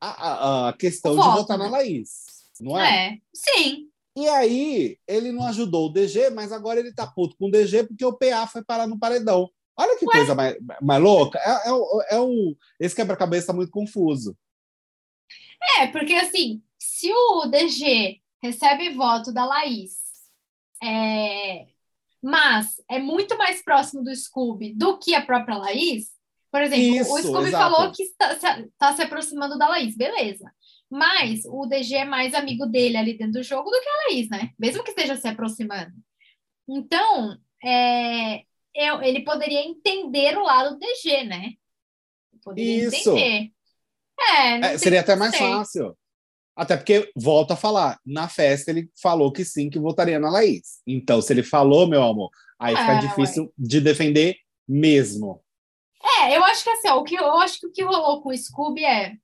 a, 0.00 0.08
a, 0.08 0.68
a 0.68 0.72
questão 0.72 1.14
de 1.14 1.22
votar 1.22 1.58
na 1.58 1.68
Laís, 1.68 2.24
não 2.60 2.78
é? 2.78 3.06
É, 3.06 3.18
sim. 3.34 3.88
E 4.16 4.28
aí, 4.28 4.98
ele 5.08 5.32
não 5.32 5.44
ajudou 5.46 5.86
o 5.86 5.92
DG, 5.92 6.30
mas 6.30 6.52
agora 6.52 6.78
ele 6.78 6.94
tá 6.94 7.06
puto 7.06 7.36
com 7.36 7.48
o 7.48 7.50
DG 7.50 7.84
porque 7.84 8.04
o 8.04 8.12
PA 8.12 8.46
foi 8.46 8.62
parar 8.62 8.86
no 8.86 8.98
paredão. 8.98 9.50
Olha 9.76 9.98
que 9.98 10.06
Ué? 10.06 10.12
coisa 10.12 10.34
mais, 10.34 10.56
mais 10.80 11.02
louca. 11.02 11.38
É, 11.38 11.68
é, 11.68 12.16
é 12.16 12.20
o, 12.20 12.56
esse 12.78 12.94
quebra-cabeça 12.94 13.48
tá 13.48 13.52
muito 13.52 13.72
confuso. 13.72 14.36
É, 15.78 15.88
porque 15.88 16.14
assim, 16.14 16.62
se 16.78 17.12
o 17.12 17.46
DG 17.46 18.20
recebe 18.40 18.94
voto 18.94 19.32
da 19.32 19.44
Laís, 19.44 19.96
é, 20.82 21.66
mas 22.24 22.82
é 22.90 22.98
muito 22.98 23.36
mais 23.36 23.62
próximo 23.62 24.02
do 24.02 24.16
Scooby 24.16 24.72
do 24.72 24.98
que 24.98 25.14
a 25.14 25.20
própria 25.20 25.58
Laís, 25.58 26.06
por 26.50 26.62
exemplo, 26.62 26.82
Isso, 26.82 27.12
o 27.12 27.18
Scooby 27.18 27.48
exato. 27.48 27.74
falou 27.74 27.92
que 27.92 28.02
está, 28.04 28.60
está, 28.60 28.96
se 28.96 29.02
aproximando 29.02 29.58
da 29.58 29.68
Laís, 29.68 29.94
beleza. 29.94 30.50
Mas 30.90 31.44
o 31.44 31.66
DG 31.66 31.96
é 31.96 32.04
mais 32.06 32.32
amigo 32.32 32.64
dele 32.64 32.96
ali 32.96 33.18
dentro 33.18 33.34
do 33.34 33.42
jogo 33.42 33.70
do 33.70 33.78
que 33.78 33.88
a 33.88 33.96
Laís, 34.08 34.30
né? 34.30 34.52
Mesmo 34.58 34.82
que 34.82 34.88
esteja 34.88 35.16
se 35.16 35.28
aproximando. 35.28 35.92
Então, 36.66 37.36
é, 37.62 38.38
eu, 38.74 39.02
ele 39.02 39.22
poderia 39.22 39.60
entender 39.60 40.38
o 40.38 40.44
lado 40.44 40.76
do 40.76 40.78
DG, 40.78 41.24
né? 41.24 41.52
Poderia 42.42 42.88
Isso. 42.88 43.10
entender. 43.10 43.50
É, 44.18 44.60
é 44.60 44.78
seria 44.78 45.00
até 45.00 45.14
mais 45.14 45.36
fácil. 45.36 45.94
Até 46.56 46.76
porque, 46.76 47.10
volto 47.16 47.52
a 47.52 47.56
falar, 47.56 47.98
na 48.06 48.28
festa 48.28 48.70
ele 48.70 48.88
falou 49.00 49.32
que 49.32 49.44
sim, 49.44 49.68
que 49.68 49.78
votaria 49.78 50.18
na 50.18 50.30
Laís. 50.30 50.80
Então, 50.86 51.20
se 51.20 51.32
ele 51.32 51.42
falou, 51.42 51.88
meu 51.88 52.02
amor, 52.02 52.30
aí 52.58 52.76
fica 52.76 52.92
é, 52.92 53.00
difícil 53.00 53.44
ué. 53.44 53.50
de 53.58 53.80
defender 53.80 54.36
mesmo. 54.68 55.42
É, 56.20 56.36
eu 56.36 56.44
acho 56.44 56.62
que 56.62 56.70
assim, 56.70 56.88
ó, 56.88 56.98
o 56.98 57.04
que 57.04 57.16
eu 57.16 57.38
acho 57.38 57.58
que 57.58 57.66
o 57.66 57.72
que 57.72 57.82
rolou 57.82 58.22
com 58.22 58.28
o 58.28 58.36
Scooby 58.36 58.84
é 58.84 59.14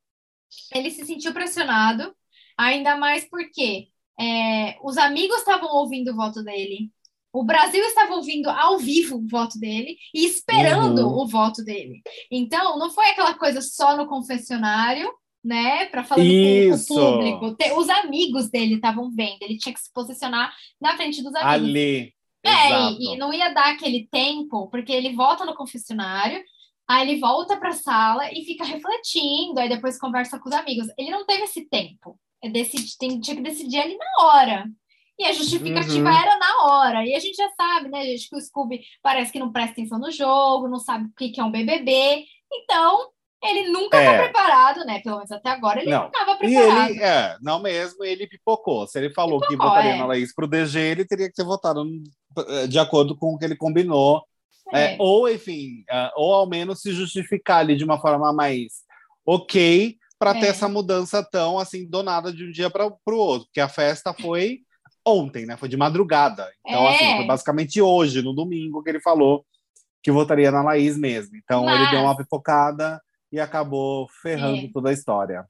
ele 0.74 0.90
se 0.90 1.04
sentiu 1.04 1.32
pressionado, 1.32 2.14
ainda 2.56 2.96
mais 2.96 3.28
porque 3.28 3.88
é, 4.18 4.76
os 4.82 4.98
amigos 4.98 5.38
estavam 5.38 5.68
ouvindo 5.68 6.10
o 6.10 6.16
voto 6.16 6.42
dele, 6.42 6.90
o 7.32 7.44
Brasil 7.44 7.84
estava 7.84 8.14
ouvindo 8.14 8.50
ao 8.50 8.78
vivo 8.78 9.18
o 9.18 9.28
voto 9.28 9.58
dele 9.58 9.96
e 10.12 10.26
esperando 10.26 11.06
uhum. 11.06 11.22
o 11.22 11.28
voto 11.28 11.62
dele. 11.62 12.02
Então, 12.30 12.76
não 12.76 12.90
foi 12.90 13.06
aquela 13.10 13.34
coisa 13.34 13.60
só 13.60 13.96
no 13.96 14.08
confessionário 14.08 15.08
né, 15.42 15.86
para 15.86 16.04
falar 16.04 16.22
Isso. 16.22 16.88
com 16.88 17.00
o 17.00 17.12
público. 17.12 17.78
Os 17.78 17.88
amigos 17.88 18.50
dele 18.50 18.74
estavam 18.74 19.10
vendo, 19.10 19.38
ele 19.42 19.58
tinha 19.58 19.74
que 19.74 19.80
se 19.80 19.92
posicionar 19.92 20.54
na 20.80 20.96
frente 20.96 21.22
dos 21.22 21.34
amigos. 21.34 21.68
Ali. 21.68 22.14
É, 22.42 22.90
e, 22.92 23.14
e, 23.14 23.16
não 23.18 23.32
ia 23.32 23.50
dar 23.50 23.72
aquele 23.72 24.08
tempo, 24.10 24.68
porque 24.70 24.92
ele 24.92 25.14
volta 25.14 25.44
no 25.44 25.54
confessionário, 25.54 26.42
aí 26.88 27.08
ele 27.08 27.20
volta 27.20 27.56
para 27.58 27.70
a 27.70 27.74
sala 27.74 28.32
e 28.32 28.44
fica 28.44 28.64
refletindo, 28.64 29.60
aí 29.60 29.68
depois 29.68 29.98
conversa 29.98 30.38
com 30.38 30.48
os 30.48 30.54
amigos. 30.54 30.86
Ele 30.98 31.10
não 31.10 31.26
teve 31.26 31.44
esse 31.44 31.68
tempo. 31.68 32.18
É 32.42 32.48
decidi, 32.48 32.96
tem, 32.96 33.20
tinha 33.20 33.36
que 33.36 33.42
decidir 33.42 33.78
ali 33.78 33.96
na 33.96 34.24
hora. 34.24 34.70
E 35.18 35.24
a 35.26 35.32
justificativa 35.32 36.08
uhum. 36.08 36.16
era 36.16 36.38
na 36.38 36.64
hora. 36.64 37.06
E 37.06 37.14
a 37.14 37.18
gente 37.18 37.36
já 37.36 37.50
sabe, 37.50 37.90
né, 37.90 38.02
gente, 38.04 38.30
que 38.30 38.36
o 38.36 38.40
Scooby 38.40 38.80
parece 39.02 39.30
que 39.30 39.38
não 39.38 39.52
presta 39.52 39.72
atenção 39.72 39.98
no 39.98 40.10
jogo, 40.10 40.66
não 40.66 40.78
sabe 40.78 41.04
o 41.06 41.12
que 41.14 41.38
é 41.38 41.44
um 41.44 41.50
BBB. 41.50 42.24
Então, 42.50 43.10
ele 43.42 43.70
nunca 43.70 43.98
está 43.98 44.12
é. 44.12 44.22
preparado, 44.24 44.84
né? 44.84 45.00
Pelo 45.00 45.16
menos 45.16 45.32
até 45.32 45.50
agora 45.50 45.80
ele 45.80 45.90
não 45.90 46.06
estava 46.06 46.36
preparado. 46.36 46.90
E 46.90 46.92
ele, 46.92 47.02
é, 47.02 47.36
não 47.40 47.60
mesmo, 47.60 48.04
ele 48.04 48.26
pipocou. 48.26 48.86
Se 48.86 48.98
ele 48.98 49.12
falou 49.12 49.40
pipocou, 49.40 49.56
que 49.56 49.62
votaria 49.62 49.92
é. 49.92 49.98
na 49.98 50.06
Laís 50.06 50.34
para 50.34 50.44
o 50.44 50.48
DG, 50.48 50.78
ele 50.78 51.04
teria 51.06 51.28
que 51.28 51.34
ter 51.34 51.44
votado 51.44 51.84
eh, 52.36 52.66
de 52.66 52.78
acordo 52.78 53.16
com 53.16 53.34
o 53.34 53.38
que 53.38 53.44
ele 53.44 53.56
combinou. 53.56 54.22
É. 54.72 54.94
é. 54.94 54.96
ou, 55.00 55.28
enfim, 55.28 55.84
uh, 55.90 56.10
ou 56.16 56.34
ao 56.34 56.46
menos 56.46 56.80
se 56.80 56.92
justificar 56.92 57.58
ali 57.58 57.76
de 57.76 57.84
uma 57.84 58.00
forma 58.00 58.32
mais 58.32 58.84
ok 59.26 59.96
para 60.18 60.34
ter 60.34 60.46
é. 60.46 60.48
essa 60.50 60.68
mudança 60.68 61.22
tão 61.22 61.58
assim 61.58 61.88
do 61.88 62.02
nada 62.02 62.32
de 62.32 62.44
um 62.44 62.50
dia 62.50 62.70
para 62.70 62.86
o 62.86 63.16
outro, 63.16 63.46
porque 63.46 63.60
a 63.60 63.68
festa 63.68 64.12
foi 64.12 64.60
ontem, 65.04 65.46
né? 65.46 65.56
Foi 65.56 65.68
de 65.68 65.78
madrugada. 65.78 66.48
Então, 66.64 66.86
assim, 66.86 67.16
foi 67.16 67.26
basicamente 67.26 67.80
hoje, 67.80 68.20
no 68.22 68.34
domingo, 68.34 68.82
que 68.82 68.90
ele 68.90 69.00
falou 69.00 69.44
que 70.02 70.10
votaria 70.10 70.50
na 70.50 70.62
Laís 70.62 70.96
mesmo. 70.96 71.36
Então, 71.36 71.64
Mas... 71.64 71.80
ele 71.80 71.90
deu 71.90 72.02
uma 72.02 72.16
pipocada 72.16 73.00
e 73.32 73.38
acabou 73.38 74.08
ferrando 74.22 74.66
é. 74.66 74.70
toda 74.72 74.90
a 74.90 74.92
história. 74.92 75.46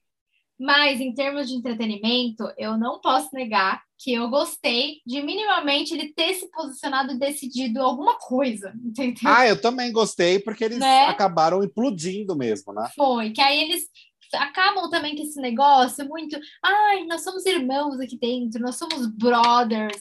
Mas, 0.59 1.01
em 1.01 1.15
termos 1.15 1.49
de 1.49 1.55
entretenimento, 1.55 2.45
eu 2.59 2.77
não 2.77 3.01
posso 3.01 3.35
negar 3.35 3.83
que 3.99 4.13
eu 4.13 4.29
gostei 4.29 5.01
de 5.07 5.23
minimamente 5.23 5.95
ele 5.95 6.13
ter 6.13 6.35
se 6.35 6.51
posicionado 6.51 7.13
e 7.13 7.19
decidido 7.19 7.81
alguma 7.81 8.19
coisa, 8.19 8.73
entendeu? 8.85 9.23
Ah, 9.25 9.47
eu 9.47 9.59
também 9.59 9.91
gostei, 9.91 10.39
porque 10.39 10.65
eles 10.65 10.79
né? 10.79 11.07
acabaram 11.07 11.65
implodindo 11.65 12.37
mesmo, 12.37 12.75
né? 12.75 12.91
Foi, 12.95 13.31
que 13.31 13.41
aí 13.41 13.63
eles 13.63 13.89
acabam 14.35 14.91
também 14.91 15.17
com 15.17 15.23
esse 15.23 15.41
negócio 15.41 16.07
muito. 16.07 16.39
Ai, 16.63 17.05
nós 17.05 17.25
somos 17.25 17.47
irmãos 17.47 17.99
aqui 17.99 18.19
dentro, 18.19 18.61
nós 18.61 18.77
somos 18.77 19.07
brothers. 19.07 19.99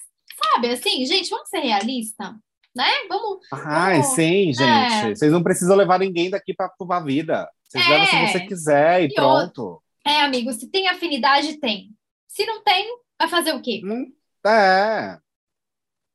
Sabe, 0.53 0.71
assim, 0.71 1.05
gente, 1.05 1.29
vamos 1.29 1.49
ser 1.49 1.59
realistas 1.59 2.33
né? 2.75 2.85
Vamos. 3.09 3.39
Ai, 3.51 4.01
vamos... 4.01 4.15
sim, 4.15 4.53
gente. 4.53 4.61
É. 4.63 5.15
Vocês 5.15 5.31
não 5.31 5.43
precisam 5.43 5.75
levar 5.75 5.99
ninguém 5.99 6.29
daqui 6.29 6.53
para 6.53 6.71
a 6.91 6.99
vida. 6.99 7.49
Vocês 7.69 7.85
é. 7.87 8.05
se 8.05 8.31
você 8.31 8.39
quiser 8.47 9.01
e, 9.03 9.05
e 9.05 9.13
pronto. 9.13 9.61
Outro. 9.61 9.83
É, 10.05 10.21
amigo, 10.21 10.51
se 10.53 10.67
tem 10.67 10.87
afinidade, 10.87 11.59
tem. 11.59 11.91
Se 12.27 12.45
não 12.45 12.63
tem, 12.63 12.87
vai 13.17 13.27
fazer 13.27 13.53
o 13.53 13.61
quê? 13.61 13.81
Hum, 13.83 14.11
é. 14.45 15.17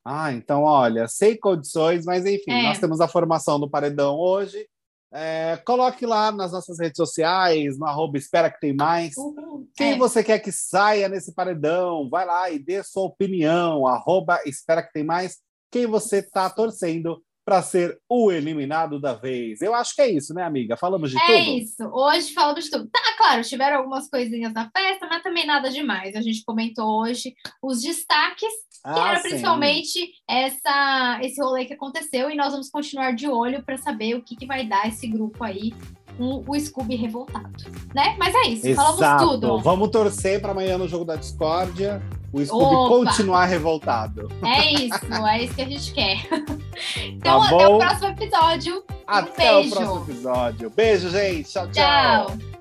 Ah, 0.04 0.32
então, 0.32 0.62
olha, 0.62 1.08
sem 1.08 1.38
condições, 1.38 2.04
mas 2.04 2.26
enfim, 2.26 2.50
é. 2.50 2.62
nós 2.64 2.78
temos 2.78 3.00
a 3.00 3.08
formação 3.08 3.58
do 3.58 3.70
Paredão 3.70 4.18
hoje. 4.18 4.68
É, 5.16 5.56
coloque 5.64 6.04
lá 6.04 6.32
nas 6.32 6.50
nossas 6.50 6.80
redes 6.80 6.96
sociais, 6.96 7.78
no 7.78 7.86
arroba 7.86 8.18
Espera 8.18 8.50
Que 8.50 8.58
Tem 8.58 8.74
Mais. 8.74 9.16
Uhum. 9.16 9.68
Quem 9.76 9.92
é. 9.92 9.96
você 9.96 10.24
quer 10.24 10.40
que 10.40 10.50
saia 10.50 11.08
nesse 11.08 11.32
paredão, 11.32 12.10
vai 12.10 12.26
lá 12.26 12.50
e 12.50 12.58
dê 12.58 12.82
sua 12.82 13.04
opinião, 13.04 13.86
arroba 13.86 14.40
Espera 14.44 14.82
Que 14.82 14.92
Tem 14.92 15.04
Mais 15.04 15.38
quem 15.70 15.86
você 15.86 16.18
está 16.18 16.50
torcendo 16.50 17.22
para 17.44 17.60
ser 17.62 17.98
o 18.08 18.32
eliminado 18.32 18.98
da 18.98 19.12
vez. 19.12 19.60
Eu 19.60 19.74
acho 19.74 19.94
que 19.94 20.00
é 20.00 20.10
isso, 20.10 20.32
né, 20.32 20.42
amiga? 20.42 20.76
Falamos 20.76 21.10
de 21.10 21.18
é 21.18 21.20
tudo? 21.20 21.32
É 21.32 21.40
isso. 21.40 21.84
Hoje 21.92 22.32
falamos 22.32 22.64
de 22.64 22.70
tudo. 22.70 22.88
Tá, 22.90 23.00
claro, 23.18 23.42
tiveram 23.42 23.78
algumas 23.78 24.08
coisinhas 24.08 24.52
na 24.54 24.70
festa, 24.70 25.06
mas 25.06 25.22
também 25.22 25.46
nada 25.46 25.70
demais. 25.70 26.16
A 26.16 26.22
gente 26.22 26.42
comentou 26.44 27.02
hoje 27.02 27.34
os 27.62 27.82
destaques, 27.82 28.50
que 28.50 28.80
ah, 28.84 29.10
era 29.10 29.20
sim. 29.20 29.28
principalmente 29.28 30.12
essa, 30.28 31.20
esse 31.22 31.40
rolê 31.40 31.66
que 31.66 31.74
aconteceu, 31.74 32.30
e 32.30 32.34
nós 32.34 32.52
vamos 32.52 32.70
continuar 32.70 33.14
de 33.14 33.28
olho 33.28 33.62
para 33.62 33.76
saber 33.76 34.14
o 34.14 34.22
que, 34.22 34.36
que 34.36 34.46
vai 34.46 34.66
dar 34.66 34.88
esse 34.88 35.06
grupo 35.06 35.44
aí 35.44 35.74
com 36.16 36.44
o 36.46 36.58
Scooby 36.58 36.94
revoltado, 36.94 37.50
né? 37.94 38.16
Mas 38.18 38.34
é 38.34 38.48
isso, 38.48 38.68
Exato. 38.68 38.98
falamos 38.98 39.22
tudo. 39.22 39.58
Vamos 39.60 39.90
torcer 39.90 40.40
para 40.40 40.52
amanhã 40.52 40.78
no 40.78 40.88
jogo 40.88 41.04
da 41.04 41.16
discórdia 41.16 42.00
o 42.34 42.44
Scooby 42.44 42.74
Opa. 42.74 42.88
continuar 42.88 43.44
revoltado. 43.44 44.28
É 44.44 44.72
isso, 44.72 45.14
é 45.26 45.42
isso 45.42 45.54
que 45.54 45.62
a 45.62 45.68
gente 45.68 45.92
quer. 45.92 46.18
Então, 46.96 47.38
tá 47.40 47.46
até 47.46 47.68
o 47.68 47.78
próximo 47.78 48.08
episódio. 48.08 48.84
Até 49.06 49.54
um 49.54 49.60
o 49.60 49.70
próximo 49.70 50.04
episódio. 50.08 50.70
Beijo, 50.70 51.08
gente. 51.08 51.48
tchau. 51.48 51.68
tchau. 51.70 52.26
tchau. 52.26 52.53